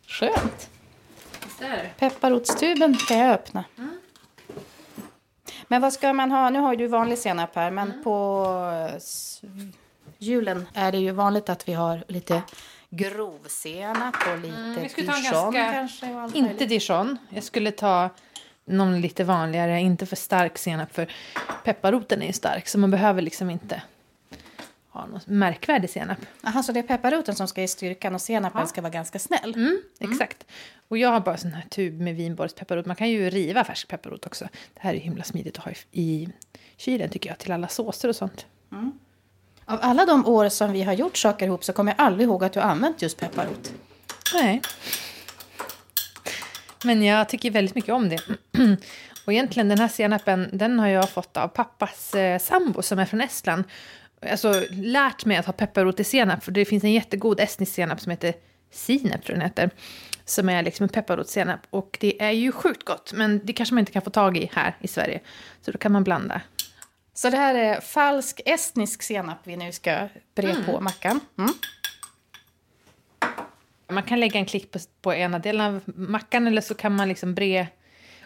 Skönt. 0.07 0.71
Pepparrotstuben 1.99 2.97
kan 2.97 3.19
jag 3.19 3.31
öppna. 3.35 3.65
Men 5.69 5.83
vad 5.83 5.93
ska 5.93 6.13
man 6.13 6.31
ha? 6.31 6.51
Nu 6.51 6.59
har 6.59 6.77
du 6.77 6.87
vanlig 6.87 7.19
senap 7.19 7.55
här, 7.57 7.71
men 7.71 8.05
på 8.05 8.47
eh, 8.91 8.95
s- 8.97 9.41
julen 10.19 10.67
är 10.75 10.93
det 10.93 10.99
ju 10.99 11.11
vanligt 11.11 11.49
att 11.49 11.69
vi 11.69 11.73
har 11.73 12.05
lite 12.09 12.43
grovsenap 12.91 14.15
och 14.33 14.39
lite 14.39 14.89
skulle 14.89 15.07
ta 15.07 15.17
en 15.17 15.23
dijon 15.23 15.53
ganska- 15.55 15.73
kanske. 15.73 16.39
Inte 16.39 16.67
dijon. 16.67 17.19
Jag 17.31 17.45
skulle 17.45 17.71
ta 17.71 18.11
någon 18.65 19.01
lite 19.01 19.25
vanligare, 19.25 19.81
inte 19.81 20.07
för 20.07 20.17
stark 20.17 20.59
senap 20.59 20.95
för 20.95 21.13
pepparroten 21.65 22.23
är 22.23 22.27
ju 22.27 22.33
stark 22.33 22.69
så 22.69 22.79
man 22.79 22.91
behöver 22.91 23.23
liksom 23.23 23.51
inte 23.51 23.83
ha 24.89 25.07
någon 25.07 25.21
märkvärdig 25.27 25.91
senap. 25.91 26.19
Aha, 26.45 26.63
så 26.63 26.73
det 26.73 26.79
är 26.81 26.83
pepparroten 26.83 27.35
som 27.35 27.49
ska 27.49 27.61
ge 27.61 27.69
styrkan 27.69 28.15
och 28.15 28.21
senapen 28.21 28.61
Ja. 28.61 28.67
ska 28.67 28.81
vara 28.83 28.91
ganska 28.93 29.19
snäll? 29.19 29.55
Mm, 29.55 29.81
exakt. 30.01 30.47
Och 30.89 30.99
jag 30.99 31.09
har 31.09 31.21
bara 31.21 31.37
sån 31.37 31.53
här 31.53 31.63
tub 31.71 32.01
med 32.01 32.17
Vinborgs 32.17 32.55
pepparrot. 32.55 32.87
Man 32.87 32.97
kan 32.97 33.11
ju 33.11 33.31
riva 33.31 33.65
färsk 33.65 33.89
pepparrot 33.89 34.27
också. 34.27 34.45
Det 34.75 34.81
här 34.81 34.95
är 34.95 34.99
himla 34.99 35.25
smidigt 35.25 35.59
att 35.59 35.65
ha 35.65 35.73
i, 35.73 36.01
i 36.03 36.29
kylen 36.77 37.11
tycker 37.11 37.31
jag 37.31 37.39
till 37.39 37.53
alla 37.53 37.69
såser 37.69 38.09
och 38.09 38.17
sånt. 38.17 38.47
Av 39.67 39.79
alla 39.83 40.07
de 40.07 40.27
år 40.27 40.49
som 40.49 40.73
vi 40.73 40.83
har 40.83 40.93
gjort 40.93 41.17
saker 41.17 41.47
ihop 41.47 41.65
så 41.65 41.73
kommer 41.73 41.95
jag 41.97 42.07
aldrig 42.07 42.29
ihåg 42.29 42.45
att 42.45 42.53
du 42.53 42.61
har 42.61 42.67
använt 42.67 43.03
just 43.03 43.21
pepparrot. 43.21 43.73
Nej. 44.35 44.63
Men 46.85 47.03
jag 47.03 47.29
tycker 47.29 47.51
väldigt 47.51 47.75
mycket 47.75 47.95
om 47.95 48.09
det. 48.09 48.21
Och 49.27 49.33
egentligen 49.33 49.69
den 49.69 49.79
här 49.79 49.89
senapen, 49.89 50.49
den 50.53 50.79
har 50.79 50.89
jag 50.89 51.11
fått 51.11 51.37
av 51.37 51.49
pappas 51.49 52.15
eh, 52.15 52.39
sambo 52.39 52.83
som 52.83 52.99
är 52.99 53.05
från 53.05 53.21
Estland. 53.21 53.65
Alltså 54.31 54.63
lärt 54.71 55.25
mig 55.25 55.37
att 55.37 55.47
ha 55.47 55.53
pepparrot 55.53 56.01
i 56.01 56.05
senap, 56.05 56.45
för 56.45 56.53
det 56.53 56.65
finns 56.65 56.85
en 56.85 56.93
jättegod 56.93 57.41
estnisk 57.41 57.75
senap 57.75 58.01
som 58.01 58.11
heter 58.11 58.35
sinep, 58.71 59.25
tror 59.25 59.39
jag 59.39 59.39
den 59.39 59.49
heter. 59.49 59.71
Som 60.25 60.49
är 60.49 60.63
liksom 60.63 60.85
en 60.85 60.89
pepparrotssenap. 60.89 61.61
Och 61.71 61.97
det 62.01 62.23
är 62.23 62.31
ju 62.31 62.53
sjukt 62.53 62.85
gott, 62.85 63.13
men 63.13 63.41
det 63.45 63.53
kanske 63.53 63.75
man 63.75 63.81
inte 63.81 63.93
kan 63.93 64.03
få 64.03 64.11
tag 64.11 64.37
i 64.37 64.51
här 64.53 64.77
i 64.81 64.89
Sverige. 64.89 65.21
Så 65.63 65.71
då 65.71 65.79
kan 65.79 65.93
man 65.93 66.05
blanda. 66.05 66.41
Så 67.15 67.31
det 67.31 67.37
här 67.37 67.55
är 67.55 67.81
falsk 67.81 68.41
estnisk 68.45 69.03
senap 69.03 69.39
vi 69.45 69.57
nu 69.57 69.73
ska 69.73 70.09
bre 70.35 70.55
på 70.67 70.81
mackan. 70.81 71.21
Mm. 71.39 71.51
Man 73.89 74.03
kan 74.03 74.21
lägga 74.21 74.39
en 74.39 74.47
klick 74.47 74.71
på, 74.71 74.79
på 75.03 75.15
ena 75.15 75.39
delen 75.39 75.61
av 75.61 75.83
mackan 75.87 76.47
eller 76.47 76.61
så 76.61 76.75
kan 76.75 76.97
man 76.97 77.09
liksom 77.09 77.35
bre 77.35 77.67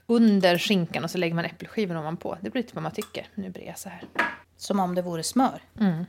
under 0.07 0.59
skinkan 0.59 1.05
och 1.05 1.11
så 1.11 1.19
lägger 1.19 1.35
man 1.35 1.45
äppelskivor 1.45 1.97
ovanpå. 1.97 2.39
Det 2.41 2.51
blir 2.51 2.63
lite 2.63 2.75
vad 2.75 2.83
man 2.83 2.93
tycker. 2.93 3.27
Nu 3.35 3.51
brer 3.51 3.67
jag 3.67 3.79
så 3.79 3.89
här. 3.89 4.05
Som 4.57 4.81
om 4.81 4.95
det 4.95 5.03
vore 5.03 5.23
smör. 5.23 5.63
Mm. 5.81 6.05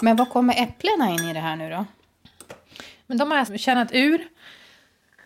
Men 0.00 0.16
vad 0.16 0.30
kommer 0.30 0.62
äpplena 0.62 1.10
in 1.10 1.20
i 1.20 1.32
det 1.32 1.40
här 1.40 1.56
nu 1.56 1.70
då? 1.70 1.84
Men 3.06 3.18
de 3.18 3.30
har 3.30 3.38
jag 3.38 3.60
kärnat 3.60 3.88
ur 3.92 4.28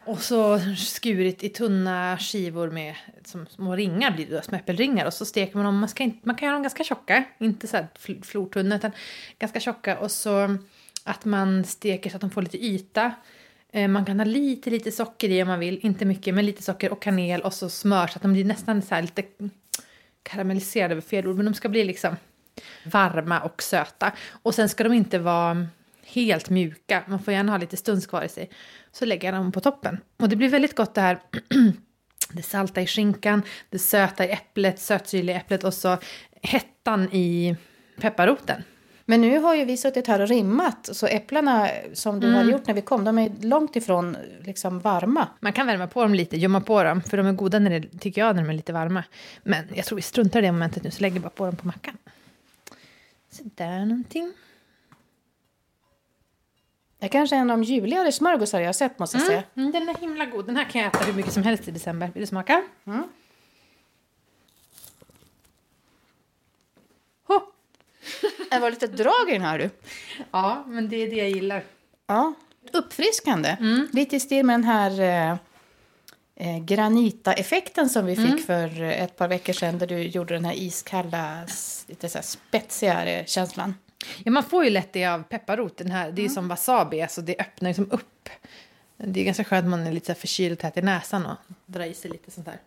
och 0.05 0.23
så 0.23 0.61
skurit 0.77 1.45
i 1.45 1.49
tunna 1.49 2.19
skivor 2.19 2.71
med 2.71 2.95
som 3.25 3.47
små 3.47 3.77
ringar 3.77 4.11
blir 4.11 4.27
det 4.27 4.33
som 4.33 4.43
små 4.43 4.57
äppelringar 4.57 5.07
och 5.07 5.15
så 5.15 5.25
steker 5.25 5.57
man 5.57 5.65
dem. 5.65 5.79
Man, 5.79 5.89
ska 5.89 6.03
inte, 6.03 6.19
man 6.23 6.37
kan 6.37 6.47
göra 6.47 6.55
dem 6.55 6.63
ganska 6.63 6.85
tjocka, 6.85 7.25
inte 7.39 7.67
så 7.67 7.77
här 7.77 7.87
fl- 7.99 8.23
flortunna 8.23 8.77
utan 8.77 8.93
ganska 9.39 9.61
tjocka 9.61 9.99
och 9.99 10.11
så 10.11 10.57
att 11.05 11.25
man 11.25 11.65
steker 11.65 12.11
så 12.11 12.17
att 12.17 12.21
de 12.21 12.31
får 12.31 12.43
lite 12.43 12.65
yta. 12.65 13.13
Eh, 13.73 13.89
man 13.89 14.05
kan 14.05 14.21
ha 14.21 14.25
lite, 14.25 14.71
lite 14.71 14.93
socker 14.93 15.29
i 15.29 15.43
om 15.43 15.49
man 15.49 15.61
vill, 15.61 15.79
inte 15.83 16.05
mycket, 16.05 16.35
men 16.35 16.47
lite 16.47 16.63
socker 16.63 16.93
och 16.93 17.03
kanel 17.03 17.41
och 17.41 17.55
så 17.55 17.69
smör 17.69 18.07
så 18.07 18.17
att 18.17 18.23
de 18.23 18.33
blir 18.33 18.45
nästan 18.45 18.83
så 18.83 18.95
här 18.95 19.03
lite 19.03 19.23
karamelliserade 20.23 20.93
över 20.93 21.03
fel 21.03 21.27
ord, 21.27 21.37
men 21.37 21.45
de 21.45 21.55
ska 21.55 21.69
bli 21.69 21.85
liksom 21.85 22.17
varma 22.85 23.41
och 23.41 23.63
söta. 23.63 24.13
Och 24.43 24.55
sen 24.55 24.69
ska 24.69 24.85
de 24.85 24.93
inte 24.93 25.19
vara 25.19 25.67
helt 26.13 26.51
mjuka, 26.51 27.03
man 27.07 27.23
får 27.23 27.35
gärna 27.35 27.53
ha 27.53 27.59
lite 27.59 27.77
stuns 27.77 28.07
kvar 28.07 28.23
i 28.23 28.29
sig. 28.29 28.51
Så 28.93 29.05
lägger 29.05 29.29
jag 29.33 29.35
dem 29.35 29.53
på 29.53 29.61
toppen. 29.61 29.99
Och 30.17 30.29
det 30.29 30.37
blir 30.37 30.49
väldigt 30.49 30.77
gott 30.77 30.95
det 30.95 31.01
här 31.01 31.19
det 32.33 32.43
salta 32.43 32.81
i 32.81 32.87
skinkan, 32.87 33.43
det 33.71 33.79
söta 33.79 34.25
i 34.27 34.31
äpplet, 34.31 34.81
sötsyrliga 34.81 35.37
äpplet 35.37 35.65
och 35.65 35.75
så 35.75 35.97
hettan 36.43 37.09
i 37.13 37.57
pepparroten. 38.01 38.63
Men 39.05 39.21
nu 39.21 39.39
har 39.39 39.55
ju 39.55 39.65
vi 39.65 39.77
suttit 39.77 40.07
här 40.07 40.21
och 40.21 40.29
rimmat, 40.29 40.89
så 40.93 41.07
äpplena 41.07 41.69
som 41.93 42.21
du 42.21 42.33
hade 42.35 42.51
gjort 42.51 42.67
när 42.67 42.75
vi 42.75 42.83
kom, 42.83 43.05
de 43.05 43.19
är 43.19 43.33
långt 43.41 43.77
ifrån 43.77 44.17
liksom 44.45 44.81
varma. 44.81 45.29
Man 45.41 45.53
kan 45.53 45.67
värma 45.67 45.87
på 45.87 46.03
dem 46.03 46.15
lite, 46.15 46.37
gömma 46.37 46.61
på 46.61 46.83
dem, 46.83 47.03
för 47.03 47.17
de 47.17 47.27
är 47.27 47.33
goda 47.33 47.59
när 47.59 47.81
det, 47.81 47.99
tycker 47.99 48.21
jag 48.21 48.37
när 48.37 48.43
de 48.43 48.49
är 48.49 48.55
lite 48.55 48.73
varma. 48.73 49.05
Men 49.43 49.65
jag 49.75 49.85
tror 49.85 49.97
vi 49.97 50.03
struntar 50.03 50.39
i 50.39 50.43
det 50.43 50.53
momentet 50.53 50.83
nu, 50.83 50.91
så 50.91 51.01
lägger 51.03 51.17
jag 51.17 51.23
bara 51.23 51.31
på 51.31 51.47
dem 51.47 51.57
på 51.57 51.67
mackan. 51.67 51.97
Så 53.31 53.43
där 53.55 53.79
någonting. 53.79 54.33
Det 57.01 57.07
är 57.07 57.09
kanske 57.09 57.37
är 57.37 57.41
en 57.41 57.51
av 57.51 57.59
de 57.59 57.65
ljuvligare 57.65 58.13
smörgåsar 58.13 58.61
jag 58.61 58.69
har 58.69 58.73
sett 58.73 58.99
måste 58.99 59.17
jag 59.17 59.27
säga. 59.27 59.43
Mm, 59.57 59.73
den 59.73 59.89
är 59.89 59.95
himla 59.95 60.27
god. 60.27 60.47
Den 60.47 60.57
här 60.57 60.65
kan 60.65 60.81
jag 60.81 60.89
äta 60.95 61.05
hur 61.05 61.13
mycket 61.13 61.33
som 61.33 61.43
helst 61.43 61.69
i 61.69 61.71
december. 61.71 62.11
Vill 62.15 62.21
du 62.21 62.27
smaka? 62.27 62.63
Mm. 62.87 63.05
Oh. 67.27 67.43
Det 68.51 68.59
var 68.59 68.71
lite 68.71 68.87
drag 68.87 69.29
i 69.29 69.33
den 69.33 69.43
här 69.43 69.59
du. 69.59 69.71
Ja, 70.31 70.65
men 70.67 70.89
det 70.89 70.97
är 70.97 71.11
det 71.11 71.17
jag 71.17 71.31
gillar. 71.31 71.65
Ja, 72.07 72.35
uppfriskande. 72.73 73.57
Lite 73.93 74.17
i 74.17 74.21
stil 74.21 74.47
med 74.47 74.55
den 74.55 74.65
här 74.65 75.01
eh, 75.01 75.37
eh, 76.37 76.65
Granita-effekten 76.65 77.89
som 77.89 78.07
vi 78.07 78.17
fick 78.17 78.47
för 78.47 78.83
eh, 78.83 79.03
ett 79.03 79.17
par 79.17 79.29
veckor 79.29 79.53
sedan 79.53 79.79
där 79.79 79.87
du 79.87 80.03
gjorde 80.03 80.35
den 80.35 80.45
här 80.45 80.55
iskalla, 80.55 81.47
lite 81.87 82.09
så 82.09 82.19
här 82.19 82.23
spetsigare 82.23 83.25
känslan. 83.27 83.75
Ja, 84.25 84.31
man 84.31 84.45
får 84.45 84.65
ju 84.65 84.71
lätt 84.71 84.93
det 84.93 85.07
av 85.07 85.23
pepparrot. 85.23 85.77
Den 85.77 85.91
här, 85.91 86.13
det 86.13 86.21
är 86.21 86.25
ju 86.25 86.29
som 86.29 86.49
wasabi, 86.49 87.03
alltså 87.03 87.23
det 87.23 87.37
öppnar 87.39 87.71
liksom 87.71 87.91
upp. 87.91 88.29
Det 88.97 89.21
är 89.21 89.25
ganska 89.25 89.45
skönt 89.45 89.65
att 89.65 89.71
man 89.71 89.87
är 89.87 89.93
lite 89.93 90.15
förkyld 90.15 90.59
tät 90.59 90.77
i 90.77 90.83
näsan 90.83 91.27
och 91.27 91.37
drar 91.67 91.85
i 91.85 91.95
sig 91.95 92.11
lite 92.11 92.31
sånt 92.31 92.47
där. 92.47 92.59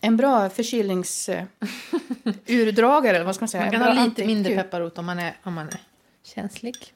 En 0.00 0.16
bra 0.16 0.50
förkylningsurdragare, 0.50 3.10
eller 3.16 3.24
vad 3.24 3.34
ska 3.34 3.42
man 3.42 3.48
säga? 3.48 3.62
Man 3.62 3.72
kan 3.72 3.82
ha 3.82 4.04
lite 4.04 4.26
mindre 4.26 4.56
pepparrot 4.56 4.98
om 4.98 5.06
man 5.06 5.18
är, 5.18 5.36
om 5.42 5.54
man 5.54 5.68
är 5.68 5.80
känslig. 6.22 6.94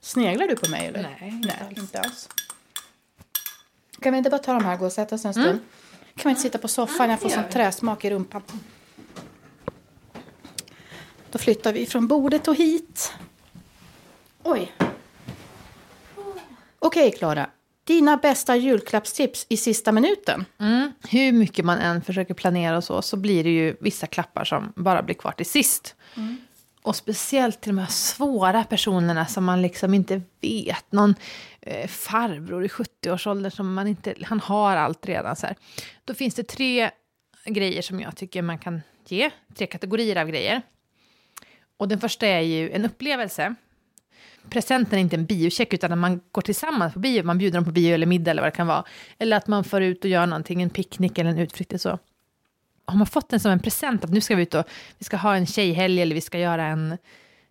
Sneglar 0.00 0.48
du 0.48 0.56
på 0.56 0.70
mig 0.70 0.86
eller? 0.86 1.02
Nej, 1.02 1.18
inte 1.28 1.48
Nej, 1.48 1.56
alls. 1.68 1.78
inte 1.78 2.00
alls. 2.00 2.28
Kan 4.00 4.12
vi 4.12 4.18
inte 4.18 4.30
bara 4.30 4.38
ta 4.38 4.52
de 4.52 4.64
här 4.64 4.72
och 4.72 4.78
gå 4.78 4.86
och 4.86 4.92
sätta 4.92 5.14
oss 5.14 5.24
en 5.24 5.34
stund? 5.34 5.58
Kan 6.16 6.24
vi 6.24 6.30
inte 6.30 6.42
sitta 6.42 6.58
på 6.58 6.68
soffan? 6.68 7.10
Jag 7.10 7.20
får 7.20 7.28
sån 7.28 7.48
träsmak 7.50 8.04
i 8.04 8.10
rumpan. 8.10 8.42
Då 11.36 11.40
flyttar 11.40 11.72
vi 11.72 11.86
från 11.86 12.06
bordet 12.06 12.48
och 12.48 12.54
hit. 12.54 13.12
Oj. 14.42 14.72
Okej, 16.78 17.12
Klara. 17.12 17.50
Dina 17.84 18.16
bästa 18.16 18.56
julklappstips 18.56 19.46
i 19.48 19.56
sista 19.56 19.92
minuten. 19.92 20.44
Mm. 20.58 20.92
Hur 21.08 21.32
mycket 21.32 21.64
man 21.64 21.78
än 21.78 22.02
försöker 22.02 22.34
planera 22.34 22.76
och 22.76 22.84
så, 22.84 23.02
så 23.02 23.16
blir 23.16 23.44
det 23.44 23.50
ju 23.50 23.76
vissa 23.80 24.06
klappar 24.06 24.44
som 24.44 24.72
bara 24.76 25.02
blir 25.02 25.14
kvar 25.14 25.32
till 25.32 25.46
sist. 25.46 25.94
Och 26.82 26.96
speciellt 26.96 27.60
till 27.60 27.76
de 27.76 27.78
här 27.78 27.90
svåra 27.90 28.64
personerna 28.64 29.26
som 29.26 29.44
man 29.44 29.62
liksom 29.62 29.94
inte 29.94 30.22
vet. 30.40 30.92
Någon 30.92 31.14
eh, 31.60 31.88
farbror 31.88 32.64
i 32.64 32.68
70-årsåldern 32.68 33.50
som 33.50 33.74
man 33.74 33.86
inte, 33.86 34.14
han 34.22 34.40
har 34.40 34.76
allt 34.76 35.06
redan 35.06 35.36
så 35.36 35.46
här. 35.46 35.56
Då 36.04 36.14
finns 36.14 36.34
det 36.34 36.42
tre 36.42 36.90
grejer 37.44 37.82
som 37.82 38.00
jag 38.00 38.16
tycker 38.16 38.42
man 38.42 38.58
kan 38.58 38.82
ge, 39.08 39.30
tre 39.54 39.66
kategorier 39.66 40.16
av 40.16 40.28
grejer. 40.28 40.62
Och 41.76 41.88
den 41.88 42.00
första 42.00 42.26
är 42.26 42.40
ju 42.40 42.70
en 42.70 42.84
upplevelse. 42.84 43.54
Presenten 44.50 44.98
är 44.98 45.02
inte 45.02 45.16
en 45.16 45.26
biocheck 45.26 45.74
utan 45.74 45.92
att 45.92 45.98
man 45.98 46.20
går 46.32 46.42
tillsammans 46.42 46.94
på 46.94 46.98
bio, 46.98 47.22
man 47.22 47.38
bjuder 47.38 47.58
dem 47.58 47.64
på 47.64 47.70
bio 47.72 47.94
eller 47.94 48.06
middag 48.06 48.30
eller 48.30 48.42
vad 48.42 48.52
det 48.52 48.56
kan 48.56 48.66
vara. 48.66 48.84
Eller 49.18 49.36
att 49.36 49.46
man 49.46 49.64
får 49.64 49.82
ut 49.82 50.04
och 50.04 50.10
gör 50.10 50.26
någonting, 50.26 50.62
en 50.62 50.70
picknick 50.70 51.18
eller 51.18 51.30
en 51.30 51.38
utflykt 51.38 51.70
eller 51.70 51.78
så. 51.78 51.98
Har 52.84 52.96
man 52.96 53.06
fått 53.06 53.28
den 53.28 53.40
som 53.40 53.52
en 53.52 53.60
present 53.60 54.04
att 54.04 54.10
nu 54.10 54.20
ska 54.20 54.36
vi 54.36 54.42
ut 54.42 54.54
och 54.54 54.64
vi 54.98 55.04
ska 55.04 55.16
ha 55.16 55.36
en 55.36 55.46
tjejhelg 55.46 56.02
eller 56.02 56.14
vi 56.14 56.20
ska 56.20 56.38
göra 56.38 56.64
en 56.64 56.98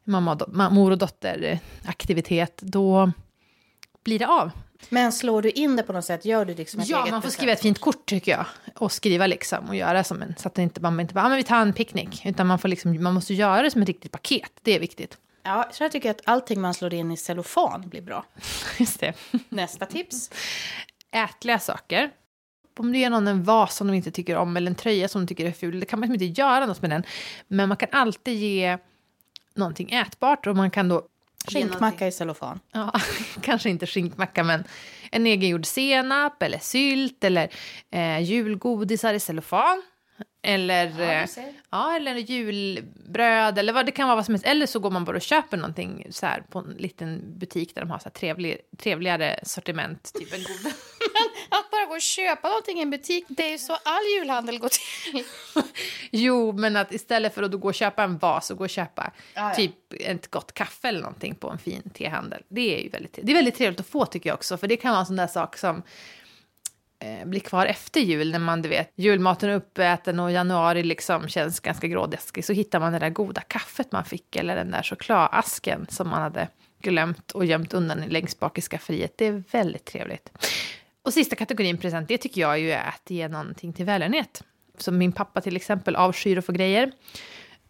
mamma 0.03 0.33
och 0.33 0.73
mor 0.73 0.91
och 0.91 0.97
dotter 0.97 1.59
aktivitet, 1.85 2.61
då 2.61 3.11
blir 4.05 4.19
det 4.19 4.27
av. 4.27 4.51
Men 4.89 5.11
slår 5.11 5.41
du 5.41 5.49
in 5.49 5.75
det 5.75 5.83
på 5.83 5.93
något 5.93 6.05
sätt? 6.05 6.25
Gör 6.25 6.45
du 6.45 6.53
liksom 6.53 6.79
ett 6.79 6.87
Ja, 6.87 7.07
man 7.11 7.21
får 7.21 7.29
skriva 7.29 7.51
ett 7.51 7.61
fint 7.61 7.79
kort 7.79 8.05
tycker 8.05 8.31
jag. 8.31 8.45
Och 8.75 8.91
skriva 8.91 9.27
liksom 9.27 9.69
och 9.69 9.75
göra 9.75 10.03
som 10.03 10.21
en, 10.21 10.35
så 10.37 10.47
att 10.47 10.55
det 10.55 10.61
inte, 10.61 10.81
man 10.81 10.99
inte 10.99 11.13
bara, 11.13 11.25
ah, 11.25 11.29
men 11.29 11.37
vi 11.37 11.43
tar 11.43 11.61
en 11.61 11.73
picknick. 11.73 12.25
Utan 12.25 12.47
man 12.47 12.59
får 12.59 12.67
liksom, 12.67 13.03
man 13.03 13.13
måste 13.13 13.33
göra 13.33 13.61
det 13.61 13.71
som 13.71 13.81
ett 13.81 13.87
riktigt 13.87 14.11
paket. 14.11 14.51
Det 14.61 14.75
är 14.75 14.79
viktigt. 14.79 15.17
Ja, 15.43 15.69
så 15.71 15.83
jag 15.83 15.91
tycker 15.91 16.11
att 16.11 16.21
allting 16.25 16.61
man 16.61 16.73
slår 16.73 16.93
in 16.93 17.11
i 17.11 17.17
cellofan 17.17 17.89
blir 17.89 18.01
bra. 18.01 18.25
Just 18.77 18.99
det. 18.99 19.13
Nästa 19.49 19.85
tips. 19.85 20.31
Ätliga 21.11 21.59
saker. 21.59 22.11
Om 22.77 22.91
du 22.91 22.99
ger 22.99 23.09
någon 23.09 23.27
en 23.27 23.43
vas 23.43 23.75
som 23.75 23.87
de 23.87 23.93
inte 23.93 24.11
tycker 24.11 24.35
om 24.37 24.57
eller 24.57 24.71
en 24.71 24.75
tröja 24.75 25.07
som 25.07 25.21
de 25.21 25.27
tycker 25.27 25.45
är 25.45 25.51
ful, 25.51 25.79
det 25.79 25.85
kan 25.85 25.99
man 25.99 26.11
inte 26.11 26.25
göra 26.25 26.65
något 26.65 26.81
med 26.81 26.91
den. 26.91 27.03
Men 27.47 27.69
man 27.69 27.77
kan 27.77 27.89
alltid 27.91 28.33
ge 28.37 28.77
någonting 29.53 29.91
ätbart 29.91 30.47
och 30.47 30.55
man 30.55 30.71
kan 30.71 30.89
då... 30.89 31.07
Skinkmacka 31.47 32.07
i 32.07 32.11
cellofan. 32.11 32.59
Ja, 32.71 32.91
kanske 33.41 33.69
inte 33.69 33.87
skinkmacka, 33.87 34.43
men 34.43 34.63
en 35.11 35.27
egengjord 35.27 35.65
senap 35.65 36.43
eller 36.43 36.59
sylt 36.59 37.23
eller 37.23 37.49
eh, 37.91 38.19
julgodisar 38.19 39.13
i 39.13 39.19
cellofan. 39.19 39.83
Eller, 40.47 40.99
Ja, 40.99 41.11
eh, 41.13 41.45
ja, 41.69 41.95
eller 41.95 42.15
julbröd 42.15 43.57
eller 43.57 43.73
vad 43.73 43.85
det 43.85 43.91
kan 43.91 44.07
vara 44.07 44.15
vad 44.15 44.25
som 44.25 44.33
helst. 44.33 44.45
Eller 44.45 44.65
så 44.65 44.79
går 44.79 44.91
man 44.91 45.05
bara 45.05 45.15
och 45.15 45.21
köper 45.21 45.57
någonting 45.57 46.07
så 46.09 46.25
här 46.25 46.43
på 46.49 46.59
en 46.59 46.75
liten 46.77 47.39
butik 47.39 47.75
där 47.75 47.81
de 47.81 47.91
har 47.91 47.99
så 47.99 48.03
här 48.03 48.11
trevlig, 48.11 48.57
trevligare 48.77 49.39
sortiment. 49.43 50.11
Typ 50.13 50.33
en 50.33 50.39
god... 50.39 50.73
Att 51.49 51.71
bara 51.71 51.85
gå 51.85 51.93
och 51.95 52.01
köpa 52.01 52.47
någonting 52.47 52.77
i 52.77 52.81
en 52.81 52.89
butik. 52.89 53.25
Det 53.27 53.43
är 53.43 53.51
ju 53.51 53.57
så 53.57 53.73
all 53.73 54.03
julhandel 54.17 54.59
går 54.59 54.69
till. 54.69 55.23
Jo, 56.11 56.51
men 56.51 56.75
att 56.75 56.93
istället 56.93 57.33
för 57.33 57.43
att 57.43 57.51
gå 57.51 57.67
och 57.67 57.75
köpa 57.75 58.03
en 58.03 58.17
vas 58.17 58.51
och 58.51 58.57
gå 58.57 58.63
och 58.63 58.69
köpa 58.69 59.11
Ja, 59.33 59.49
ja. 59.49 59.55
typ 59.55 59.75
ett 59.99 60.31
gott 60.31 60.53
kaffe 60.53 60.87
eller 60.87 61.01
någonting 61.01 61.35
på 61.35 61.49
en 61.49 61.57
fin 61.57 61.89
tehandel. 61.93 62.41
Det 62.47 62.77
är 62.79 62.83
ju 62.83 62.89
väldigt, 62.89 63.19
det 63.23 63.31
är 63.31 63.35
väldigt 63.35 63.55
trevligt 63.55 63.79
att 63.79 63.87
få 63.87 64.05
tycker 64.05 64.29
jag 64.29 64.35
också, 64.35 64.57
för 64.57 64.67
det 64.67 64.77
kan 64.77 64.91
vara 64.91 64.99
en 64.99 65.05
sån 65.05 65.15
där 65.15 65.27
sak 65.27 65.57
som 65.57 65.83
eh, 67.05 67.25
blir 67.25 67.39
kvar 67.39 67.65
efter 67.65 67.99
jul 68.01 68.31
när 68.31 68.39
man, 68.39 68.61
du 68.61 68.69
vet, 68.69 68.91
julmaten 68.95 69.49
är 69.49 69.53
uppäten 69.53 70.19
och 70.19 70.31
januari 70.31 70.83
liksom 70.83 71.27
känns 71.27 71.59
ganska 71.59 71.87
grådeskig 71.87 72.45
så 72.45 72.53
hittar 72.53 72.79
man 72.79 72.93
det 72.93 72.99
där 72.99 73.09
goda 73.09 73.41
kaffet 73.41 73.91
man 73.91 74.05
fick 74.05 74.35
eller 74.35 74.55
den 74.55 74.71
där 74.71 74.83
chokladasken 74.83 75.85
som 75.89 76.09
man 76.09 76.21
hade 76.21 76.47
glömt 76.81 77.31
och 77.31 77.45
gömt 77.45 77.73
undan 77.73 78.01
längst 78.07 78.39
bak 78.39 78.57
i 78.57 78.61
skafferiet. 78.61 79.13
Det 79.17 79.25
är 79.25 79.43
väldigt 79.51 79.85
trevligt. 79.85 80.31
Och 81.03 81.13
sista 81.13 81.35
kategorin 81.35 81.77
present, 81.77 82.07
det 82.07 82.17
tycker 82.17 82.41
jag 82.41 82.59
ju 82.59 82.71
är 82.71 82.87
att 82.87 83.09
ge 83.09 83.27
någonting 83.27 83.73
till 83.73 83.85
välgörenhet. 83.85 84.43
Som 84.77 84.97
min 84.97 85.11
pappa 85.11 85.41
till 85.41 85.55
exempel 85.55 85.95
avskyr 85.95 86.37
att 86.37 86.45
få 86.45 86.51
grejer. 86.51 86.91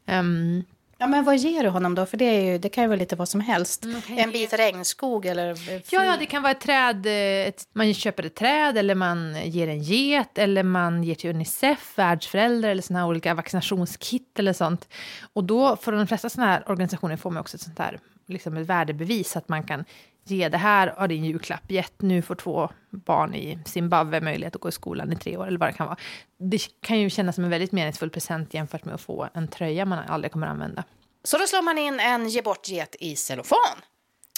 Um, 0.08 0.64
Ja, 0.98 1.08
men 1.08 1.24
vad 1.24 1.38
ger 1.38 1.64
du 1.64 1.70
honom 1.70 1.96
då? 1.96 2.06
För 2.06 2.18
det, 2.18 2.26
är 2.26 2.52
ju, 2.52 2.58
det 2.58 2.70
kan 2.70 2.84
ju 2.84 2.88
vara 2.88 3.00
lite 3.00 3.16
vad 3.16 3.30
som 3.30 3.42
helst. 3.42 3.84
Mm, 3.84 3.98
okej. 3.98 4.20
En 4.20 4.32
bit 4.32 4.54
regnskog 4.54 5.26
eller... 5.26 5.58
Ja, 5.94 6.06
ja, 6.06 6.16
det 6.20 6.26
kan 6.26 6.42
vara 6.42 6.52
ett 6.52 6.62
träd. 6.62 7.06
eh, 7.06 7.48
Ett, 7.48 7.68
man 7.74 7.94
köper 7.94 8.24
ett 8.26 8.36
träd 8.36 8.78
eller 8.78 8.96
man 8.96 9.36
ger 9.50 9.68
en 9.68 9.80
get 9.84 10.38
eller 10.38 10.64
man 10.64 11.04
ger 11.04 11.16
till 11.16 11.30
Unicef, 11.30 11.94
världsföräldrar 11.96 12.70
eller 12.70 12.82
såna 12.82 13.00
här 13.00 13.08
olika 13.08 13.34
vaccinationskit 13.34 14.40
eller 14.40 14.54
sånt. 14.54 14.88
Och 15.34 15.44
då, 15.44 15.76
för 15.76 15.92
de 15.92 16.08
flesta 16.08 16.30
såna 16.30 16.48
här 16.48 16.70
organisationer 16.70 17.18
får 17.18 17.32
man 17.32 17.42
också 17.42 17.58
ett 17.58 17.62
sånt 17.62 17.80
här, 17.80 18.00
liksom 18.26 18.58
ett 18.58 18.68
värdebevis 18.68 19.36
att 19.38 19.50
man 19.50 19.64
kan 19.64 19.86
ge 20.24 20.50
det 20.50 20.58
här 20.58 20.88
av 20.88 21.08
din 21.08 21.26
julklapp. 21.26 21.72
Gett, 21.72 22.02
nu 22.02 22.22
får 22.22 22.36
två 22.36 22.70
barn 22.90 23.36
i 23.36 23.60
Zimbabwe 23.66 24.22
möjlighet 24.22 24.56
att 24.56 24.62
gå 24.62 24.70
i 24.70 24.72
skolan 24.72 25.14
i 25.14 25.16
tre 25.16 25.38
år 25.38 25.48
eller 25.48 25.58
vad 25.60 25.70
det 25.70 25.74
kan 25.74 25.88
vara. 25.88 25.98
Det 26.38 26.62
kan 26.82 27.00
ju 27.00 27.10
kännas 27.10 27.36
som 27.36 27.44
en 27.44 27.50
väldigt 27.50 27.72
meningsfull 27.72 28.10
present 28.10 28.54
jämfört 28.54 28.86
med 28.86 28.96
att 28.96 29.02
få 29.02 29.30
en 29.34 29.48
tröja 29.48 29.86
man 29.86 30.00
aldrig 30.00 30.32
kommer 30.32 30.48
att 30.48 30.52
använda. 30.52 30.84
Så 31.24 31.38
då 31.38 31.48
slår 31.48 31.62
man 31.62 31.78
in 31.78 32.00
en 32.00 32.30
ge 32.30 32.42
bort-get 32.42 32.96
i 33.00 33.16
cellofan. 33.16 33.78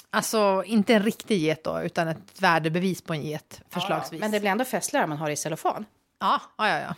Alltså 0.10 0.64
inte 0.66 0.94
en 0.94 1.04
riktig 1.04 1.38
get 1.40 1.64
då, 1.64 1.82
utan 1.82 2.08
ett 2.08 2.42
värdebevis 2.42 3.02
på 3.02 3.14
en 3.14 3.22
get 3.22 3.62
förslagsvis. 3.70 4.20
Men 4.22 4.32
det 4.32 4.40
blir 4.40 4.50
ändå 4.52 4.66
festligare 4.66 5.04
om 5.04 5.10
man 5.10 5.18
har 5.20 5.28
det 5.28 5.34
i 5.34 5.36
cellofan. 5.38 5.86
Ja, 6.20 6.42
ja, 6.58 6.70
ja. 6.70 6.80
ja. 6.80 6.96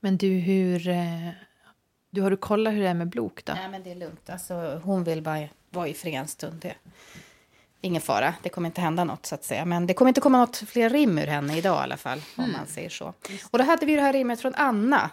Men 0.00 0.16
du, 0.16 0.28
hur... 0.28 0.88
eh, 0.88 1.28
Du, 2.10 2.22
har 2.22 2.30
du 2.30 2.36
kollat 2.36 2.72
hur 2.74 2.80
det 2.82 2.88
är 2.88 2.94
med 2.94 3.08
Blok 3.08 3.44
då? 3.44 3.52
Nej, 3.52 3.68
men 3.68 3.82
det 3.82 3.90
är 3.90 3.94
lugnt. 3.94 4.30
Alltså, 4.30 4.80
hon 4.84 5.04
vill 5.04 5.22
bara 5.22 5.48
vara 5.70 5.88
i 5.88 5.94
fred 5.94 6.14
en 6.14 6.28
stund. 6.28 6.60
Det, 6.60 6.74
ingen 7.80 8.02
fara. 8.02 8.34
Det 8.42 8.48
kommer 8.48 8.68
inte 8.68 8.80
hända 8.80 9.04
något, 9.04 9.26
så 9.26 9.34
att 9.34 9.44
säga. 9.44 9.64
Men 9.64 9.86
det 9.86 9.94
kommer 9.94 10.08
inte 10.08 10.20
komma 10.20 10.38
något 10.38 10.56
fler 10.56 10.90
rim 10.90 11.18
ur 11.18 11.26
henne 11.26 11.58
idag 11.58 11.80
i 11.80 11.82
alla 11.82 11.96
fall, 11.96 12.22
om 12.36 12.52
man 12.52 12.66
säger 12.66 12.90
så. 12.90 13.14
Och 13.50 13.58
då 13.58 13.64
hade 13.64 13.86
vi 13.86 13.96
det 13.96 14.02
här 14.02 14.12
rimmet 14.12 14.40
från 14.40 14.54
Anna, 14.54 15.10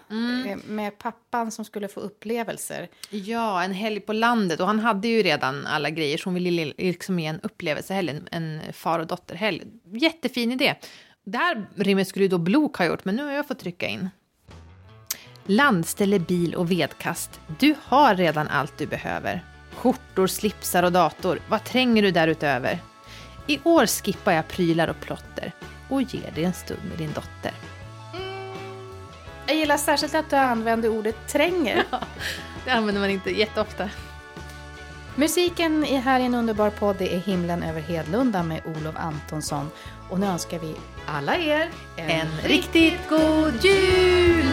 eh, 0.48 0.58
med 0.68 0.98
pappan 0.98 1.52
som 1.52 1.66
skulle 1.66 1.88
få 1.88 2.00
upplevelser. 2.00 2.90
Ja, 3.10 3.64
en 3.64 3.74
helg 3.74 4.00
på 4.00 4.14
landet. 4.14 4.60
Och 4.60 4.68
han 4.68 4.80
hade 4.80 5.08
ju 5.08 5.24
redan 5.24 5.66
alla 5.66 5.90
grejer, 5.90 6.18
så 6.18 6.24
hon 6.24 6.34
ville 6.34 6.74
liksom 6.78 7.20
ge 7.20 7.26
en 7.26 7.40
upplevelsehelg, 7.40 8.10
en, 8.10 8.28
en 8.32 8.74
far 8.74 9.00
och 9.00 9.08
dotterhelg. 9.08 9.64
Jättefin 9.86 10.52
idé. 10.52 10.76
Det 11.26 11.38
här 11.38 11.68
rimmet 11.76 12.08
skulle 12.08 12.26
ju 12.26 12.30
då 12.30 12.38
Blok 12.38 12.78
ha 12.78 12.86
gjort, 12.86 13.06
men 13.06 13.16
nu 13.16 13.24
har 13.24 13.32
jag 13.32 13.48
fått 13.48 13.60
trycka 13.60 13.88
in. 13.88 14.10
Landställe, 15.46 16.20
bil 16.20 16.56
och 16.56 16.72
vedkast. 16.72 17.40
Du 17.60 17.76
har 17.84 18.16
redan 18.16 18.48
allt 18.48 18.78
du 18.78 18.88
behöver. 18.88 19.44
Skjortor, 19.78 20.28
slipsar 20.28 20.84
och 20.84 20.92
dator. 20.92 21.40
Vad 21.48 21.64
tränger 21.64 22.02
du 22.02 22.12
därutöver? 22.12 22.80
I 23.48 23.60
år 23.64 23.86
skippar 23.86 24.32
jag 24.32 24.48
prylar 24.48 24.88
och 24.88 25.00
plotter 25.00 25.52
och 25.90 26.02
ger 26.02 26.32
dig 26.32 26.44
en 26.44 26.54
stund 26.54 26.80
med 26.90 26.98
din 26.98 27.14
dotter. 27.14 27.52
Jag 29.48 29.56
gillar 29.56 29.78
särskilt 29.78 30.16
att 30.16 30.30
du 30.30 30.36
använder 30.36 30.90
ordet 30.90 31.28
tränger. 31.28 31.84
Det 32.66 32.72
använder 32.72 33.02
man 33.02 33.10
inte 33.10 33.40
jätteofta. 33.40 33.90
Musiken 35.16 35.86
i 35.86 35.96
Här 35.96 36.20
är 36.20 36.24
en 36.24 36.36
underbar 36.36 36.70
podd 36.70 36.96
det 37.00 37.16
är 37.16 37.20
Himlen 37.20 37.64
över 37.64 37.82
Hedlunda 37.82 38.44
med 38.44 38.62
Olof 38.66 38.96
Antonsson. 38.98 39.70
Och 40.10 40.20
nu 40.20 40.26
önskar 40.26 40.60
vi 40.60 40.76
alla 41.06 41.38
er 41.38 41.70
En 41.98 42.28
riktigt 42.44 43.10
god 43.10 43.66
jul! 43.66 44.46